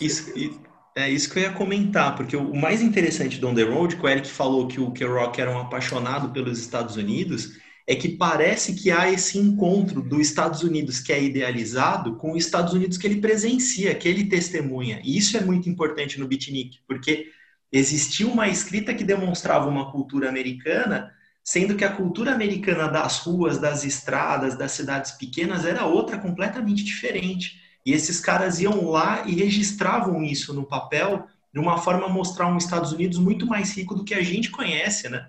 Isso, 0.00 0.32
isso, 0.34 0.62
é 0.96 1.08
isso 1.10 1.30
que 1.30 1.38
eu 1.38 1.42
ia 1.42 1.52
comentar, 1.52 2.16
porque 2.16 2.36
o 2.36 2.54
mais 2.54 2.82
interessante 2.82 3.38
do 3.38 3.46
On 3.46 3.54
the 3.54 3.62
Road, 3.62 3.96
que 3.96 4.04
o 4.04 4.08
Eric 4.08 4.26
falou 4.26 4.66
que 4.66 4.80
o 4.80 4.90
K-Rock 4.90 5.40
era 5.40 5.50
um 5.50 5.58
apaixonado 5.58 6.32
pelos 6.32 6.58
Estados 6.58 6.96
Unidos, 6.96 7.58
é 7.88 7.96
que 7.96 8.10
parece 8.10 8.74
que 8.74 8.90
há 8.90 9.10
esse 9.10 9.38
encontro 9.38 10.02
dos 10.02 10.20
Estados 10.20 10.62
Unidos 10.62 11.00
que 11.00 11.10
é 11.10 11.24
idealizado 11.24 12.16
com 12.16 12.32
os 12.32 12.44
Estados 12.44 12.74
Unidos 12.74 12.98
que 12.98 13.06
ele 13.06 13.18
presencia, 13.18 13.94
que 13.94 14.06
ele 14.06 14.26
testemunha. 14.26 15.00
E 15.02 15.16
isso 15.16 15.38
é 15.38 15.40
muito 15.40 15.70
importante 15.70 16.20
no 16.20 16.28
beatnik, 16.28 16.80
porque 16.86 17.30
existia 17.72 18.26
uma 18.26 18.46
escrita 18.46 18.92
que 18.92 19.02
demonstrava 19.02 19.66
uma 19.66 19.90
cultura 19.90 20.28
americana, 20.28 21.10
sendo 21.42 21.76
que 21.76 21.84
a 21.84 21.90
cultura 21.90 22.30
americana 22.30 22.88
das 22.88 23.20
ruas, 23.20 23.56
das 23.56 23.84
estradas, 23.84 24.54
das 24.54 24.72
cidades 24.72 25.12
pequenas 25.12 25.64
era 25.64 25.86
outra 25.86 26.18
completamente 26.18 26.84
diferente. 26.84 27.58
E 27.86 27.94
esses 27.94 28.20
caras 28.20 28.60
iam 28.60 28.84
lá 28.90 29.26
e 29.26 29.34
registravam 29.34 30.22
isso 30.22 30.52
no 30.52 30.66
papel 30.66 31.26
de 31.54 31.58
uma 31.58 31.78
forma 31.78 32.04
a 32.04 32.10
mostrar 32.10 32.48
um 32.48 32.58
Estados 32.58 32.92
Unidos 32.92 33.16
muito 33.18 33.46
mais 33.46 33.74
rico 33.74 33.94
do 33.94 34.04
que 34.04 34.12
a 34.12 34.22
gente 34.22 34.50
conhece, 34.50 35.08
né? 35.08 35.26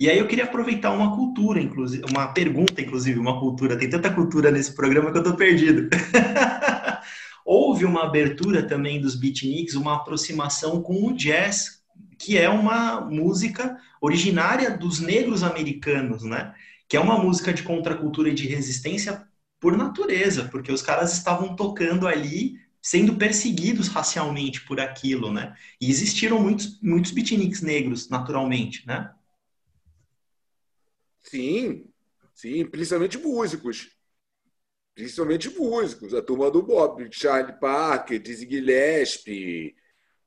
E 0.00 0.10
aí 0.10 0.18
eu 0.18 0.26
queria 0.26 0.44
aproveitar 0.44 0.92
uma 0.92 1.14
cultura, 1.14 1.60
inclusive, 1.60 2.02
uma 2.10 2.28
pergunta, 2.32 2.80
inclusive, 2.80 3.18
uma 3.18 3.38
cultura. 3.38 3.78
Tem 3.78 3.88
tanta 3.88 4.12
cultura 4.12 4.50
nesse 4.50 4.74
programa 4.74 5.10
que 5.10 5.18
eu 5.18 5.22
estou 5.22 5.36
perdido. 5.36 5.88
Houve 7.44 7.84
uma 7.84 8.04
abertura 8.04 8.62
também 8.62 9.00
dos 9.00 9.14
beatniks, 9.14 9.74
uma 9.74 9.96
aproximação 9.96 10.82
com 10.82 11.06
o 11.06 11.14
jazz, 11.14 11.82
que 12.18 12.38
é 12.38 12.48
uma 12.48 13.00
música 13.00 13.76
originária 14.00 14.76
dos 14.76 15.00
negros 15.00 15.42
americanos, 15.42 16.22
né? 16.22 16.54
Que 16.88 16.96
é 16.96 17.00
uma 17.00 17.18
música 17.18 17.52
de 17.52 17.62
contracultura 17.62 18.28
e 18.28 18.34
de 18.34 18.46
resistência 18.46 19.26
por 19.60 19.76
natureza, 19.76 20.48
porque 20.50 20.72
os 20.72 20.82
caras 20.82 21.12
estavam 21.12 21.54
tocando 21.54 22.06
ali 22.08 22.60
sendo 22.82 23.14
perseguidos 23.16 23.86
racialmente 23.86 24.62
por 24.62 24.80
aquilo, 24.80 25.32
né? 25.32 25.54
E 25.80 25.88
existiram 25.88 26.40
muitos, 26.40 26.80
muitos 26.82 27.12
beatniks 27.12 27.62
negros, 27.62 28.08
naturalmente, 28.08 28.84
né? 28.86 29.12
Sim, 31.22 31.86
sim, 32.34 32.64
principalmente 32.66 33.18
músicos. 33.18 33.90
Principalmente 34.94 35.48
músicos. 35.50 36.14
A 36.14 36.20
turma 36.20 36.50
do 36.50 36.62
Bob, 36.62 37.08
Charlie 37.10 37.58
Parker, 37.58 38.20
Dizzy 38.20 38.48
Gillespie, 38.48 39.74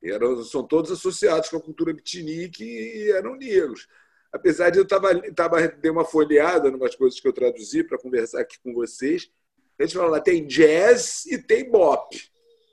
eram, 0.02 0.42
são 0.42 0.66
todos 0.66 0.90
associados 0.90 1.48
com 1.48 1.56
a 1.56 1.62
cultura 1.62 1.92
beatnik 1.92 2.64
e 2.64 3.10
eram 3.12 3.36
negros. 3.36 3.86
Apesar 4.32 4.70
de 4.70 4.78
eu 4.78 4.86
tava, 4.86 5.14
tava 5.32 5.68
dei 5.68 5.90
uma 5.90 6.04
folheada 6.04 6.68
em 6.68 6.74
umas 6.74 6.94
coisas 6.94 7.20
que 7.20 7.28
eu 7.28 7.32
traduzi 7.32 7.84
para 7.84 7.98
conversar 7.98 8.40
aqui 8.40 8.58
com 8.62 8.74
vocês. 8.74 9.30
A 9.78 9.82
gente 9.84 9.96
fala 9.96 10.10
lá, 10.10 10.20
tem 10.20 10.46
jazz 10.46 11.26
e 11.26 11.38
tem 11.38 11.70
bop. 11.70 12.16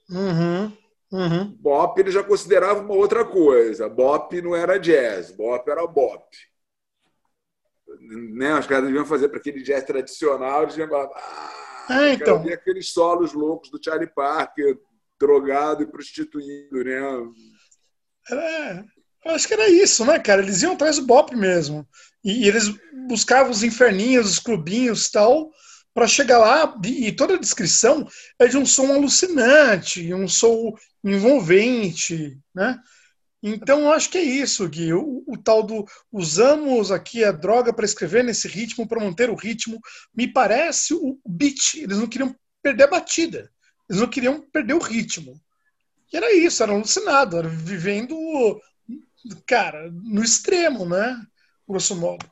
Uhum, 0.10 0.78
uhum. 1.12 1.52
Bop 1.60 2.00
ele 2.00 2.12
já 2.12 2.24
considerava 2.24 2.82
uma 2.82 2.96
outra 2.96 3.24
coisa. 3.24 3.88
Bop 3.88 4.42
não 4.42 4.56
era 4.56 4.78
jazz, 4.78 5.32
bop 5.32 5.70
era 5.70 5.86
bop 5.86 6.26
né, 8.00 8.58
os 8.60 8.68
caras 8.68 8.86
deviam 8.86 9.06
fazer 9.06 9.30
para 9.30 9.40
aquele 9.40 9.62
jazz 9.62 9.84
tradicional, 9.84 10.64
eles 10.64 10.76
deviam 10.76 10.90
falar, 10.90 11.10
ah, 11.90 12.04
é, 12.04 12.14
então. 12.14 12.42
ver 12.42 12.54
aqueles 12.54 12.90
solos 12.90 13.34
loucos 13.34 13.70
do 13.70 13.80
Charlie 13.84 14.10
Parker, 14.10 14.78
drogado 15.20 15.84
e 15.84 15.88
prostituído, 15.88 16.84
né? 16.84 17.02
Era, 18.30 18.86
acho 19.28 19.48
que 19.48 19.54
era 19.54 19.70
isso, 19.70 20.06
né, 20.06 20.20
cara? 20.20 20.42
Eles 20.42 20.62
iam 20.62 20.74
atrás 20.74 20.98
do 20.98 21.06
Bop 21.06 21.36
mesmo. 21.36 21.88
E, 22.24 22.44
e 22.44 22.48
eles 22.48 22.74
buscavam 23.08 23.52
os 23.52 23.64
inferninhos, 23.64 24.30
os 24.30 24.40
clubinhos 24.40 25.10
tal, 25.10 25.52
para 25.94 26.08
chegar 26.08 26.40
lá. 26.40 26.80
E, 26.86 27.08
e, 27.08 27.12
toda 27.12 27.36
a 27.36 27.40
descrição 27.40 28.08
é 28.40 28.48
de 28.48 28.58
um 28.58 28.66
som 28.66 28.94
alucinante, 28.94 30.14
um 30.14 30.28
som 30.28 30.74
envolvente, 31.04 32.38
né? 32.56 32.80
Então, 33.46 33.82
eu 33.82 33.92
acho 33.92 34.10
que 34.10 34.18
é 34.18 34.22
isso, 34.22 34.68
Gui. 34.70 34.94
O, 34.94 35.22
o, 35.28 35.38
tal 35.38 35.62
do 35.62 35.86
usamos 36.10 36.92
aqui 36.92 37.26
a 37.26 37.32
droga 37.34 37.74
para 37.74 37.84
escrever 37.84 38.24
nesse 38.24 38.48
ritmo, 38.48 38.88
para 38.88 39.04
manter 39.04 39.30
o 39.30 39.36
ritmo, 39.36 39.82
me 40.16 40.26
parece 40.26 40.94
o 40.94 41.20
beat. 41.28 41.76
Eles 41.76 41.98
não 41.98 42.08
queriam 42.08 42.34
perder 42.62 42.86
a 42.86 42.88
batida. 42.88 43.52
Eles 43.90 44.02
não 44.02 44.08
queriam 44.08 44.40
perder 44.40 44.76
o 44.76 44.80
ritmo. 44.80 45.34
E 46.12 46.16
era 46.16 46.34
isso, 46.34 46.64
era 46.64 46.72
alucinado, 46.72 47.38
era 47.38 47.50
vivendo, 47.50 48.16
cara, 49.46 49.92
no 49.92 50.24
extremo, 50.24 50.88
né? 50.88 51.22
Grosso 51.68 51.98
modo. 51.98 52.26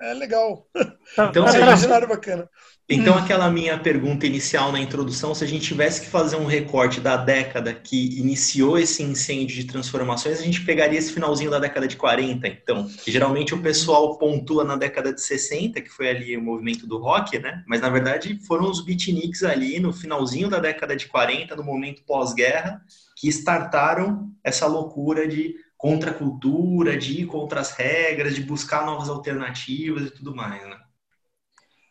É 0.00 0.12
legal. 0.12 0.68
Então, 1.12 1.46
é 1.46 1.52
um 1.52 1.62
imaginário 1.62 2.08
bacana. 2.08 2.50
Então, 2.88 3.18
aquela 3.18 3.50
minha 3.50 3.76
pergunta 3.76 4.28
inicial 4.28 4.70
na 4.70 4.78
introdução, 4.78 5.34
se 5.34 5.42
a 5.42 5.46
gente 5.46 5.66
tivesse 5.66 6.02
que 6.02 6.06
fazer 6.06 6.36
um 6.36 6.46
recorte 6.46 7.00
da 7.00 7.16
década 7.16 7.74
que 7.74 8.16
iniciou 8.16 8.78
esse 8.78 9.02
incêndio 9.02 9.56
de 9.56 9.64
transformações, 9.64 10.38
a 10.38 10.42
gente 10.44 10.64
pegaria 10.64 10.96
esse 10.96 11.12
finalzinho 11.12 11.50
da 11.50 11.58
década 11.58 11.88
de 11.88 11.96
40, 11.96 12.46
então. 12.46 12.88
Que 13.02 13.10
geralmente 13.10 13.52
o 13.52 13.60
pessoal 13.60 14.16
pontua 14.16 14.62
na 14.62 14.76
década 14.76 15.12
de 15.12 15.20
60, 15.20 15.80
que 15.80 15.90
foi 15.90 16.08
ali 16.08 16.36
o 16.36 16.42
movimento 16.42 16.86
do 16.86 16.98
rock, 16.98 17.40
né? 17.40 17.64
Mas 17.66 17.80
na 17.80 17.88
verdade 17.88 18.38
foram 18.46 18.70
os 18.70 18.84
beatniks 18.84 19.42
ali 19.42 19.80
no 19.80 19.92
finalzinho 19.92 20.48
da 20.48 20.60
década 20.60 20.94
de 20.94 21.06
40, 21.08 21.56
no 21.56 21.64
momento 21.64 22.04
pós-guerra, 22.04 22.80
que 23.16 23.26
startaram 23.28 24.30
essa 24.44 24.68
loucura 24.68 25.26
de 25.26 25.56
contracultura, 25.76 26.96
de 26.96 27.22
ir 27.22 27.26
contra 27.26 27.58
as 27.58 27.72
regras, 27.72 28.36
de 28.36 28.42
buscar 28.42 28.86
novas 28.86 29.08
alternativas 29.08 30.06
e 30.06 30.10
tudo 30.10 30.32
mais, 30.32 30.62
né? 30.62 30.85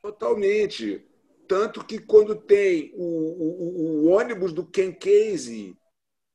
Totalmente. 0.05 1.03
Tanto 1.47 1.83
que 1.83 1.97
quando 1.97 2.35
tem 2.35 2.91
o, 2.95 3.03
o- 3.03 4.05
o 4.05 4.07
ônibus 4.09 4.53
do 4.53 4.63
Ken 4.63 4.91
Casey, 4.91 5.75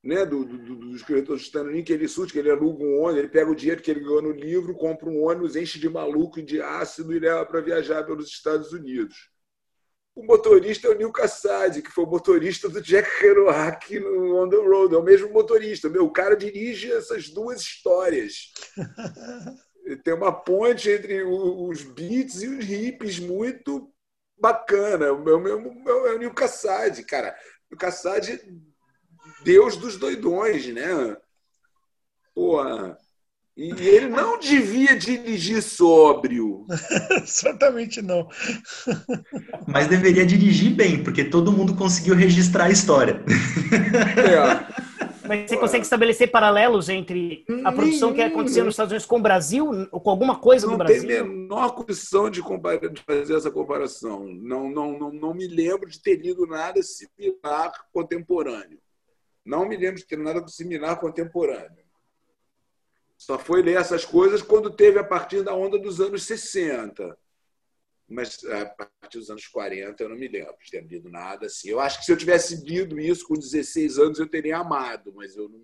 né, 0.03 0.27
do, 0.27 0.45
do, 0.45 0.59
do- 0.77 0.97
escritor 0.97 1.37
Stanley, 1.37 1.85
que 1.85 1.93
ele 1.93 2.09
surge, 2.09 2.33
que 2.33 2.39
ele 2.41 2.51
aluga 2.51 2.83
um 2.83 3.01
ônibus, 3.01 3.18
ele 3.18 3.29
pega 3.29 3.49
o 3.51 3.55
dinheiro 3.55 3.81
que 3.81 3.91
ele 3.91 4.01
ganhou 4.01 4.23
no 4.23 4.33
livro, 4.33 4.75
compra 4.75 5.09
um 5.09 5.23
ônibus, 5.23 5.55
enche 5.55 5.79
de 5.79 5.89
maluco 5.89 6.41
e 6.41 6.43
de 6.43 6.61
ácido 6.61 7.14
e 7.14 7.21
leva 7.21 7.47
para 7.47 7.61
viajar 7.61 8.03
pelos 8.05 8.29
Estados 8.29 8.73
Unidos. 8.73 9.31
O 10.16 10.25
motorista 10.25 10.89
é 10.89 10.91
o 10.91 10.99
Neil 10.99 11.12
Cassady, 11.12 11.81
que 11.83 11.93
foi 11.93 12.05
o 12.05 12.09
motorista 12.09 12.68
do 12.68 12.83
Jack 12.83 13.09
Kerouac 13.21 14.01
no 14.01 14.37
On 14.43 14.49
the 14.49 14.57
Road. 14.57 14.95
É 14.95 14.99
o 14.99 15.03
mesmo 15.05 15.33
motorista. 15.33 15.89
Meu, 15.89 16.07
o 16.07 16.12
cara 16.12 16.37
dirige 16.37 16.91
essas 16.93 17.29
duas 17.31 17.61
histórias. 17.61 18.53
Tem 19.97 20.14
uma 20.14 20.32
ponte 20.32 20.88
entre 20.91 21.22
o- 21.22 21.68
os 21.68 21.82
beats 21.82 22.43
e 22.43 22.49
os 22.49 22.64
hippies 22.64 23.18
muito 23.18 23.91
bacana. 24.41 25.07
É 25.07 25.11
o 25.12 25.22
meu, 25.22 25.38
meu, 25.41 25.61
meu, 25.61 26.07
é 26.07 26.14
o 26.14 26.18
Neil 26.18 26.32
Cassady, 26.34 27.03
cara. 27.05 27.34
O 27.72 27.76
Cassady, 27.76 28.41
deus 29.45 29.76
dos 29.76 29.97
doidões, 29.97 30.66
né? 30.68 31.16
Porra. 32.34 32.97
E 33.57 33.74
e 33.74 33.88
ele 33.88 34.09
não 34.09 34.38
devia 34.38 34.97
dirigir 34.97 35.61
sóbrio. 35.62 36.66
Certamente 37.26 38.01
não. 38.01 38.26
Mas 39.68 39.86
deveria 39.86 40.24
dirigir 40.24 40.70
bem, 40.74 41.03
porque 41.03 41.24
todo 41.24 41.53
mundo 41.53 41.76
conseguiu 41.76 42.14
registrar 42.14 42.66
a 42.66 42.70
história. 42.70 43.22
É. 44.16 45.10
Mas 45.31 45.49
você 45.49 45.57
consegue 45.57 45.85
estabelecer 45.85 46.28
paralelos 46.28 46.89
entre 46.89 47.45
a 47.64 47.70
produção 47.70 48.12
que 48.12 48.20
acontecia 48.20 48.64
nos 48.64 48.72
Estados 48.72 48.91
Unidos 48.91 49.07
com 49.07 49.18
o 49.18 49.22
Brasil, 49.22 49.70
ou 49.93 50.01
com 50.01 50.11
alguma 50.11 50.41
coisa 50.41 50.66
do 50.66 50.76
Não 50.76 50.85
tem 50.85 51.07
Brasil? 51.07 51.24
menor 51.24 51.72
condição 51.72 52.28
de, 52.28 52.43
de 52.43 53.03
fazer 53.03 53.37
essa 53.37 53.49
comparação. 53.49 54.26
Não, 54.26 54.68
não, 54.68 54.99
não, 54.99 55.12
não 55.12 55.33
me 55.33 55.47
lembro 55.47 55.89
de 55.89 56.03
ter 56.03 56.16
lido 56.16 56.49
nada 56.49 56.83
similar 56.83 57.72
contemporâneo. 57.93 58.81
Não 59.47 59.68
me 59.68 59.76
lembro 59.76 60.01
de 60.01 60.07
ter 60.07 60.18
nada 60.18 60.45
similar 60.49 60.99
contemporâneo. 60.99 61.85
Só 63.16 63.39
foi 63.39 63.62
ler 63.62 63.76
essas 63.76 64.05
coisas 64.05 64.43
quando 64.43 64.68
teve 64.68 64.99
a 64.99 65.05
partir 65.05 65.45
da 65.45 65.55
onda 65.55 65.78
dos 65.78 66.01
anos 66.01 66.24
60. 66.24 67.16
Mas 68.11 68.43
a 68.45 68.67
partir 68.67 69.19
dos 69.19 69.31
anos 69.31 69.47
40 69.47 70.03
eu 70.03 70.09
não 70.09 70.17
me 70.17 70.27
lembro 70.27 70.57
de 70.65 70.71
ter 70.71 70.85
lido 70.85 71.09
nada 71.09 71.47
assim. 71.47 71.71
Eu 71.71 71.79
acho 71.79 72.01
que 72.01 72.05
se 72.05 72.11
eu 72.11 72.17
tivesse 72.17 72.57
lido 72.67 72.99
isso 72.99 73.27
com 73.27 73.35
16 73.35 73.99
anos 73.99 74.19
eu 74.19 74.29
teria 74.29 74.59
amado, 74.59 75.13
mas 75.15 75.37
eu 75.37 75.49
não. 75.49 75.61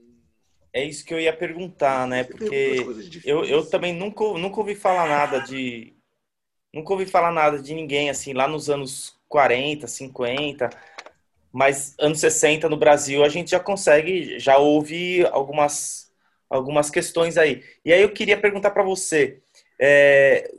É 0.73 0.85
isso 0.85 1.05
que 1.05 1.13
eu 1.13 1.19
ia 1.19 1.37
perguntar, 1.37 2.07
né? 2.07 2.23
Porque 2.23 2.87
eu, 3.25 3.45
eu 3.45 3.67
também 3.67 3.93
nunca, 3.93 4.25
nunca 4.39 4.61
ouvi 4.61 4.77
falar 4.77 5.09
nada 5.09 5.41
de. 5.41 5.93
Nunca 6.73 6.93
ouvi 6.93 7.07
falar 7.07 7.33
nada 7.33 7.59
de 7.61 7.75
ninguém 7.75 8.11
assim, 8.11 8.33
lá 8.33 8.47
nos 8.47 8.71
anos 8.71 9.19
40, 9.29 9.89
50. 9.89 10.71
Mas 11.53 11.97
anos 11.99 12.21
60 12.21 12.69
no 12.69 12.77
Brasil 12.77 13.25
a 13.25 13.29
gente 13.29 13.51
já 13.51 13.59
consegue, 13.59 14.39
já 14.39 14.59
ouve 14.59 15.27
algumas, 15.27 16.13
algumas 16.49 16.91
questões 16.91 17.37
aí. 17.37 17.65
E 17.85 17.93
aí 17.93 18.03
eu 18.03 18.13
queria 18.13 18.39
perguntar 18.39 18.71
para 18.71 18.85
você. 18.85 19.41
é, 19.81 20.53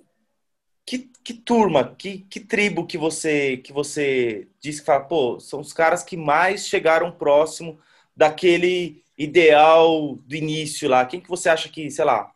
que, 0.88 1.00
que 1.24 1.34
turma, 1.36 1.96
que, 1.96 2.20
que 2.20 2.40
tribo 2.40 2.88
que 2.88 2.98
você 2.98 3.58
que 3.58 3.74
você 3.74 4.50
diz 4.62 4.80
que 4.80 4.86
fala, 4.88 5.06
pô, 5.06 5.40
são 5.40 5.60
os 5.60 5.74
caras 5.74 6.04
que 6.04 6.18
mais 6.18 6.68
chegaram 6.68 7.12
próximo 7.12 7.80
daquele 8.16 9.04
ideal 9.18 10.16
do 10.26 10.36
início 10.36 10.90
lá. 10.90 11.06
Quem 11.06 11.22
que 11.22 11.30
você 11.30 11.50
acha 11.50 11.70
que, 11.70 11.92
sei 11.92 12.06
lá, 12.06 12.34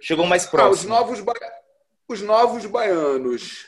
chegou 0.00 0.26
mais 0.26 0.46
Ah, 0.54 0.68
os, 0.70 0.84
próximo? 0.84 0.90
novos 0.90 1.20
ba... 1.20 1.34
os 2.08 2.22
novos 2.22 2.66
baianos. 2.66 3.66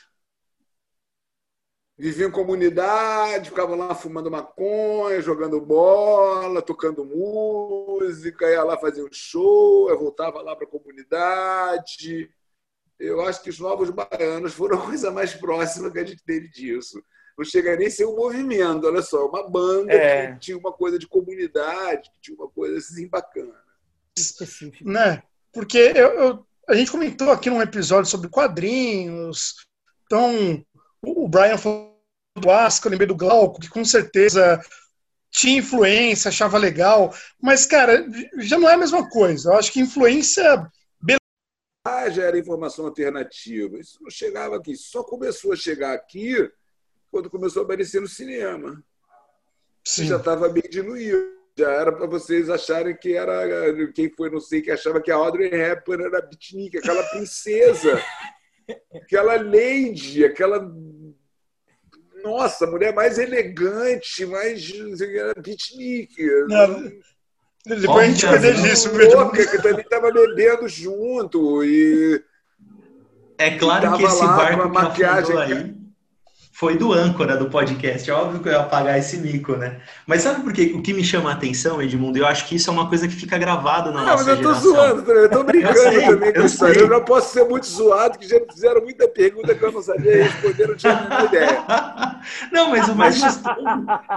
Viviam 1.98 2.30
em 2.30 2.32
comunidade, 2.32 3.50
ficavam 3.50 3.76
lá 3.76 3.94
fumando 3.94 4.30
maconha, 4.30 5.20
jogando 5.20 5.60
bola, 5.60 6.62
tocando 6.62 7.04
música, 7.04 8.50
ia 8.50 8.64
lá 8.64 8.78
fazer 8.78 9.04
um 9.04 9.12
show, 9.12 9.90
aí 9.90 9.96
voltava 9.96 10.40
lá 10.40 10.56
para 10.56 10.66
a 10.66 10.70
comunidade. 10.70 12.30
Eu 13.00 13.22
acho 13.22 13.42
que 13.42 13.48
os 13.50 13.58
novos 13.58 13.88
baianos 13.90 14.52
foram 14.52 14.78
a 14.78 14.84
coisa 14.84 15.10
mais 15.10 15.32
próxima 15.32 15.90
que 15.90 15.98
a 15.98 16.04
gente 16.04 16.22
teve 16.24 16.48
disso. 16.50 17.02
Não 17.38 17.44
chega 17.44 17.74
nem 17.76 17.86
a 17.86 17.90
ser 17.90 18.04
um 18.04 18.14
movimento, 18.14 18.86
olha 18.86 19.00
só, 19.00 19.26
uma 19.26 19.48
banda 19.48 19.92
É. 19.92 20.32
que 20.34 20.40
tinha 20.40 20.58
uma 20.58 20.72
coisa 20.72 20.98
de 20.98 21.08
comunidade, 21.08 22.10
que 22.10 22.20
tinha 22.20 22.36
uma 22.36 22.48
coisa 22.50 22.76
assim 22.76 23.08
bacana. 23.08 23.54
Específico. 24.18 24.88
né? 24.90 25.22
Porque 25.52 25.78
eu, 25.78 26.08
eu- 26.20 26.46
a 26.68 26.74
gente 26.74 26.90
comentou 26.90 27.30
aqui 27.30 27.48
num 27.48 27.62
episódio 27.62 28.10
sobre 28.10 28.28
quadrinhos. 28.28 29.54
Então, 30.04 30.62
o, 31.02 31.26
Brian 31.28 31.56
falou 31.56 31.98
do 32.36 32.50
Asca, 32.50 32.86
eu 32.86 32.90
lembrei 32.90 33.08
do 33.08 33.16
Glauco, 33.16 33.60
que 33.60 33.68
com 33.70 33.84
certeza 33.84 34.60
tinha 35.30 35.58
influência, 35.58 36.28
achava 36.28 36.58
legal. 36.58 37.14
Mas, 37.40 37.64
cara, 37.66 38.04
já 38.38 38.58
não 38.58 38.68
é 38.68 38.74
a 38.74 38.78
mesma 38.78 39.08
coisa. 39.08 39.50
Eu 39.50 39.54
acho 39.56 39.72
que 39.72 39.80
influência. 39.80 40.70
Já 42.08 42.24
era 42.24 42.38
informação 42.38 42.86
alternativa. 42.86 43.78
Isso 43.78 44.02
não 44.02 44.10
chegava 44.10 44.56
aqui. 44.56 44.76
Só 44.76 45.02
começou 45.02 45.52
a 45.52 45.56
chegar 45.56 45.92
aqui 45.92 46.50
quando 47.10 47.28
começou 47.28 47.62
a 47.62 47.64
aparecer 47.64 48.00
no 48.00 48.08
cinema. 48.08 48.82
Sim. 49.84 50.06
Já 50.06 50.16
estava 50.16 50.48
bem 50.48 50.62
diluído. 50.70 51.40
Já 51.58 51.70
era 51.72 51.92
para 51.92 52.06
vocês 52.06 52.48
acharem 52.48 52.96
que 52.96 53.14
era 53.14 53.34
quem 53.92 54.08
foi, 54.08 54.30
não 54.30 54.40
sei, 54.40 54.62
que 54.62 54.70
achava 54.70 55.02
que 55.02 55.10
a 55.10 55.16
Audrey 55.16 55.52
Hepburn 55.52 56.04
era 56.04 56.22
beatnik, 56.22 56.78
aquela 56.78 57.02
princesa, 57.02 58.00
aquela 58.94 59.34
lady, 59.42 60.24
aquela 60.24 60.72
nossa, 62.22 62.64
a 62.64 62.70
mulher 62.70 62.94
mais 62.94 63.18
elegante, 63.18 64.24
mais 64.26 64.70
era 65.02 65.34
beatnik. 65.40 66.14
Não, 66.48 66.90
Depois 67.66 67.98
a 67.98 68.06
gente 68.06 68.26
perdeu 68.26 68.54
disso, 68.54 68.90
louca 68.96 69.46
que 69.46 69.62
também 69.62 69.80
estava 69.80 70.10
bebendo 70.10 70.68
junto 70.68 71.62
e 71.62 72.22
É 73.38 73.58
claro 73.58 73.96
que 73.96 74.04
esse 74.04 74.26
barco 74.26 74.56
com 74.56 74.62
a 74.62 74.70
que 74.70 74.74
maquiagem, 74.84 75.36
aí 75.36 75.79
foi 76.60 76.76
do 76.76 76.92
âncora 76.92 77.38
do 77.38 77.48
podcast. 77.48 78.10
É 78.10 78.12
óbvio 78.12 78.42
que 78.42 78.48
eu 78.50 78.52
ia 78.52 78.60
apagar 78.60 78.98
esse 78.98 79.16
mico, 79.16 79.56
né? 79.56 79.80
Mas 80.06 80.20
sabe 80.20 80.42
por 80.42 80.52
quê? 80.52 80.72
O 80.74 80.82
que 80.82 80.92
me 80.92 81.02
chama 81.02 81.30
a 81.30 81.32
atenção, 81.32 81.80
Edmundo? 81.80 82.18
Eu 82.18 82.26
acho 82.26 82.46
que 82.46 82.56
isso 82.56 82.68
é 82.68 82.72
uma 82.74 82.86
coisa 82.86 83.08
que 83.08 83.14
fica 83.14 83.38
gravada 83.38 83.90
na 83.90 84.00
Não, 84.00 84.06
nossa 84.08 84.24
mas 84.24 84.28
eu 84.28 84.36
tô 84.42 84.48
geração. 84.50 84.72
zoando 84.74 85.02
também, 85.02 85.22
eu 85.22 85.30
tô 85.30 85.42
brincando 85.42 85.78
Eu 85.78 85.90
sei, 85.90 86.06
também 86.06 86.32
com 86.34 86.48
sei. 86.48 86.82
Eu 86.82 86.88
não 86.90 87.02
posso 87.02 87.32
ser 87.32 87.44
muito 87.44 87.66
zoado, 87.66 88.18
que 88.18 88.28
já 88.28 88.38
me 88.38 88.44
fizeram 88.52 88.82
muita 88.82 89.08
pergunta 89.08 89.54
que 89.54 89.64
eu 89.64 89.72
não 89.72 89.80
sabia 89.80 90.24
responder, 90.24 90.68
não 90.68 90.76
tinha 90.76 90.94
nenhuma 90.96 91.24
ideia. 91.24 91.64
Não, 92.52 92.68
mas 92.68 92.86
o 92.86 92.94
mais 92.94 93.18
gostoso 93.18 93.56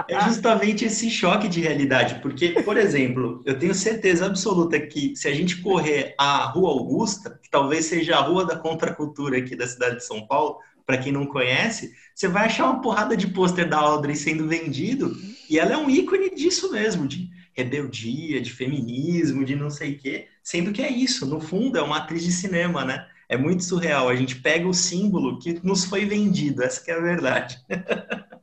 é 0.08 0.20
justamente 0.26 0.84
esse 0.84 1.08
choque 1.08 1.48
de 1.48 1.62
realidade. 1.62 2.16
Porque, 2.20 2.50
por 2.62 2.76
exemplo, 2.76 3.40
eu 3.46 3.58
tenho 3.58 3.74
certeza 3.74 4.26
absoluta 4.26 4.78
que 4.78 5.16
se 5.16 5.26
a 5.26 5.32
gente 5.34 5.62
correr 5.62 6.14
a 6.18 6.44
Rua 6.44 6.68
Augusta, 6.68 7.40
que 7.42 7.48
talvez 7.48 7.86
seja 7.86 8.16
a 8.16 8.20
rua 8.20 8.44
da 8.44 8.56
contracultura 8.56 9.38
aqui 9.38 9.56
da 9.56 9.66
cidade 9.66 9.96
de 9.96 10.04
São 10.04 10.26
Paulo, 10.26 10.58
para 10.86 10.98
quem 10.98 11.12
não 11.12 11.26
conhece, 11.26 11.94
você 12.14 12.28
vai 12.28 12.46
achar 12.46 12.64
uma 12.70 12.80
porrada 12.80 13.16
de 13.16 13.28
pôster 13.28 13.68
da 13.68 13.78
Audrey 13.78 14.14
sendo 14.16 14.46
vendido, 14.48 15.16
e 15.48 15.58
ela 15.58 15.72
é 15.72 15.76
um 15.76 15.88
ícone 15.90 16.34
disso 16.34 16.70
mesmo, 16.72 17.06
de 17.06 17.30
rebeldia, 17.54 18.40
de 18.40 18.52
feminismo, 18.52 19.44
de 19.44 19.54
não 19.54 19.70
sei 19.70 19.92
o 19.92 19.98
quê, 19.98 20.26
sendo 20.42 20.72
que 20.72 20.82
é 20.82 20.90
isso, 20.90 21.24
no 21.26 21.40
fundo 21.40 21.78
é 21.78 21.82
uma 21.82 21.98
atriz 21.98 22.22
de 22.22 22.32
cinema, 22.32 22.84
né? 22.84 23.06
É 23.28 23.36
muito 23.36 23.64
surreal. 23.64 24.08
A 24.08 24.16
gente 24.16 24.36
pega 24.36 24.68
o 24.68 24.74
símbolo 24.74 25.38
que 25.38 25.58
nos 25.64 25.84
foi 25.84 26.04
vendido, 26.04 26.62
essa 26.62 26.82
que 26.84 26.90
é 26.90 26.94
a 26.94 27.00
verdade. 27.00 27.58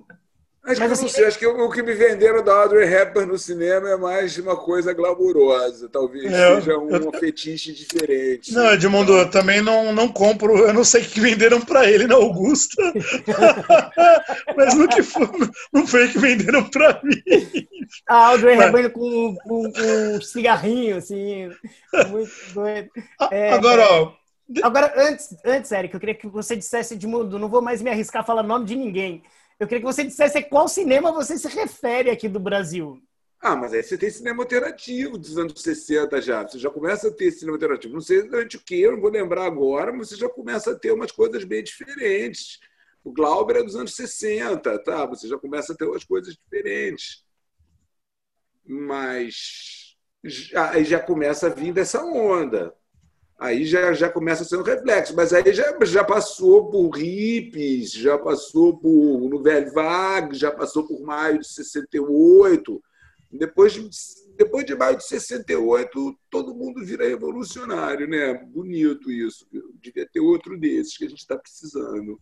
Acho 0.71 0.81
que 0.81 0.87
Mas 0.87 0.89
eu 0.89 0.93
assim- 0.93 1.01
não 1.03 1.09
sei, 1.09 1.25
acho 1.25 1.39
que 1.39 1.47
o 1.47 1.65
o 1.65 1.69
que 1.71 1.83
me 1.83 1.93
venderam 1.93 2.43
da 2.43 2.53
Audrey 2.53 2.91
Hepburn 2.91 3.31
no 3.31 3.37
cinema 3.37 3.89
é 3.89 3.97
mais 3.97 4.37
uma 4.37 4.55
coisa 4.55 4.93
glamourosa. 4.93 5.87
Talvez 5.89 6.31
É, 6.31 6.55
seja 6.55 6.77
um 6.77 6.89
eu- 6.89 7.11
fetiche 7.19 7.73
diferente. 7.73 8.53
Não, 8.53 8.71
Edmundo, 8.73 9.13
eu 9.13 9.29
também 9.29 9.61
não, 9.61 9.93
não 9.93 10.07
compro, 10.07 10.57
eu 10.57 10.73
não 10.73 10.83
sei 10.83 11.01
o 11.01 11.05
que 11.05 11.19
venderam 11.19 11.61
pra 11.61 11.85
ele 11.89 12.07
na 12.07 12.15
Augusta, 12.15 12.81
mas 14.55 14.73
no 14.75 14.87
que 14.87 15.03
foi, 15.03 15.27
não 15.73 15.85
foi 15.87 16.05
o 16.07 16.11
que 16.11 16.19
venderam 16.19 16.63
pra 16.69 16.99
mim. 17.03 17.21
A 18.07 18.27
Audrey 18.27 18.57
Hepburn 18.57 18.89
com, 18.89 19.35
com, 19.35 19.71
com, 19.71 20.15
um 20.15 20.21
cigarrinho, 20.21 20.97
assim, 20.97 21.49
muito 22.09 22.31
doido. 22.53 22.89
É, 23.31 23.51
Agora, 23.53 23.83
ó... 23.91 24.13
Agora, 24.63 24.93
antes, 24.97 25.29
antes, 25.45 25.71
Eric, 25.71 25.93
eu 25.93 25.99
queria 25.99 26.15
que 26.15 26.27
você 26.27 26.57
dissesse, 26.57 26.97
de 26.97 27.07
mundo, 27.07 27.39
não 27.39 27.47
vou 27.47 27.61
mais 27.61 27.81
me 27.81 27.89
arriscar 27.89 28.21
a 28.21 28.25
falar 28.25 28.43
nome 28.43 28.65
de 28.65 28.75
ninguém. 28.75 29.23
Eu 29.61 29.67
queria 29.67 29.81
que 29.81 29.93
você 29.93 30.03
dissesse 30.03 30.41
qual 30.41 30.67
cinema 30.67 31.11
você 31.11 31.37
se 31.37 31.47
refere 31.47 32.09
aqui 32.09 32.27
do 32.27 32.39
Brasil. 32.39 32.99
Ah, 33.39 33.55
mas 33.55 33.71
aí 33.71 33.83
você 33.83 33.95
tem 33.95 34.09
cinema 34.09 34.41
alternativo 34.41 35.19
dos 35.19 35.37
anos 35.37 35.61
60 35.61 36.19
já. 36.19 36.41
Você 36.41 36.57
já 36.57 36.71
começa 36.71 37.09
a 37.09 37.11
ter 37.11 37.29
cinema 37.29 37.57
alternativo. 37.57 37.93
Não 37.93 38.01
sei 38.01 38.23
durante 38.23 38.57
o 38.57 38.59
que, 38.59 38.81
eu 38.81 38.93
não 38.93 38.99
vou 38.99 39.11
lembrar 39.11 39.45
agora, 39.45 39.93
mas 39.93 40.09
você 40.09 40.15
já 40.15 40.27
começa 40.27 40.71
a 40.71 40.75
ter 40.75 40.91
umas 40.91 41.11
coisas 41.11 41.43
bem 41.43 41.63
diferentes. 41.63 42.59
O 43.03 43.13
Glauber 43.13 43.57
é 43.57 43.63
dos 43.63 43.75
anos 43.75 43.95
60, 43.95 44.79
tá? 44.79 45.05
Você 45.05 45.27
já 45.27 45.37
começa 45.37 45.73
a 45.73 45.75
ter 45.77 45.85
umas 45.85 46.03
coisas 46.03 46.33
diferentes. 46.33 47.23
Mas 48.65 49.95
já, 50.23 50.81
já 50.81 50.99
começa 50.99 51.45
a 51.45 51.49
vir 51.51 51.71
dessa 51.71 52.03
onda. 52.03 52.73
Aí 53.41 53.65
já, 53.65 53.91
já 53.91 54.07
começa 54.07 54.43
a 54.43 54.45
ser 54.45 54.57
um 54.57 54.63
reflexo. 54.63 55.15
Mas 55.15 55.33
aí 55.33 55.51
já, 55.51 55.75
já 55.83 56.03
passou 56.03 56.69
por 56.69 56.91
hippies, 56.91 57.91
já 57.91 58.17
passou 58.17 58.77
por 58.77 59.29
no 59.29 59.41
Velho 59.41 59.73
Vague, 59.73 60.37
já 60.37 60.51
passou 60.51 60.87
por 60.87 61.01
maio 61.01 61.39
de 61.39 61.47
68 61.47 62.81
depois 63.31 63.73
de, 63.73 63.89
depois 64.37 64.65
de 64.65 64.75
maio 64.75 64.97
de 64.97 65.05
68, 65.05 66.19
todo 66.29 66.53
mundo 66.53 66.83
vira 66.85 67.07
revolucionário, 67.07 68.07
né? 68.07 68.33
Bonito 68.33 69.09
isso. 69.09 69.47
Devia 69.81 70.07
ter 70.11 70.19
outro 70.19 70.59
desses 70.59 70.97
que 70.97 71.05
a 71.05 71.09
gente 71.09 71.19
está 71.19 71.37
precisando. 71.37 72.19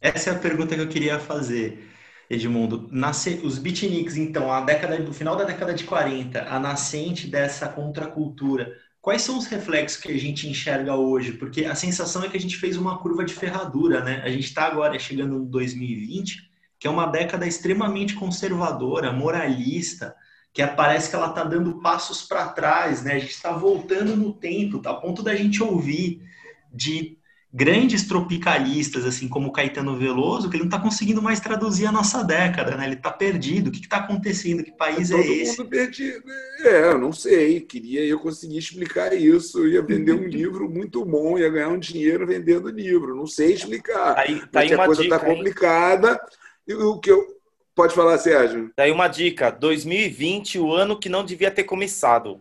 Essa 0.00 0.30
é 0.30 0.32
a 0.34 0.38
pergunta 0.38 0.74
que 0.74 0.80
eu 0.80 0.88
queria 0.88 1.18
fazer, 1.18 1.82
Edmundo. 2.28 2.88
Nasce, 2.92 3.40
os 3.42 3.58
beatniks, 3.58 4.16
então, 4.16 4.52
a 4.52 4.60
década, 4.60 4.98
no 4.98 5.14
final 5.14 5.34
da 5.34 5.44
década 5.44 5.72
de 5.72 5.84
40, 5.84 6.42
a 6.42 6.60
nascente 6.60 7.26
dessa 7.26 7.68
contracultura, 7.68 8.76
quais 9.08 9.22
são 9.22 9.38
os 9.38 9.46
reflexos 9.46 9.98
que 10.02 10.12
a 10.12 10.18
gente 10.18 10.46
enxerga 10.46 10.94
hoje? 10.94 11.32
Porque 11.32 11.64
a 11.64 11.74
sensação 11.74 12.22
é 12.22 12.28
que 12.28 12.36
a 12.36 12.40
gente 12.40 12.58
fez 12.58 12.76
uma 12.76 12.98
curva 12.98 13.24
de 13.24 13.32
ferradura, 13.32 14.04
né? 14.04 14.20
A 14.22 14.28
gente 14.28 14.44
está 14.44 14.66
agora 14.66 14.98
chegando 14.98 15.38
no 15.38 15.46
2020 15.46 16.46
que 16.78 16.86
é 16.86 16.90
uma 16.90 17.06
década 17.06 17.46
extremamente 17.46 18.14
conservadora, 18.14 19.10
moralista, 19.10 20.14
que 20.52 20.64
parece 20.66 21.08
que 21.08 21.16
ela 21.16 21.30
está 21.30 21.42
dando 21.42 21.80
passos 21.80 22.20
para 22.22 22.48
trás, 22.48 23.02
né? 23.02 23.14
A 23.14 23.18
gente 23.18 23.30
está 23.30 23.50
voltando 23.50 24.14
no 24.14 24.34
tempo, 24.34 24.78
tá? 24.78 24.90
a 24.90 24.94
ponto 24.94 25.22
da 25.22 25.34
gente 25.34 25.62
ouvir 25.62 26.22
de 26.70 27.17
grandes 27.52 28.06
tropicalistas, 28.06 29.06
assim 29.06 29.26
como 29.26 29.52
Caetano 29.52 29.96
Veloso, 29.96 30.50
que 30.50 30.56
ele 30.56 30.64
não 30.64 30.68
está 30.68 30.78
conseguindo 30.78 31.22
mais 31.22 31.40
traduzir 31.40 31.86
a 31.86 31.92
nossa 31.92 32.22
década, 32.22 32.76
né? 32.76 32.84
Ele 32.84 32.94
está 32.94 33.10
perdido. 33.10 33.68
O 33.68 33.70
que 33.70 33.80
está 33.80 33.98
acontecendo? 33.98 34.62
Que 34.62 34.70
país 34.70 35.10
é, 35.10 35.16
é 35.16 35.20
esse? 35.20 35.56
Todo 35.56 35.64
mundo 35.64 35.70
perdido. 35.70 36.24
É, 36.60 36.88
eu 36.90 36.98
não 36.98 37.12
sei. 37.12 37.60
Queria 37.60 38.04
eu 38.04 38.18
conseguir 38.18 38.58
explicar 38.58 39.14
isso. 39.14 39.60
Eu 39.60 39.68
ia 39.68 39.82
vender 39.82 40.12
um 40.12 40.24
livro 40.28 40.68
muito 40.68 41.04
bom, 41.04 41.38
ia 41.38 41.48
ganhar 41.48 41.68
um 41.68 41.78
dinheiro 41.78 42.26
vendendo 42.26 42.68
livro. 42.68 43.16
Não 43.16 43.26
sei 43.26 43.54
explicar. 43.54 44.14
Tá 44.14 44.20
aí, 44.20 44.46
tá 44.46 44.60
aí 44.60 44.74
a 44.74 44.84
coisa 44.84 45.02
está 45.02 45.18
complicada. 45.18 46.20
Hein? 46.68 46.76
o 46.76 46.98
que 46.98 47.10
eu. 47.10 47.38
Pode 47.74 47.94
falar, 47.94 48.18
Sérgio. 48.18 48.72
Daí 48.76 48.90
uma 48.90 49.08
dica: 49.08 49.50
2020, 49.50 50.58
o 50.58 50.72
ano 50.72 50.98
que 50.98 51.08
não 51.08 51.24
devia 51.24 51.50
ter 51.50 51.64
começado. 51.64 52.40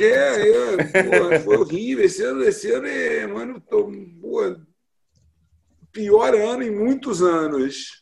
É, 0.00 1.34
é, 1.34 1.40
foi 1.40 1.56
horrível. 1.56 2.04
Esse 2.04 2.22
ano, 2.22 2.42
esse 2.44 2.70
ano 2.70 2.86
é, 2.86 3.26
mano, 3.26 3.60
tô, 3.60 3.90
pô, 4.20 4.56
pior 5.92 6.34
ano 6.34 6.62
em 6.62 6.70
muitos 6.70 7.22
anos. 7.22 7.98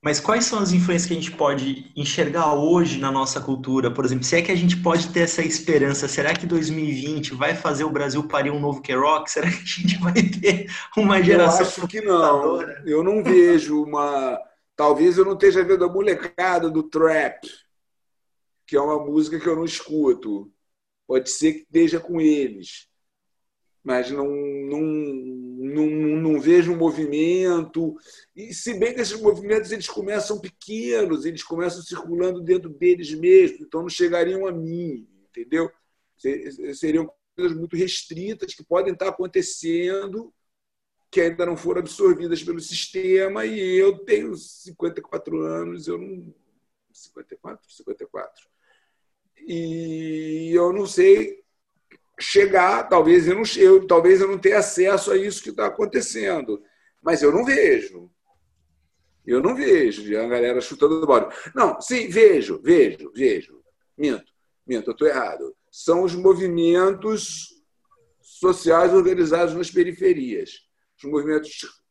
Mas 0.00 0.20
quais 0.20 0.44
são 0.44 0.60
as 0.60 0.72
influências 0.72 1.06
que 1.06 1.12
a 1.12 1.20
gente 1.20 1.32
pode 1.32 1.92
enxergar 1.96 2.54
hoje 2.54 3.00
na 3.00 3.10
nossa 3.10 3.40
cultura? 3.40 3.90
Por 3.90 4.04
exemplo, 4.04 4.24
se 4.24 4.36
é 4.36 4.42
que 4.42 4.52
a 4.52 4.56
gente 4.56 4.76
pode 4.76 5.08
ter 5.08 5.20
essa 5.20 5.42
esperança, 5.42 6.06
será 6.06 6.32
que 6.32 6.46
2020 6.46 7.34
vai 7.34 7.54
fazer 7.54 7.82
o 7.82 7.90
Brasil 7.90 8.22
parir 8.26 8.50
um 8.50 8.60
novo 8.60 8.80
K-Rock? 8.80 9.30
Será 9.30 9.50
que 9.50 9.56
a 9.56 9.66
gente 9.66 9.98
vai 9.98 10.14
ter 10.14 10.70
uma 10.96 11.20
geração? 11.20 11.62
Eu 11.62 11.66
acho 11.66 11.88
que 11.88 12.00
não. 12.00 12.62
Eu 12.86 13.02
não 13.02 13.24
vejo 13.24 13.82
uma. 13.82 14.40
Talvez 14.76 15.18
eu 15.18 15.24
não 15.24 15.32
esteja 15.32 15.64
vendo 15.64 15.84
a 15.84 15.92
molecada 15.92 16.70
do 16.70 16.84
trap, 16.84 17.48
que 18.68 18.76
é 18.76 18.80
uma 18.80 19.04
música 19.04 19.40
que 19.40 19.48
eu 19.48 19.56
não 19.56 19.64
escuto. 19.64 20.52
Pode 21.08 21.30
ser 21.30 21.54
que 21.54 21.60
esteja 21.60 21.98
com 21.98 22.20
eles 22.20 22.88
mas 23.88 24.10
não, 24.10 24.28
não, 24.28 24.82
não, 24.82 25.86
não 25.86 26.40
vejo 26.40 26.74
um 26.74 26.76
movimento. 26.76 27.96
E 28.36 28.52
se 28.52 28.78
bem 28.78 28.94
que 28.94 29.00
esses 29.00 29.18
movimentos 29.18 29.72
eles 29.72 29.88
começam 29.88 30.38
pequenos, 30.38 31.24
eles 31.24 31.42
começam 31.42 31.80
circulando 31.80 32.42
dentro 32.42 32.68
deles 32.68 33.14
mesmos, 33.14 33.62
então 33.62 33.80
não 33.80 33.88
chegariam 33.88 34.46
a 34.46 34.52
mim, 34.52 35.08
entendeu? 35.30 35.70
Seriam 36.74 37.10
coisas 37.34 37.56
muito 37.56 37.76
restritas 37.76 38.52
que 38.52 38.62
podem 38.62 38.92
estar 38.92 39.08
acontecendo 39.08 40.30
que 41.10 41.22
ainda 41.22 41.46
não 41.46 41.56
foram 41.56 41.80
absorvidas 41.80 42.42
pelo 42.42 42.60
sistema 42.60 43.46
e 43.46 43.58
eu 43.58 44.04
tenho 44.04 44.36
54 44.36 45.40
anos, 45.40 45.88
eu 45.88 45.96
não 45.96 46.34
54, 46.92 47.72
54. 47.72 48.46
E 49.46 50.50
eu 50.54 50.72
não 50.72 50.86
sei 50.86 51.38
chegar, 52.18 52.88
talvez 52.88 53.28
eu 53.28 53.34
não 53.34 53.42
eu, 53.56 53.86
talvez 53.86 54.20
eu 54.20 54.28
não 54.28 54.38
tenha 54.38 54.58
acesso 54.58 55.10
a 55.10 55.16
isso 55.16 55.42
que 55.42 55.50
está 55.50 55.66
acontecendo, 55.66 56.62
mas 57.02 57.22
eu 57.22 57.32
não 57.32 57.44
vejo. 57.44 58.10
Eu 59.24 59.42
não 59.42 59.54
vejo 59.54 60.18
a 60.18 60.26
galera 60.26 60.60
chutando 60.60 61.06
bola. 61.06 61.32
Não, 61.54 61.80
sim, 61.80 62.08
vejo, 62.08 62.60
vejo, 62.62 63.12
vejo. 63.14 63.62
Minto, 63.96 64.32
minto, 64.66 64.88
eu 64.88 64.92
estou 64.92 65.06
errado. 65.06 65.54
São 65.70 66.02
os 66.02 66.14
movimentos 66.14 67.48
sociais 68.20 68.92
organizados 68.94 69.54
nas 69.54 69.70
periferias. 69.70 70.66
Os 70.96 71.10
movimentos 71.10 71.82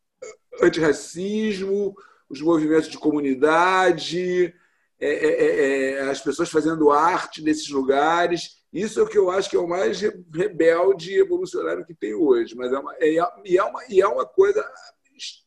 antirracismo, 0.61 1.95
os 2.29 2.41
movimentos 2.41 2.89
de 2.89 2.97
comunidade, 2.97 4.53
é, 4.99 5.09
é, 5.09 5.45
é, 5.45 5.91
é 5.93 6.01
as 6.09 6.21
pessoas 6.21 6.49
fazendo 6.49 6.91
arte 6.91 7.43
nesses 7.43 7.69
lugares 7.69 8.57
isso 8.71 8.99
é 8.99 9.03
o 9.03 9.07
que 9.07 9.17
eu 9.17 9.31
acho 9.31 9.49
que 9.49 9.55
é 9.55 9.59
o 9.59 9.67
mais 9.67 9.99
rebelde 10.01 11.11
e 11.11 11.19
evolucionário 11.19 11.85
que 11.85 11.93
tem 11.93 12.13
hoje. 12.13 12.55
Mas 12.55 12.71
é 12.71 12.77
uma, 12.79 12.95
é, 12.97 13.13
e, 13.45 13.57
é 13.57 13.63
uma, 13.63 13.85
e 13.89 14.01
é 14.01 14.07
uma 14.07 14.25
coisa 14.25 14.63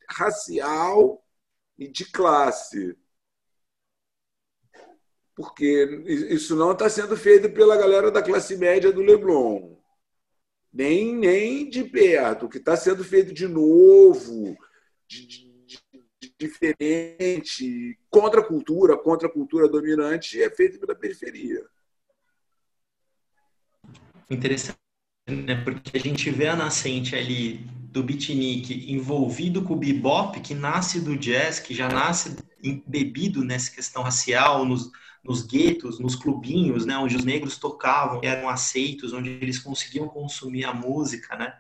racial 0.09 1.25
e 1.79 1.89
de 1.89 2.05
classe. 2.07 2.97
Porque 5.35 6.03
isso 6.31 6.57
não 6.57 6.73
está 6.73 6.89
sendo 6.89 7.17
feito 7.17 7.51
pela 7.51 7.77
galera 7.77 8.11
da 8.11 8.23
classe 8.23 8.57
média 8.57 8.93
do 8.93 9.01
Leblon. 9.01 9.79
Nem, 10.73 11.15
nem 11.15 11.69
de 11.69 11.85
perto. 11.85 12.47
O 12.47 12.49
que 12.49 12.59
está 12.59 12.77
sendo 12.77 13.05
feito 13.05 13.33
de 13.33 13.49
novo, 13.49 14.57
de, 15.07 15.27
de, 15.27 15.50
diferente, 16.47 17.99
contra 18.09 18.41
a 18.41 18.45
cultura, 18.45 18.97
contra 18.97 19.29
a 19.29 19.31
cultura 19.31 19.69
dominante, 19.69 20.43
é 20.43 20.51
feito 20.51 20.79
pela 20.79 20.95
periferia 20.95 21.65
interessante, 24.31 24.79
né? 25.29 25.57
Porque 25.63 25.97
a 25.97 26.01
gente 26.01 26.31
vê 26.31 26.49
a 26.49 26.57
nascente 26.57 27.17
ali 27.17 27.59
do 27.91 28.03
beatnik 28.03 28.91
envolvido 28.91 29.63
com 29.63 29.75
o 29.75 29.77
bebop, 29.77 30.41
que 30.41 30.55
nasce 30.55 31.01
do 31.01 31.17
jazz, 31.17 31.59
que 31.59 31.75
já 31.75 31.89
nasce 31.89 32.37
embebido 32.63 33.45
nessa 33.45 33.71
questão 33.71 34.03
racial, 34.03 34.65
nos, 34.65 34.91
nos 35.25 35.45
guetos, 35.45 35.99
nos 35.99 36.15
clubinhos, 36.15 36.87
né? 36.87 36.97
Onde 36.97 37.17
os 37.17 37.25
negros 37.25 37.59
tocavam, 37.59 38.21
eram 38.23 38.49
aceitos, 38.49 39.13
onde 39.13 39.31
eles 39.31 39.59
conseguiam 39.59 40.09
consumir 40.09 40.65
a 40.65 40.73
música, 40.73 41.37
né? 41.37 41.53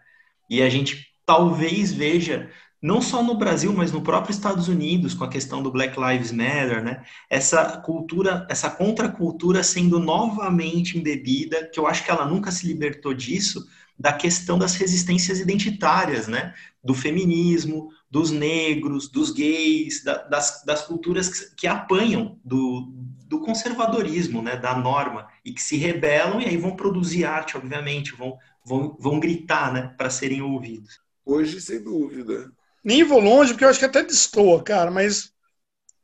E 0.48 0.62
a 0.62 0.70
gente 0.70 1.12
talvez 1.26 1.92
veja 1.92 2.50
não 2.82 3.02
só 3.02 3.22
no 3.22 3.34
Brasil, 3.34 3.72
mas 3.72 3.92
no 3.92 4.00
próprio 4.00 4.32
Estados 4.32 4.66
Unidos, 4.66 5.12
com 5.12 5.24
a 5.24 5.28
questão 5.28 5.62
do 5.62 5.70
Black 5.70 5.98
Lives 6.00 6.32
Matter, 6.32 6.82
né? 6.82 7.04
Essa 7.28 7.76
cultura, 7.78 8.46
essa 8.48 8.70
contracultura 8.70 9.62
sendo 9.62 9.98
novamente 9.98 10.96
embebida, 10.96 11.68
que 11.68 11.78
eu 11.78 11.86
acho 11.86 12.04
que 12.04 12.10
ela 12.10 12.24
nunca 12.24 12.50
se 12.50 12.66
libertou 12.66 13.12
disso, 13.12 13.66
da 13.98 14.14
questão 14.14 14.58
das 14.58 14.76
resistências 14.76 15.40
identitárias, 15.40 16.26
né? 16.26 16.54
Do 16.82 16.94
feminismo, 16.94 17.90
dos 18.10 18.30
negros, 18.30 19.10
dos 19.10 19.30
gays, 19.30 20.02
da, 20.02 20.16
das, 20.22 20.64
das 20.64 20.82
culturas 20.86 21.28
que, 21.28 21.56
que 21.56 21.66
apanham 21.66 22.38
do, 22.42 22.90
do 23.26 23.40
conservadorismo, 23.40 24.40
né? 24.40 24.56
Da 24.56 24.74
norma, 24.74 25.28
e 25.44 25.52
que 25.52 25.62
se 25.62 25.76
rebelam 25.76 26.40
e 26.40 26.46
aí 26.46 26.56
vão 26.56 26.74
produzir 26.74 27.26
arte, 27.26 27.58
obviamente, 27.58 28.16
vão, 28.16 28.38
vão, 28.64 28.96
vão 28.98 29.20
gritar, 29.20 29.70
né? 29.70 29.94
Para 29.98 30.08
serem 30.08 30.40
ouvidos. 30.40 30.98
Hoje, 31.26 31.60
sem 31.60 31.84
dúvida 31.84 32.50
nem 32.84 33.04
vou 33.04 33.20
longe, 33.20 33.52
porque 33.52 33.64
eu 33.64 33.68
acho 33.68 33.78
que 33.78 33.84
até 33.84 34.02
destoa, 34.02 34.62
cara, 34.62 34.90
mas 34.90 35.30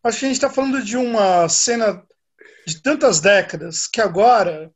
acho 0.04 0.18
que 0.18 0.24
a 0.24 0.28
gente 0.28 0.36
está 0.36 0.50
falando 0.50 0.82
de 0.82 0.96
uma 0.96 1.48
cena 1.48 2.02
de 2.66 2.82
tantas 2.82 3.20
décadas 3.20 3.86
que 3.86 4.00
agora, 4.00 4.72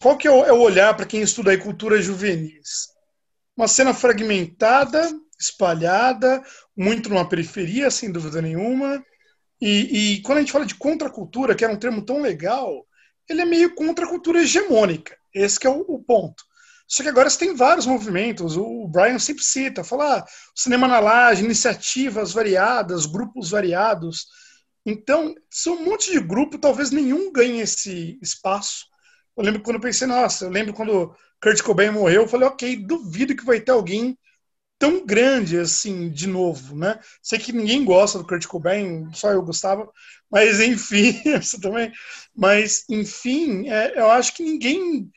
qual 0.00 0.16
que 0.16 0.26
é 0.26 0.30
o, 0.30 0.44
é 0.44 0.52
olhar 0.52 0.94
para 0.96 1.06
quem 1.06 1.22
estuda 1.22 1.50
aí 1.50 1.58
cultura 1.58 2.02
juvenis? 2.02 2.88
Uma 3.56 3.68
cena 3.68 3.94
fragmentada, 3.94 5.10
espalhada, 5.38 6.42
muito 6.76 7.08
numa 7.08 7.28
periferia, 7.28 7.90
sem 7.90 8.10
dúvida 8.10 8.42
nenhuma. 8.42 9.04
E, 9.60 10.16
e 10.16 10.22
quando 10.22 10.38
a 10.38 10.40
gente 10.40 10.52
fala 10.52 10.66
de 10.66 10.74
contracultura, 10.74 11.54
que 11.54 11.64
é 11.64 11.68
um 11.68 11.78
termo 11.78 12.02
tão 12.02 12.20
legal, 12.20 12.86
ele 13.28 13.42
é 13.42 13.44
meio 13.44 13.74
contra 13.74 14.04
a 14.04 14.08
cultura 14.08 14.40
hegemônica. 14.40 15.16
Esse 15.34 15.64
é 15.66 15.70
o, 15.70 15.84
o, 15.88 16.02
ponto. 16.02 16.42
Só 16.88 17.02
que 17.02 17.08
agora 17.10 17.28
você 17.28 17.38
tem 17.38 17.54
vários 17.54 17.86
movimentos. 17.86 18.56
O 18.56 18.88
Brian 18.88 19.18
sempre 19.18 19.44
cita, 19.44 19.84
fala 19.84 20.20
ah, 20.20 20.26
cinema 20.54 20.88
na 20.88 20.98
laje, 20.98 21.44
iniciativas 21.44 22.32
variadas, 22.32 23.04
grupos 23.04 23.50
variados. 23.50 24.26
Então, 24.86 25.34
são 25.50 25.74
um 25.74 25.84
monte 25.84 26.10
de 26.10 26.18
grupo, 26.20 26.58
talvez 26.58 26.90
nenhum 26.90 27.30
ganhe 27.30 27.60
esse 27.60 28.18
espaço. 28.22 28.86
Eu 29.36 29.44
lembro 29.44 29.62
quando 29.62 29.76
eu 29.76 29.82
pensei, 29.82 30.06
nossa, 30.06 30.46
eu 30.46 30.50
lembro 30.50 30.72
quando 30.72 31.14
Kurt 31.42 31.62
Cobain 31.62 31.90
morreu, 31.90 32.22
eu 32.22 32.28
falei, 32.28 32.48
ok, 32.48 32.76
duvido 32.76 33.36
que 33.36 33.44
vai 33.44 33.60
ter 33.60 33.72
alguém 33.72 34.18
tão 34.78 35.04
grande 35.04 35.58
assim 35.58 36.10
de 36.10 36.26
novo, 36.26 36.74
né? 36.76 36.98
Sei 37.22 37.38
que 37.38 37.52
ninguém 37.52 37.84
gosta 37.84 38.18
do 38.18 38.26
Kurt 38.26 38.46
Cobain, 38.46 39.12
só 39.12 39.30
eu 39.30 39.42
gostava, 39.42 39.90
mas 40.30 40.60
enfim, 40.60 41.20
isso 41.38 41.60
também. 41.60 41.92
Mas 42.34 42.84
enfim, 42.88 43.68
é, 43.68 43.98
eu 44.00 44.10
acho 44.10 44.34
que 44.34 44.42
ninguém 44.42 45.10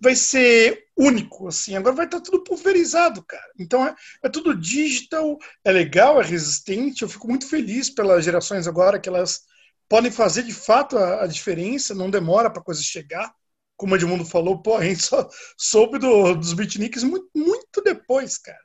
vai 0.00 0.16
ser 0.16 0.86
único 0.96 1.48
assim. 1.48 1.76
Agora 1.76 1.94
vai 1.94 2.06
estar 2.06 2.20
tudo 2.20 2.42
pulverizado, 2.42 3.22
cara. 3.22 3.46
Então 3.58 3.86
é, 3.86 3.94
é 4.24 4.28
tudo 4.28 4.54
digital, 4.54 5.38
é 5.64 5.70
legal, 5.70 6.20
é 6.20 6.24
resistente. 6.24 7.02
Eu 7.02 7.08
fico 7.08 7.28
muito 7.28 7.46
feliz 7.48 7.90
pelas 7.90 8.24
gerações 8.24 8.66
agora 8.66 8.98
que 8.98 9.08
elas 9.08 9.42
podem 9.88 10.10
fazer 10.10 10.44
de 10.44 10.54
fato 10.54 10.96
a, 10.96 11.24
a 11.24 11.26
diferença. 11.26 11.94
Não 11.94 12.10
demora 12.10 12.50
para 12.50 12.62
coisa 12.62 12.82
chegar. 12.82 13.32
Como 13.76 13.94
o 13.94 13.96
Edmundo 13.96 14.24
falou, 14.24 14.60
pô, 14.62 14.76
a 14.76 14.84
gente 14.84 15.02
só 15.02 15.28
soube 15.56 15.98
do, 15.98 16.34
dos 16.34 16.52
beatniks 16.52 17.02
muito, 17.02 17.28
muito 17.34 17.82
depois, 17.82 18.38
cara. 18.38 18.58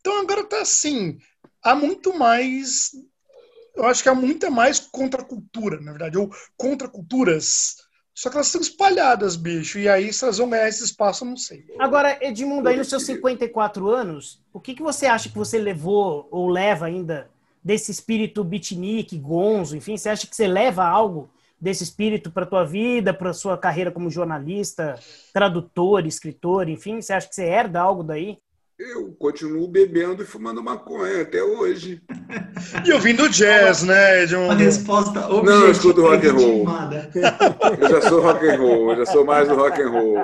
Então 0.00 0.20
agora 0.20 0.44
tá 0.44 0.62
assim, 0.62 1.18
há 1.62 1.74
muito 1.74 2.16
mais, 2.16 2.90
eu 3.76 3.84
acho 3.84 4.02
que 4.02 4.08
há 4.08 4.14
muita 4.14 4.50
mais 4.50 4.80
contracultura, 4.80 5.80
na 5.80 5.92
verdade, 5.92 6.16
ou 6.16 6.30
contraculturas. 6.56 7.76
Só 8.20 8.28
que 8.28 8.36
elas 8.36 8.48
estão 8.48 8.60
espalhadas, 8.60 9.34
bicho. 9.34 9.78
E 9.78 9.88
aí, 9.88 10.12
se 10.12 10.22
elas 10.22 10.36
vão 10.36 10.50
ganhar 10.50 10.68
esse 10.68 10.84
espaço, 10.84 11.24
eu 11.24 11.30
não 11.30 11.38
sei. 11.38 11.64
Agora, 11.78 12.18
Edmundo, 12.20 12.68
aí 12.68 12.76
nos 12.76 12.88
seus 12.88 13.06
54 13.06 13.88
anos, 13.88 14.38
o 14.52 14.60
que, 14.60 14.74
que 14.74 14.82
você 14.82 15.06
acha 15.06 15.30
que 15.30 15.38
você 15.38 15.56
levou 15.56 16.28
ou 16.30 16.46
leva 16.46 16.84
ainda 16.84 17.30
desse 17.64 17.90
espírito 17.90 18.44
beatnik, 18.44 19.16
gonzo, 19.16 19.74
enfim? 19.74 19.96
Você 19.96 20.10
acha 20.10 20.26
que 20.26 20.36
você 20.36 20.46
leva 20.46 20.84
algo 20.84 21.30
desse 21.58 21.82
espírito 21.82 22.30
para 22.30 22.44
tua 22.44 22.62
vida, 22.62 23.14
para 23.14 23.32
sua 23.32 23.56
carreira 23.56 23.90
como 23.90 24.10
jornalista, 24.10 25.00
tradutor, 25.32 26.04
escritor, 26.04 26.68
enfim? 26.68 27.00
Você 27.00 27.14
acha 27.14 27.26
que 27.26 27.34
você 27.34 27.46
herda 27.46 27.80
algo 27.80 28.02
daí? 28.02 28.36
Eu 28.80 29.12
continuo 29.12 29.68
bebendo 29.68 30.22
e 30.22 30.26
fumando 30.26 30.62
maconha 30.62 31.20
até 31.20 31.42
hoje. 31.42 32.02
E 32.86 32.92
ouvindo 32.92 33.28
jazz, 33.28 33.82
né, 33.82 34.26
John? 34.26 34.44
Uma 34.44 34.54
resposta 34.54 35.26
objetiva. 35.28 35.42
Não, 35.42 35.64
eu 35.66 35.70
escuto 35.72 36.02
rock 36.02 36.26
and 36.26 36.32
roll. 36.32 36.66
Eu 37.80 37.88
já 37.88 38.02
sou 38.02 38.20
rock 38.22 38.46
and 38.46 38.56
roll, 38.56 38.90
eu 38.90 38.96
já 38.98 39.06
sou 39.06 39.24
mais 39.24 39.48
do 39.48 39.54
rock 39.54 39.82
and 39.82 39.90
roll. 39.90 40.16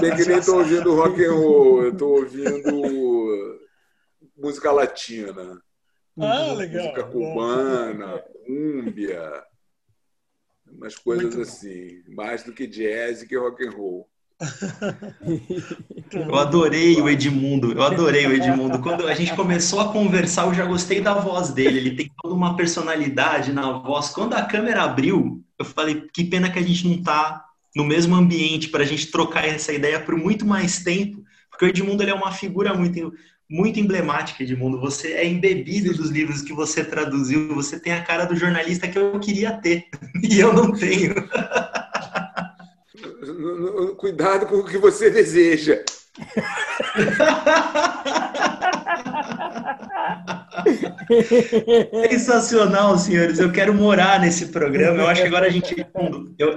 Tem 0.00 0.16
que 0.16 0.24
nem 0.24 0.38
estou 0.38 0.58
ouvindo 0.58 0.94
rock 0.94 1.24
and 1.24 1.32
roll, 1.32 1.82
eu 1.84 1.92
estou 1.92 2.16
ouvindo 2.16 3.60
música 4.36 4.72
latina. 4.72 5.60
Ah, 6.18 6.52
legal. 6.54 6.84
Música 6.84 7.04
cubana, 7.04 8.24
cúmbia, 8.46 9.44
umas 10.72 10.96
coisas 10.96 11.36
assim, 11.36 12.02
mais 12.08 12.42
do 12.42 12.52
que 12.52 12.66
jazz 12.66 13.22
e 13.22 13.26
que 13.26 13.36
rock 13.36 13.66
and 13.66 13.70
roll. 13.70 14.08
Eu 16.12 16.34
adorei 16.36 17.00
o 17.00 17.08
Edmundo, 17.08 17.72
eu 17.72 17.82
adorei 17.82 18.26
o 18.26 18.32
Edmundo. 18.32 18.78
Quando 18.80 19.06
a 19.06 19.14
gente 19.14 19.34
começou 19.34 19.80
a 19.80 19.88
conversar, 19.92 20.46
eu 20.46 20.54
já 20.54 20.64
gostei 20.64 21.00
da 21.00 21.14
voz 21.14 21.50
dele. 21.50 21.78
Ele 21.78 21.96
tem 21.96 22.10
toda 22.22 22.34
uma 22.34 22.54
personalidade 22.54 23.52
na 23.52 23.72
voz. 23.72 24.10
Quando 24.10 24.34
a 24.34 24.42
câmera 24.42 24.82
abriu, 24.82 25.42
eu 25.58 25.64
falei: 25.64 26.06
que 26.12 26.24
pena 26.24 26.50
que 26.50 26.58
a 26.58 26.62
gente 26.62 26.86
não 26.86 26.96
está 26.96 27.44
no 27.74 27.84
mesmo 27.84 28.14
ambiente 28.14 28.68
para 28.68 28.82
a 28.82 28.86
gente 28.86 29.10
trocar 29.10 29.46
essa 29.46 29.72
ideia 29.72 30.00
por 30.00 30.16
muito 30.16 30.46
mais 30.46 30.82
tempo, 30.82 31.22
porque 31.50 31.64
o 31.64 31.68
Edmundo 31.68 32.02
ele 32.02 32.10
é 32.10 32.14
uma 32.14 32.32
figura 32.32 32.74
muito, 32.74 33.12
muito 33.50 33.80
emblemática, 33.80 34.42
Edmundo. 34.42 34.80
Você 34.80 35.12
é 35.12 35.26
embebido 35.26 35.94
dos 35.94 36.10
livros 36.10 36.42
que 36.42 36.52
você 36.52 36.84
traduziu, 36.84 37.54
você 37.54 37.80
tem 37.80 37.92
a 37.92 38.02
cara 38.02 38.24
do 38.26 38.36
jornalista 38.36 38.86
que 38.86 38.98
eu 38.98 39.18
queria 39.18 39.52
ter 39.52 39.86
e 40.22 40.38
eu 40.38 40.52
não 40.52 40.72
tenho. 40.72 41.14
Cuidado 43.96 44.46
com 44.46 44.56
o 44.56 44.64
que 44.64 44.78
você 44.78 45.10
deseja. 45.10 45.82
Sensacional, 52.10 52.98
senhores. 52.98 53.38
Eu 53.38 53.52
quero 53.52 53.74
morar 53.74 54.20
nesse 54.20 54.46
programa. 54.46 55.02
Eu 55.02 55.08
acho 55.08 55.22
que 55.22 55.28
agora 55.28 55.46
a 55.46 55.50
gente, 55.50 55.74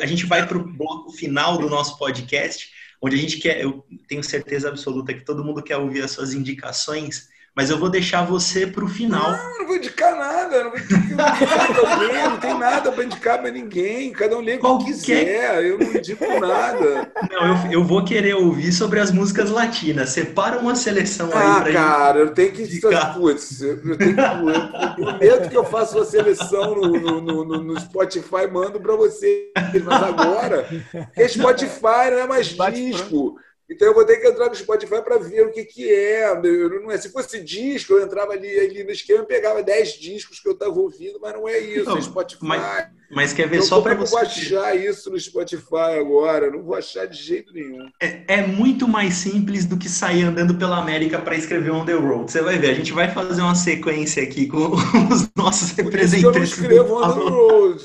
a 0.01 0.05
gente 0.05 0.25
vai 0.25 0.47
para 0.47 0.57
o 0.57 0.63
bloco 0.63 1.11
final 1.11 1.57
do 1.57 1.69
nosso 1.69 1.97
podcast, 1.97 2.69
onde 3.01 3.15
a 3.15 3.19
gente 3.19 3.37
quer. 3.37 3.61
Eu 3.61 3.85
tenho 4.07 4.23
certeza 4.23 4.69
absoluta 4.69 5.13
que 5.13 5.25
todo 5.25 5.43
mundo 5.43 5.61
quer 5.61 5.77
ouvir 5.77 6.03
as 6.03 6.11
suas 6.11 6.33
indicações 6.33 7.27
mas 7.55 7.69
eu 7.69 7.77
vou 7.77 7.89
deixar 7.89 8.23
você 8.23 8.65
para 8.65 8.83
o 8.83 8.87
final. 8.87 9.31
Não, 9.31 9.59
não 9.59 9.67
vou 9.67 9.75
indicar 9.75 10.15
nada, 10.15 10.63
não 10.63 10.71
vou 10.71 10.79
indicar 10.79 11.77
alguém, 11.91 12.23
não 12.23 12.37
tem 12.37 12.57
nada 12.57 12.91
para 12.91 13.03
indicar 13.03 13.39
para 13.39 13.51
ninguém, 13.51 14.11
cada 14.11 14.37
um 14.37 14.41
lê 14.41 14.57
o 14.61 14.77
que 14.77 14.85
quiser, 14.85 15.63
eu 15.63 15.77
não 15.77 15.93
indico 15.93 16.25
nada. 16.39 17.11
Não, 17.29 17.47
eu, 17.47 17.71
eu 17.71 17.83
vou 17.83 18.03
querer 18.03 18.35
ouvir 18.35 18.71
sobre 18.71 18.99
as 18.99 19.11
músicas 19.11 19.49
latinas, 19.49 20.09
separa 20.09 20.59
uma 20.59 20.75
seleção 20.75 21.29
ah, 21.33 21.57
aí 21.57 21.63
para 21.63 21.73
cara, 21.73 22.19
eu 22.19 22.33
tenho 22.33 22.51
que 22.51 22.63
indicar. 22.63 23.13
Putz, 23.13 23.61
eu, 23.61 23.97
tenho 23.97 24.15
que, 24.15 24.21
eu 24.21 24.95
prometo 24.95 25.49
que 25.49 25.57
eu 25.57 25.65
faço 25.65 25.97
uma 25.97 26.05
seleção 26.05 26.75
no, 26.75 27.21
no, 27.21 27.45
no, 27.45 27.63
no 27.63 27.79
Spotify, 27.79 28.47
mando 28.51 28.79
para 28.79 28.95
você, 28.95 29.51
mas 29.55 30.03
agora, 30.03 30.67
porque 30.91 31.29
Spotify 31.29 32.11
não 32.11 32.19
é 32.19 32.27
mais 32.27 32.47
disco, 32.47 33.35
então 33.69 33.87
eu 33.87 33.93
vou 33.93 34.03
ter 34.03 34.17
que 34.17 34.27
entrar 34.27 34.49
no 34.49 34.55
Spotify 34.55 35.01
para 35.03 35.19
ver 35.19 35.45
o 35.45 35.51
que, 35.51 35.63
que 35.63 35.87
é. 35.87 36.31
Eu, 36.31 36.81
não 36.81 36.91
é. 36.91 36.97
Se 36.97 37.11
fosse 37.11 37.39
disco, 37.43 37.93
eu 37.93 38.03
entrava 38.03 38.33
ali, 38.33 38.59
ali 38.59 38.83
no 38.83 38.89
esquema 38.89 39.21
e 39.21 39.27
pegava 39.27 39.61
10 39.61 39.93
discos 39.93 40.39
que 40.39 40.49
eu 40.49 40.53
estava 40.53 40.73
ouvindo, 40.73 41.19
mas 41.21 41.33
não 41.33 41.47
é 41.47 41.59
isso, 41.59 41.85
não, 41.85 41.97
é 41.97 42.01
Spotify. 42.01 42.39
Mas, 42.41 42.87
mas 43.11 43.33
quer 43.33 43.47
ver 43.47 43.57
então, 43.57 43.67
só 43.67 43.81
para 43.81 43.93
você. 43.93 44.15
Eu 44.15 44.19
vou 44.19 44.27
achar 44.27 44.75
isso 44.75 45.11
no 45.11 45.19
Spotify 45.19 45.99
agora, 45.99 46.49
não 46.49 46.63
vou 46.63 46.75
achar 46.75 47.05
de 47.05 47.21
jeito 47.21 47.53
nenhum. 47.53 47.87
É, 48.01 48.23
é 48.27 48.47
muito 48.47 48.87
mais 48.87 49.13
simples 49.13 49.65
do 49.65 49.77
que 49.77 49.87
sair 49.87 50.23
andando 50.23 50.55
pela 50.55 50.79
América 50.79 51.19
para 51.19 51.35
escrever 51.35 51.71
On 51.71 51.85
the 51.85 51.93
Road. 51.93 52.31
Você 52.31 52.41
vai 52.41 52.57
ver, 52.57 52.71
a 52.71 52.73
gente 52.73 52.91
vai 52.91 53.11
fazer 53.11 53.41
uma 53.41 53.55
sequência 53.55 54.23
aqui 54.23 54.47
com 54.47 54.71
os 55.13 55.29
nossos 55.35 55.71
representantes. 55.71 56.55
Por 56.55 56.63
isso 56.63 56.67
que 56.67 56.73
eu 56.73 56.85
não 56.85 56.87
escrevo 56.87 56.95
On 56.95 57.13
the 57.13 57.29
Road. 57.29 57.83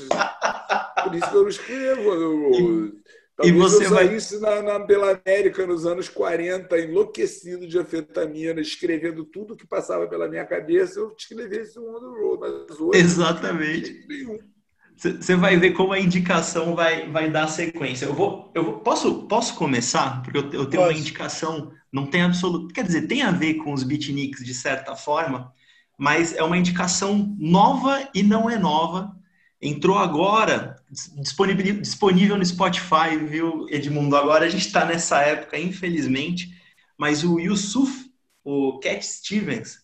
Por 1.03 1.15
isso 1.15 1.29
que 1.29 1.35
eu 1.35 1.41
não 1.43 1.49
escrevo 1.49 2.09
On 2.09 2.17
the 2.17 2.57
Road. 2.57 3.04
Talvez 3.35 3.55
e 3.55 3.59
você 3.59 3.85
eu 3.85 3.89
saísse 3.89 4.39
vai... 4.39 4.61
na, 4.61 4.79
na, 4.79 4.85
pela 4.85 5.11
América 5.11 5.67
nos 5.67 5.85
anos 5.85 6.07
40, 6.07 6.79
enlouquecido 6.79 7.67
de 7.67 7.77
anfetamina, 7.77 8.61
escrevendo 8.61 9.25
tudo 9.25 9.57
que 9.57 9.67
passava 9.67 10.07
pela 10.07 10.29
minha 10.29 10.45
cabeça, 10.45 10.99
eu 10.99 11.13
escrevesse 11.17 11.77
um 11.77 11.95
On 11.95 11.99
the 11.99 12.21
Road. 12.21 12.39
Mas 12.39 12.79
hoje, 12.79 12.99
Exatamente. 12.99 14.07
Você 14.97 15.35
vai 15.35 15.57
ver 15.57 15.71
como 15.71 15.91
a 15.91 15.99
indicação 15.99 16.73
vai, 16.73 17.11
vai 17.11 17.29
dar 17.29 17.47
sequência. 17.47 18.05
Eu 18.05 18.13
vou, 18.13 18.49
eu 18.55 18.63
vou, 18.63 18.79
posso, 18.79 19.27
posso 19.27 19.53
começar? 19.55 20.23
Porque 20.23 20.37
eu, 20.37 20.43
eu 20.43 20.65
tenho 20.67 20.83
Pode. 20.83 20.93
uma 20.93 20.99
indicação, 20.99 21.73
não 21.91 22.07
tem 22.07 22.21
absoluto. 22.21 22.73
Quer 22.73 22.85
dizer, 22.85 23.01
tem 23.01 23.21
a 23.21 23.31
ver 23.31 23.55
com 23.55 23.73
os 23.73 23.83
beatniks 23.83 24.45
de 24.45 24.53
certa 24.53 24.95
forma, 24.95 25.51
mas 25.99 26.33
é 26.33 26.41
uma 26.41 26.57
indicação 26.57 27.35
nova 27.37 28.09
e 28.15 28.23
não 28.23 28.49
é 28.49 28.57
nova 28.57 29.13
entrou 29.61 29.97
agora, 29.97 30.75
disponível, 31.17 31.81
disponível 31.81 32.37
no 32.37 32.45
Spotify, 32.45 33.17
viu, 33.27 33.67
Edmundo? 33.69 34.15
Agora 34.15 34.45
a 34.45 34.49
gente 34.49 34.67
está 34.67 34.85
nessa 34.85 35.21
época, 35.21 35.57
infelizmente, 35.57 36.49
mas 36.97 37.23
o 37.23 37.39
Yusuf, 37.39 38.11
o 38.43 38.79
Cat 38.79 39.05
Stevens, 39.05 39.79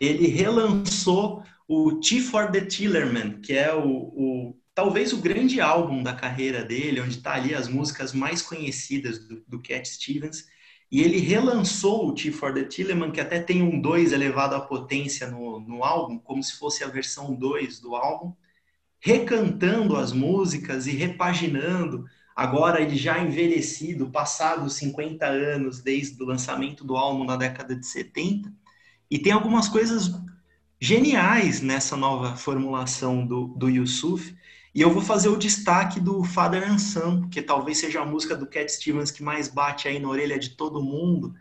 ele 0.00 0.26
relançou 0.28 1.42
o 1.66 2.00
T 2.00 2.20
for 2.20 2.50
the 2.50 2.62
Tillerman, 2.62 3.40
que 3.40 3.52
é 3.52 3.74
o, 3.74 3.86
o, 3.86 4.56
talvez 4.74 5.12
o 5.12 5.18
grande 5.18 5.60
álbum 5.60 6.02
da 6.02 6.14
carreira 6.14 6.64
dele, 6.64 7.00
onde 7.00 7.18
está 7.18 7.34
ali 7.34 7.54
as 7.54 7.68
músicas 7.68 8.12
mais 8.12 8.40
conhecidas 8.40 9.18
do, 9.18 9.42
do 9.46 9.60
Cat 9.60 9.86
Stevens, 9.86 10.46
e 10.90 11.02
ele 11.02 11.18
relançou 11.18 12.08
o 12.08 12.14
T 12.14 12.32
for 12.32 12.54
the 12.54 12.64
Tillerman, 12.64 13.10
que 13.10 13.20
até 13.20 13.40
tem 13.40 13.62
um 13.62 13.78
2 13.78 14.12
elevado 14.12 14.54
à 14.54 14.60
potência 14.60 15.30
no, 15.30 15.60
no 15.60 15.84
álbum, 15.84 16.18
como 16.18 16.42
se 16.42 16.56
fosse 16.56 16.82
a 16.82 16.88
versão 16.88 17.34
2 17.34 17.78
do 17.80 17.94
álbum, 17.94 18.32
recantando 19.00 19.96
as 19.96 20.12
músicas 20.12 20.86
e 20.86 20.92
repaginando. 20.92 22.04
Agora 22.34 22.80
ele 22.80 22.96
já 22.96 23.18
envelhecido, 23.18 24.10
passados 24.10 24.74
50 24.74 25.26
anos 25.26 25.80
desde 25.80 26.22
o 26.22 26.26
lançamento 26.26 26.84
do 26.84 26.96
álbum 26.96 27.24
na 27.24 27.36
década 27.36 27.74
de 27.74 27.86
70, 27.86 28.52
e 29.10 29.18
tem 29.18 29.32
algumas 29.32 29.68
coisas 29.68 30.12
geniais 30.80 31.60
nessa 31.60 31.96
nova 31.96 32.36
formulação 32.36 33.26
do, 33.26 33.48
do 33.48 33.68
Yusuf. 33.68 34.36
E 34.74 34.80
eu 34.80 34.92
vou 34.92 35.02
fazer 35.02 35.28
o 35.28 35.36
destaque 35.36 35.98
do 35.98 36.22
Father 36.22 36.70
and 36.70 36.78
Son, 36.78 37.28
que 37.28 37.42
talvez 37.42 37.78
seja 37.78 38.02
a 38.02 38.06
música 38.06 38.36
do 38.36 38.46
Cat 38.46 38.70
Stevens 38.70 39.10
que 39.10 39.22
mais 39.22 39.48
bate 39.48 39.88
aí 39.88 39.98
na 39.98 40.08
orelha 40.08 40.38
de 40.38 40.50
todo 40.50 40.84
mundo, 40.84 41.34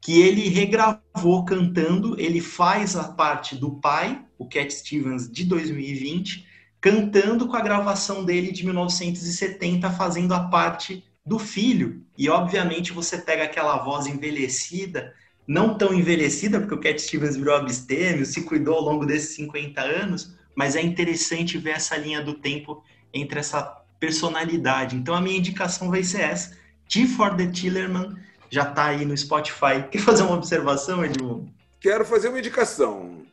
que 0.00 0.20
ele 0.20 0.48
regravou 0.48 1.44
cantando, 1.46 2.20
ele 2.20 2.40
faz 2.40 2.94
a 2.96 3.04
parte 3.04 3.56
do 3.56 3.80
pai, 3.80 4.22
o 4.36 4.46
Cat 4.46 4.70
Stevens 4.70 5.30
de 5.30 5.44
2020, 5.44 6.46
cantando 6.84 7.48
com 7.48 7.56
a 7.56 7.62
gravação 7.62 8.26
dele 8.26 8.52
de 8.52 8.62
1970, 8.62 9.90
fazendo 9.92 10.34
a 10.34 10.40
parte 10.50 11.02
do 11.24 11.38
filho. 11.38 12.04
E 12.18 12.28
obviamente 12.28 12.92
você 12.92 13.16
pega 13.16 13.44
aquela 13.44 13.78
voz 13.78 14.06
envelhecida, 14.06 15.14
não 15.48 15.78
tão 15.78 15.94
envelhecida, 15.94 16.60
porque 16.60 16.74
o 16.74 16.78
Cat 16.78 17.00
Stevens 17.00 17.38
virou 17.38 17.56
abstêmio, 17.56 18.26
se 18.26 18.42
cuidou 18.42 18.74
ao 18.74 18.82
longo 18.82 19.06
desses 19.06 19.34
50 19.34 19.80
anos, 19.80 20.36
mas 20.54 20.76
é 20.76 20.82
interessante 20.82 21.56
ver 21.56 21.70
essa 21.70 21.96
linha 21.96 22.20
do 22.20 22.34
tempo 22.34 22.84
entre 23.14 23.40
essa 23.40 23.62
personalidade. 23.98 24.94
Então 24.94 25.14
a 25.14 25.22
minha 25.22 25.38
indicação 25.38 25.88
vai 25.88 26.04
ser 26.04 26.20
essa. 26.20 26.54
T 26.86 27.06
for 27.06 27.34
the 27.34 27.46
Tillerman 27.46 28.14
já 28.50 28.68
está 28.68 28.88
aí 28.88 29.06
no 29.06 29.16
Spotify. 29.16 29.88
Quer 29.90 30.00
fazer 30.00 30.24
uma 30.24 30.34
observação, 30.34 31.02
Edmundo? 31.02 31.48
Quero 31.80 32.04
fazer 32.04 32.28
uma 32.28 32.38
indicação. 32.38 33.23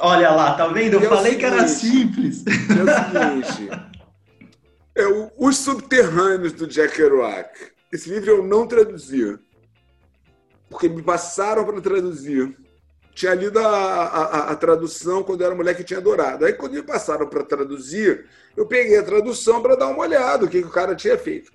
Olha 0.00 0.30
lá, 0.30 0.54
tá 0.54 0.66
vendo? 0.68 0.94
Eu 0.94 1.04
é 1.04 1.08
falei 1.08 1.32
seguinte, 1.32 1.38
que 1.38 1.44
era 1.46 1.68
simples. 1.68 2.44
É 2.46 2.82
o 2.82 3.44
seguinte. 3.44 3.90
É 4.94 5.06
o, 5.06 5.30
Os 5.36 5.58
Subterrâneos 5.58 6.52
do 6.52 6.66
Jack 6.66 6.96
Kerouac. 6.96 7.50
Esse 7.92 8.10
livro 8.10 8.30
eu 8.30 8.46
não 8.46 8.66
traduzi. 8.66 9.38
Porque 10.68 10.88
me 10.88 11.02
passaram 11.02 11.64
para 11.64 11.80
traduzir. 11.80 12.56
Tinha 13.14 13.34
lido 13.34 13.58
a, 13.58 13.66
a, 13.66 14.50
a, 14.50 14.56
tradução 14.56 15.22
quando 15.22 15.40
eu 15.40 15.46
era 15.48 15.54
mulher 15.54 15.76
que 15.76 15.84
tinha 15.84 15.98
adorado. 15.98 16.44
Aí, 16.44 16.52
quando 16.52 16.74
me 16.74 16.82
passaram 16.82 17.26
para 17.26 17.44
traduzir, 17.44 18.26
eu 18.56 18.66
peguei 18.66 18.96
a 18.96 19.02
tradução 19.02 19.60
para 19.60 19.74
dar 19.74 19.88
uma 19.88 19.98
olhada, 19.98 20.44
o 20.44 20.48
que, 20.48 20.62
que 20.62 20.68
o 20.68 20.72
cara 20.72 20.94
tinha 20.94 21.18
feito. 21.18 21.52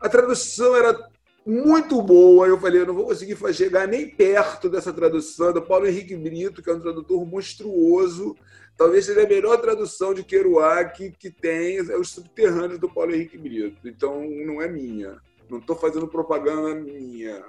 A 0.00 0.08
tradução 0.08 0.74
era 0.74 0.98
muito 1.46 2.02
boa. 2.02 2.46
Eu 2.48 2.58
falei, 2.58 2.80
eu 2.80 2.86
não 2.86 2.94
vou 2.94 3.06
conseguir 3.06 3.36
chegar 3.54 3.86
nem 3.86 4.08
perto 4.08 4.68
dessa 4.68 4.92
tradução 4.92 5.52
do 5.52 5.62
Paulo 5.62 5.86
Henrique 5.86 6.16
Brito, 6.16 6.60
que 6.60 6.68
é 6.68 6.74
um 6.74 6.80
tradutor 6.80 7.24
monstruoso. 7.24 8.36
Talvez 8.76 9.06
seja 9.06 9.22
a 9.22 9.28
melhor 9.28 9.56
tradução 9.58 10.12
de 10.12 10.24
Kerouac 10.24 11.12
que 11.18 11.30
tem, 11.30 11.78
é 11.78 11.96
os 11.96 12.10
subterrâneos 12.10 12.80
do 12.80 12.88
Paulo 12.88 13.14
Henrique 13.14 13.38
Brito. 13.38 13.88
Então, 13.88 14.28
não 14.44 14.60
é 14.60 14.68
minha. 14.68 15.16
Não 15.48 15.58
estou 15.58 15.76
fazendo 15.76 16.08
propaganda 16.08 16.74
minha. 16.74 17.42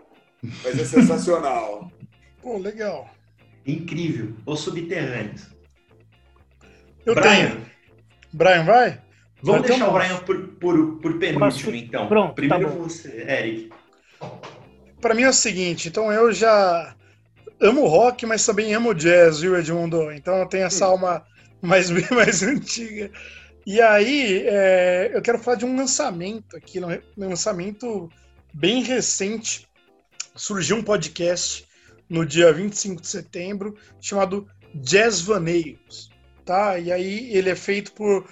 Mas 0.63 0.79
é 0.79 0.85
sensacional. 0.85 1.91
Pô, 2.41 2.57
legal. 2.57 3.09
Incrível. 3.65 4.33
Os 4.45 4.59
subterrâneos. 4.59 5.47
Eu 7.05 7.15
Brian. 7.15 7.47
tenho. 7.49 7.65
Brian, 8.31 8.63
vai? 8.63 9.01
Vamos 9.41 9.67
deixar 9.67 9.89
o 9.89 9.93
Brian 9.93 10.17
por, 10.19 10.47
por, 10.59 10.99
por 10.99 11.19
penúltimo, 11.19 11.75
então. 11.75 12.07
Pronto, 12.07 12.29
tá 12.29 12.33
Primeiro 12.35 12.69
tá 12.69 12.75
você, 12.75 13.25
Eric. 13.29 13.69
Para 15.01 15.13
mim 15.13 15.23
é 15.23 15.29
o 15.29 15.33
seguinte, 15.33 15.87
então 15.87 16.11
eu 16.11 16.31
já 16.31 16.95
amo 17.59 17.87
rock, 17.87 18.25
mas 18.25 18.45
também 18.45 18.73
amo 18.73 18.93
jazz, 18.93 19.39
viu, 19.39 19.57
Edmundo? 19.57 20.11
Então 20.11 20.37
eu 20.37 20.47
tenho 20.47 20.65
essa 20.65 20.85
alma 20.85 21.25
mais, 21.61 21.89
mais 22.11 22.43
antiga. 22.43 23.11
E 23.65 23.81
aí, 23.81 24.43
é, 24.47 25.11
eu 25.13 25.21
quero 25.21 25.39
falar 25.39 25.57
de 25.57 25.65
um 25.65 25.75
lançamento 25.75 26.55
aqui, 26.55 26.79
um 26.79 27.29
lançamento 27.29 28.09
bem 28.53 28.81
recente. 28.81 29.67
Surgiu 30.35 30.77
um 30.77 30.83
podcast 30.83 31.67
no 32.09 32.25
dia 32.25 32.53
25 32.53 33.01
de 33.01 33.07
setembro, 33.07 33.75
chamado 33.99 34.47
Jazz 34.73 35.19
Vaneios, 35.19 36.09
tá? 36.45 36.79
E 36.79 36.91
aí 36.91 37.29
ele 37.35 37.49
é 37.49 37.55
feito 37.55 37.91
por 37.91 38.25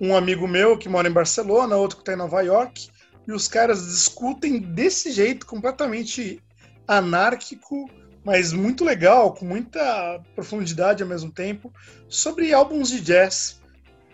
um 0.00 0.14
amigo 0.14 0.46
meu 0.46 0.76
que 0.76 0.88
mora 0.88 1.08
em 1.08 1.12
Barcelona, 1.12 1.76
outro 1.76 1.96
que 1.96 2.02
está 2.02 2.12
em 2.12 2.16
Nova 2.16 2.42
York, 2.42 2.90
e 3.26 3.32
os 3.32 3.48
caras 3.48 3.86
discutem 3.86 4.58
desse 4.58 5.10
jeito, 5.12 5.46
completamente 5.46 6.42
anárquico, 6.86 7.88
mas 8.24 8.52
muito 8.52 8.84
legal, 8.84 9.34
com 9.34 9.44
muita 9.44 10.20
profundidade 10.34 11.02
ao 11.02 11.08
mesmo 11.08 11.30
tempo, 11.30 11.72
sobre 12.08 12.52
álbuns 12.52 12.88
de 12.88 13.00
jazz. 13.00 13.60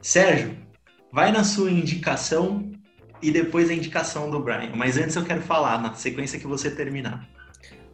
Sérgio, 0.01 0.57
vai 1.13 1.33
na 1.33 1.45
sua 1.45 1.71
indicação 1.71 2.71
e 3.21 3.31
depois 3.31 3.69
a 3.69 3.75
indicação 3.75 4.31
do 4.31 4.41
Brian. 4.41 4.73
Mas 4.75 4.97
antes 4.97 5.17
eu 5.17 5.25
quero 5.25 5.43
falar, 5.43 5.81
na 5.81 5.95
sequência 5.95 6.39
que 6.39 6.47
você 6.47 6.71
terminar. 6.71 7.29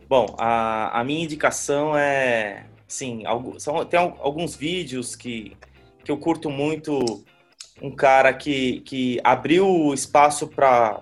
Bom, 0.08 0.36
a, 0.38 1.00
a 1.00 1.04
minha 1.04 1.24
indicação 1.24 1.96
é. 1.96 2.66
Sim, 2.86 3.22
são, 3.58 3.84
tem 3.84 3.98
alguns 3.98 4.54
vídeos 4.54 5.16
que, 5.16 5.56
que 6.04 6.10
eu 6.10 6.18
curto 6.18 6.50
muito 6.50 7.24
um 7.82 7.90
cara 7.90 8.32
que, 8.32 8.80
que 8.80 9.20
abriu 9.24 9.92
espaço 9.92 10.46
para 10.48 11.00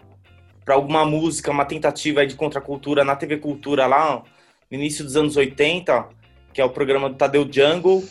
alguma 0.67 1.05
música, 1.05 1.51
uma 1.51 1.65
tentativa 1.65 2.27
de 2.27 2.35
contracultura 2.35 3.05
na 3.05 3.17
TV 3.17 3.39
Cultura 3.39 3.87
lá 3.87 4.23
no 4.71 4.79
início 4.79 5.05
dos 5.05 5.17
anos 5.17 5.37
80, 5.37 6.09
que 6.53 6.61
é 6.61 6.65
o 6.65 6.71
programa 6.71 7.11
do 7.11 7.17
Tadeu 7.17 7.47
Jungle, 7.51 8.03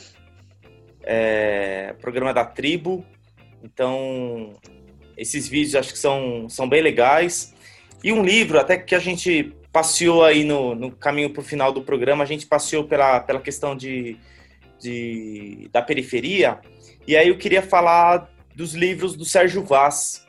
é, 1.03 1.95
programa 1.99 2.33
da 2.33 2.45
tribo. 2.45 3.03
Então, 3.63 4.53
esses 5.17 5.47
vídeos 5.47 5.75
acho 5.75 5.93
que 5.93 5.99
são, 5.99 6.47
são 6.49 6.69
bem 6.69 6.81
legais. 6.81 7.53
E 8.03 8.11
um 8.11 8.23
livro, 8.23 8.59
até 8.59 8.77
que 8.77 8.95
a 8.95 8.99
gente 8.99 9.53
passeou 9.71 10.23
aí 10.23 10.43
no, 10.43 10.75
no 10.75 10.91
caminho 10.91 11.29
para 11.29 11.41
o 11.41 11.45
final 11.45 11.71
do 11.71 11.81
programa, 11.81 12.23
a 12.23 12.27
gente 12.27 12.45
passeou 12.45 12.83
pela, 12.83 13.19
pela 13.19 13.39
questão 13.39 13.75
de, 13.75 14.17
de, 14.79 15.69
da 15.71 15.81
periferia. 15.81 16.59
E 17.07 17.15
aí 17.15 17.29
eu 17.29 17.37
queria 17.37 17.61
falar 17.61 18.29
dos 18.55 18.73
livros 18.73 19.15
do 19.15 19.25
Sérgio 19.25 19.63
Vaz, 19.63 20.25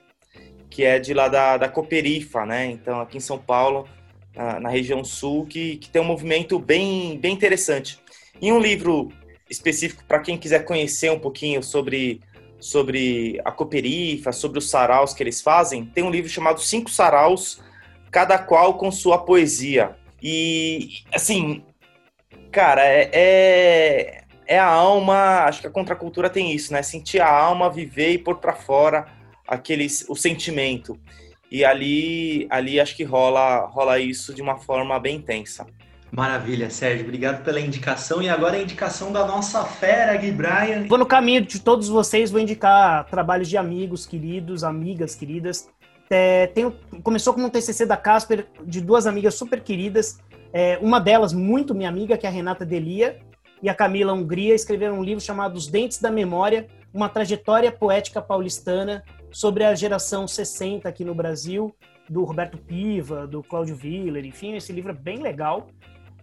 que 0.71 0.85
é 0.85 0.99
de 0.99 1.13
lá 1.13 1.29
da, 1.29 1.57
da 1.57 1.69
Coperifa, 1.69 2.47
né? 2.47 2.67
Então, 2.67 3.01
aqui 3.01 3.19
em 3.19 3.21
São 3.21 3.39
Paulo, 3.39 3.87
na, 4.35 4.61
na 4.61 4.69
região 4.69 5.05
sul, 5.05 5.47
que, 5.47 5.77
que 5.77 5.91
tem 5.91 6.01
um 6.01 6.07
movimento 6.07 6.59
bem, 6.59 7.19
bem 7.19 7.35
interessante. 7.35 7.99
E 8.41 8.51
um 8.51 8.59
livro 8.59 9.13
específico 9.51 10.03
para 10.07 10.21
quem 10.21 10.39
quiser 10.39 10.65
conhecer 10.65 11.11
um 11.11 11.19
pouquinho 11.19 11.63
sobre, 11.63 12.21
sobre 12.59 13.41
a 13.45 13.53
Coperifa, 13.53 14.33
sobre 14.33 14.59
os 14.59 14.71
saraus 14.71 15.13
que 15.13 15.23
eles 15.23 15.41
fazem, 15.41 15.85
tem 15.85 16.03
um 16.03 16.11
livro 16.11 16.31
chamado 16.31 16.61
Cinco 16.61 16.91
Saraus, 16.91 17.61
cada 18.11 18.39
qual 18.39 18.79
com 18.79 18.91
sua 18.91 19.19
poesia. 19.19 19.97
E, 20.23 21.03
assim, 21.13 21.63
cara, 22.51 22.83
é, 22.85 24.22
é 24.53 24.59
a 24.59 24.67
alma, 24.67 25.45
acho 25.45 25.63
que 25.63 25.67
a 25.67 25.71
contracultura 25.71 26.29
tem 26.29 26.53
isso, 26.53 26.75
né? 26.75 26.83
Sentir 26.83 27.21
a 27.21 27.31
alma, 27.31 27.71
viver 27.71 28.11
e 28.11 28.19
pôr 28.19 28.37
para 28.37 28.53
fora 28.53 29.07
aqueles, 29.49 30.05
o 30.11 30.15
sentimento. 30.15 30.99
E 31.51 31.65
ali, 31.65 32.47
ali 32.51 32.79
acho 32.79 32.95
que 32.95 33.03
rola, 33.03 33.67
rola 33.67 33.99
isso 33.99 34.35
de 34.35 34.43
uma 34.43 34.59
forma 34.59 35.01
bem 35.01 35.17
intensa. 35.17 35.67
Maravilha, 36.11 36.69
Sérgio. 36.69 37.05
Obrigado 37.05 37.43
pela 37.43 37.59
indicação. 37.59 38.21
E 38.21 38.29
agora 38.29 38.57
a 38.57 38.61
indicação 38.61 39.11
da 39.11 39.27
nossa 39.27 39.65
fera, 39.65 40.15
Gui 40.19 40.31
Brian. 40.31 40.87
Vou 40.87 40.99
no 40.99 41.07
caminho 41.07 41.41
de 41.41 41.59
todos 41.59 41.89
vocês, 41.89 42.31
vou 42.31 42.39
indicar 42.39 43.07
trabalhos 43.07 43.49
de 43.49 43.57
amigos 43.57 44.05
queridos, 44.05 44.63
amigas 44.63 45.15
queridas. 45.15 45.67
É, 46.11 46.49
tenho, 46.49 46.77
começou 47.03 47.33
como 47.33 47.47
um 47.47 47.51
TCC 47.51 47.87
da 47.87 47.97
Casper, 47.97 48.47
de 48.67 48.83
duas 48.83 49.07
amigas 49.07 49.35
super 49.35 49.63
queridas. 49.63 50.19
É, 50.53 50.79
uma 50.83 51.01
delas, 51.01 51.33
muito 51.33 51.75
minha 51.75 51.89
amiga, 51.89 52.19
que 52.19 52.27
é 52.27 52.29
a 52.29 52.33
Renata 52.33 52.67
Delia, 52.67 53.19
e 53.63 53.69
a 53.69 53.75
Camila 53.75 54.13
Hungria 54.13 54.55
escreveram 54.55 54.99
um 54.99 55.05
livro 55.05 55.23
chamado 55.23 55.57
Os 55.57 55.69
Dentes 55.69 56.01
da 56.01 56.11
Memória, 56.11 56.67
uma 56.93 57.09
trajetória 57.09 57.71
poética 57.71 58.21
paulistana 58.21 59.05
sobre 59.31 59.65
a 59.65 59.75
geração 59.75 60.27
60 60.27 60.89
aqui 60.89 61.05
no 61.05 61.15
Brasil, 61.15 61.75
do 62.09 62.25
Roberto 62.25 62.59
Piva, 62.59 63.27
do 63.27 63.43
Cláudio 63.43 63.77
Viller, 63.77 64.25
enfim, 64.27 64.55
esse 64.57 64.73
livro 64.73 64.91
é 64.91 64.95
bem 64.95 65.19
legal. 65.19 65.69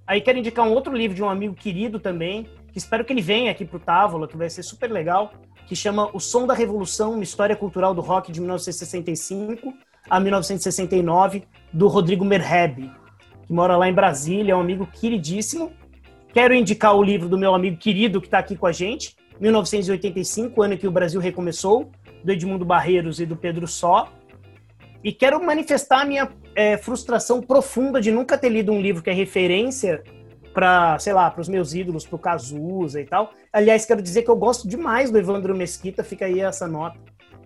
Aí 0.05 0.21
quero 0.21 0.37
indicar 0.37 0.67
um 0.67 0.73
outro 0.73 0.93
livro 0.93 1.15
de 1.15 1.23
um 1.23 1.29
amigo 1.29 1.55
querido 1.55 1.99
também, 1.99 2.47
que 2.71 2.77
espero 2.77 3.05
que 3.05 3.13
ele 3.13 3.21
venha 3.21 3.51
aqui 3.51 3.63
para 3.63 3.77
o 3.77 3.79
Távola, 3.79 4.27
que 4.27 4.35
vai 4.35 4.49
ser 4.49 4.63
super 4.63 4.91
legal, 4.91 5.31
que 5.65 5.75
chama 5.75 6.09
O 6.13 6.19
Som 6.19 6.45
da 6.45 6.53
Revolução, 6.53 7.13
uma 7.13 7.23
história 7.23 7.55
cultural 7.55 7.93
do 7.93 8.01
rock 8.01 8.31
de 8.31 8.39
1965 8.39 9.73
a 10.09 10.19
1969, 10.19 11.43
do 11.71 11.87
Rodrigo 11.87 12.25
Merheb, 12.25 12.91
que 13.45 13.53
mora 13.53 13.77
lá 13.77 13.87
em 13.87 13.93
Brasília, 13.93 14.53
é 14.53 14.55
um 14.55 14.61
amigo 14.61 14.87
queridíssimo. 14.87 15.71
Quero 16.31 16.53
indicar 16.53 16.95
o 16.95 17.03
livro 17.03 17.27
do 17.27 17.37
meu 17.37 17.55
amigo 17.55 17.77
querido 17.77 18.21
que 18.21 18.27
está 18.27 18.39
aqui 18.39 18.55
com 18.55 18.67
a 18.67 18.71
gente, 18.71 19.15
1985, 19.39 20.61
ano 20.61 20.77
que 20.77 20.87
o 20.87 20.91
Brasil 20.91 21.19
recomeçou, 21.19 21.89
do 22.23 22.31
Edmundo 22.31 22.65
Barreiros 22.65 23.19
e 23.19 23.25
do 23.25 23.35
Pedro 23.35 23.67
Só. 23.67 24.11
E 25.03 25.11
quero 25.11 25.43
manifestar 25.43 26.01
a 26.01 26.05
minha 26.05 26.29
é, 26.55 26.77
frustração 26.77 27.41
profunda 27.41 28.01
de 28.01 28.11
nunca 28.11 28.37
ter 28.37 28.49
lido 28.49 28.71
um 28.71 28.81
livro 28.81 29.01
que 29.01 29.09
é 29.09 29.13
referência 29.13 30.03
para, 30.53 30.99
sei 30.99 31.13
lá, 31.13 31.31
para 31.31 31.41
os 31.41 31.47
meus 31.47 31.73
ídolos, 31.73 32.05
para 32.05 32.15
o 32.15 32.19
Cazuza 32.19 32.99
e 33.01 33.05
tal. 33.05 33.31
Aliás, 33.51 33.85
quero 33.85 34.01
dizer 34.01 34.23
que 34.23 34.29
eu 34.29 34.35
gosto 34.35 34.67
demais 34.67 35.09
do 35.09 35.17
Evandro 35.17 35.55
Mesquita, 35.55 36.03
fica 36.03 36.25
aí 36.25 36.41
essa 36.41 36.67
nota. 36.67 36.99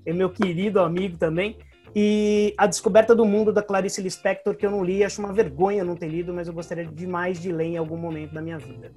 É 0.06 0.12
meu 0.12 0.30
querido 0.30 0.82
amigo 0.82 1.18
também. 1.18 1.58
E 1.96 2.54
A 2.58 2.66
Descoberta 2.66 3.14
do 3.14 3.26
Mundo, 3.26 3.54
da 3.54 3.62
Clarice 3.62 4.02
Lispector, 4.02 4.56
que 4.56 4.66
eu 4.66 4.72
não 4.72 4.84
li, 4.84 5.04
acho 5.04 5.22
uma 5.22 5.32
vergonha 5.32 5.84
não 5.84 5.96
ter 5.96 6.08
lido, 6.08 6.34
mas 6.34 6.48
eu 6.48 6.54
gostaria 6.54 6.86
demais 6.86 7.40
de 7.40 7.52
ler 7.52 7.66
em 7.66 7.78
algum 7.78 7.98
momento 7.98 8.34
da 8.34 8.42
minha 8.42 8.58
vida. 8.58 8.92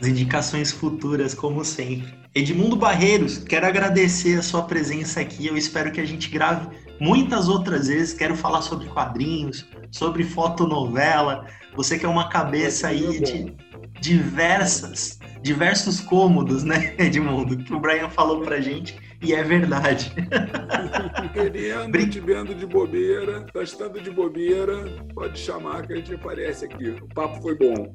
As 0.00 0.06
indicações 0.06 0.72
futuras, 0.72 1.34
como 1.34 1.64
sempre. 1.64 2.12
Edmundo 2.34 2.76
Barreiros, 2.76 3.38
quero 3.38 3.66
agradecer 3.66 4.38
a 4.38 4.42
sua 4.42 4.62
presença 4.62 5.20
aqui. 5.20 5.46
Eu 5.46 5.56
espero 5.56 5.92
que 5.92 6.00
a 6.00 6.04
gente 6.04 6.28
grave 6.28 6.68
muitas 7.00 7.48
outras 7.48 7.88
vezes. 7.88 8.14
Quero 8.14 8.36
falar 8.36 8.62
sobre 8.62 8.88
quadrinhos, 8.88 9.66
sobre 9.90 10.24
fotonovela. 10.24 11.46
Você 11.76 11.98
que 11.98 12.06
é 12.06 12.08
uma 12.08 12.28
cabeça 12.28 12.88
aí 12.88 13.20
de 13.20 13.54
diversas, 14.00 15.18
diversos 15.42 16.00
cômodos, 16.00 16.64
né, 16.64 16.94
Edmundo? 16.98 17.56
Que 17.56 17.72
o 17.72 17.78
Brian 17.78 18.08
falou 18.08 18.40
pra 18.40 18.60
gente 18.60 18.96
e 19.22 19.34
é 19.34 19.42
verdade. 19.42 20.12
Querendo, 21.32 22.10
te 22.10 22.20
vendo 22.20 22.54
de 22.54 22.66
bobeira, 22.66 23.46
tá 23.52 23.62
estando 23.62 24.00
de 24.00 24.10
bobeira, 24.10 24.84
pode 25.14 25.38
chamar 25.38 25.86
que 25.86 25.92
a 25.92 25.96
gente 25.96 26.14
aparece 26.14 26.64
aqui. 26.64 26.90
O 26.90 27.08
papo 27.14 27.40
foi 27.40 27.56
bom. 27.56 27.94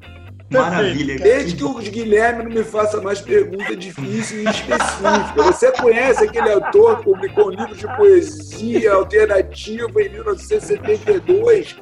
Maravilha. 0.49 1.17
Desde 1.17 1.57
que 1.57 1.63
o 1.63 1.73
Guilherme 1.73 2.45
não 2.45 2.51
me 2.51 2.63
faça 2.63 3.01
mais 3.01 3.19
pergunta 3.19 3.75
difícil 3.75 4.43
e 4.43 4.45
específica. 4.45 5.43
Você 5.43 5.71
conhece 5.73 6.23
aquele 6.23 6.53
autor 6.53 6.99
que 6.99 7.03
publicou 7.03 7.47
um 7.47 7.51
livro 7.51 7.75
de 7.75 7.85
poesia 7.97 8.93
alternativa 8.93 10.01
em 10.01 10.09
1972? 10.09 11.75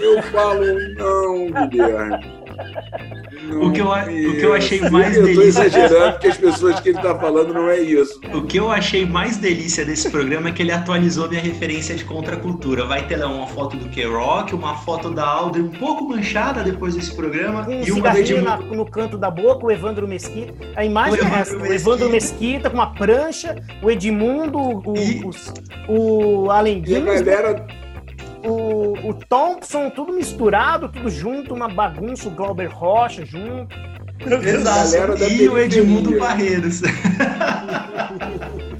Eu 0.00 0.22
falo, 0.24 0.64
não, 0.96 1.68
Guilherme. 1.68 2.47
Não, 3.42 3.68
o, 3.68 3.72
que 3.72 3.80
eu, 3.80 3.88
o 3.88 4.36
que 4.36 4.42
eu 4.42 4.54
achei 4.54 4.80
mais 4.90 5.16
eu 5.16 5.24
delícia. 5.24 5.62
Eu 5.62 5.66
estou 5.66 5.66
exagerando 5.66 6.12
porque 6.12 6.26
as 6.26 6.36
pessoas 6.36 6.80
que 6.80 6.88
ele 6.90 6.98
está 6.98 7.18
falando 7.18 7.54
não 7.54 7.68
é 7.68 7.78
isso. 7.78 8.20
O 8.34 8.42
que 8.42 8.58
eu 8.58 8.70
achei 8.70 9.06
mais 9.06 9.36
delícia 9.36 9.84
desse 9.84 10.10
programa 10.10 10.48
é 10.48 10.52
que 10.52 10.62
ele 10.62 10.72
atualizou 10.72 11.28
minha 11.28 11.40
referência 11.40 11.94
de 11.94 12.04
contracultura. 12.04 12.84
Vai 12.84 13.06
ter 13.06 13.16
lá 13.16 13.28
uma 13.28 13.46
foto 13.46 13.76
do 13.76 13.88
K-Rock, 13.88 14.54
uma 14.54 14.76
foto 14.78 15.10
da 15.10 15.24
Audrey 15.24 15.62
um 15.62 15.70
pouco 15.70 16.08
manchada 16.08 16.62
depois 16.62 16.94
desse 16.94 17.14
programa. 17.14 17.66
Um 17.68 17.82
e 17.82 17.92
uma 17.92 18.10
de... 18.22 18.40
na, 18.40 18.56
no 18.58 18.84
canto 18.84 19.16
da 19.16 19.30
boca, 19.30 19.66
o 19.66 19.70
Evandro 19.70 20.06
Mesquita. 20.06 20.52
A 20.76 20.84
imagem 20.84 21.14
o 21.14 21.16
Evandro, 21.16 21.36
é 21.36 21.40
essa, 21.40 21.56
o 21.56 21.72
Evandro 21.72 22.10
Mesquita 22.10 22.70
com 22.70 22.76
uma 22.76 22.94
prancha, 22.94 23.56
o 23.82 23.90
Edmundo, 23.90 24.58
o, 24.58 24.94
e... 24.96 25.22
o, 25.88 26.44
o 26.46 26.50
Além 26.50 26.82
E 26.86 26.96
a 26.96 27.00
galera 27.00 27.66
o, 28.44 29.10
o 29.10 29.14
Thompson, 29.14 29.90
tudo 29.90 30.12
misturado, 30.12 30.88
tudo 30.88 31.10
junto, 31.10 31.54
uma 31.54 31.68
bagunça, 31.68 32.28
o 32.28 32.30
Glauber 32.30 32.66
Rocha 32.66 33.24
junto. 33.24 33.76
Exato. 34.44 35.24
E 35.24 35.48
o 35.48 35.58
Edmundo 35.58 36.18
Barreiros. 36.18 36.82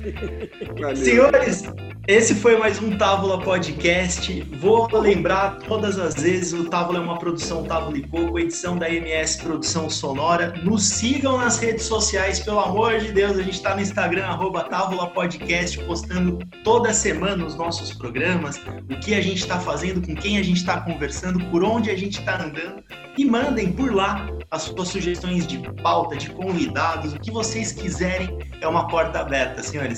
Senhores, 0.97 1.65
esse 2.07 2.35
foi 2.35 2.57
mais 2.57 2.81
um 2.81 2.97
Távola 2.97 3.39
Podcast. 3.43 4.41
Vou 4.61 4.89
lembrar 4.99 5.59
todas 5.59 5.99
as 5.99 6.15
vezes, 6.15 6.55
o 6.55 6.65
Távola 6.71 6.99
é 6.99 7.03
uma 7.03 7.19
produção 7.19 7.65
Távola 7.65 7.99
e 7.99 8.07
Coco, 8.09 8.39
edição 8.39 8.79
da 8.79 8.89
MS 8.89 9.43
Produção 9.43 9.91
Sonora. 9.91 10.55
Nos 10.63 10.85
sigam 10.85 11.37
nas 11.37 11.59
redes 11.59 11.85
sociais, 11.85 12.41
pelo 12.41 12.61
amor 12.61 12.99
de 12.99 13.13
Deus. 13.13 13.33
A 13.39 13.43
gente 13.43 13.55
está 13.55 13.75
no 13.75 13.83
Instagram, 13.83 14.25
arroba 14.25 14.65
Távola 14.65 15.09
Podcast, 15.11 15.79
postando 15.85 16.39
toda 16.65 16.95
semana 16.95 17.45
os 17.45 17.55
nossos 17.57 17.93
programas, 17.93 18.59
o 18.91 18.99
que 19.01 19.15
a 19.15 19.21
gente 19.21 19.41
está 19.41 19.61
fazendo, 19.61 20.01
com 20.01 20.15
quem 20.15 20.39
a 20.39 20.43
gente 20.43 20.59
está 20.59 20.81
conversando, 20.81 21.45
por 21.51 21.63
onde 21.63 21.91
a 21.91 21.97
gente 21.97 22.21
está 22.21 22.43
andando. 22.43 22.83
E 23.19 23.25
mandem 23.25 23.73
por 23.73 23.93
lá 23.93 24.29
as 24.51 24.63
suas 24.63 24.89
sugestões 24.89 25.45
de 25.45 25.59
pauta, 25.83 26.17
de 26.17 26.31
convidados, 26.31 27.13
o 27.13 27.19
que 27.19 27.31
vocês 27.31 27.73
quiserem. 27.73 28.39
É 28.61 28.69
uma 28.69 28.87
porta 28.87 29.19
aberta, 29.19 29.63
senhores. 29.63 29.98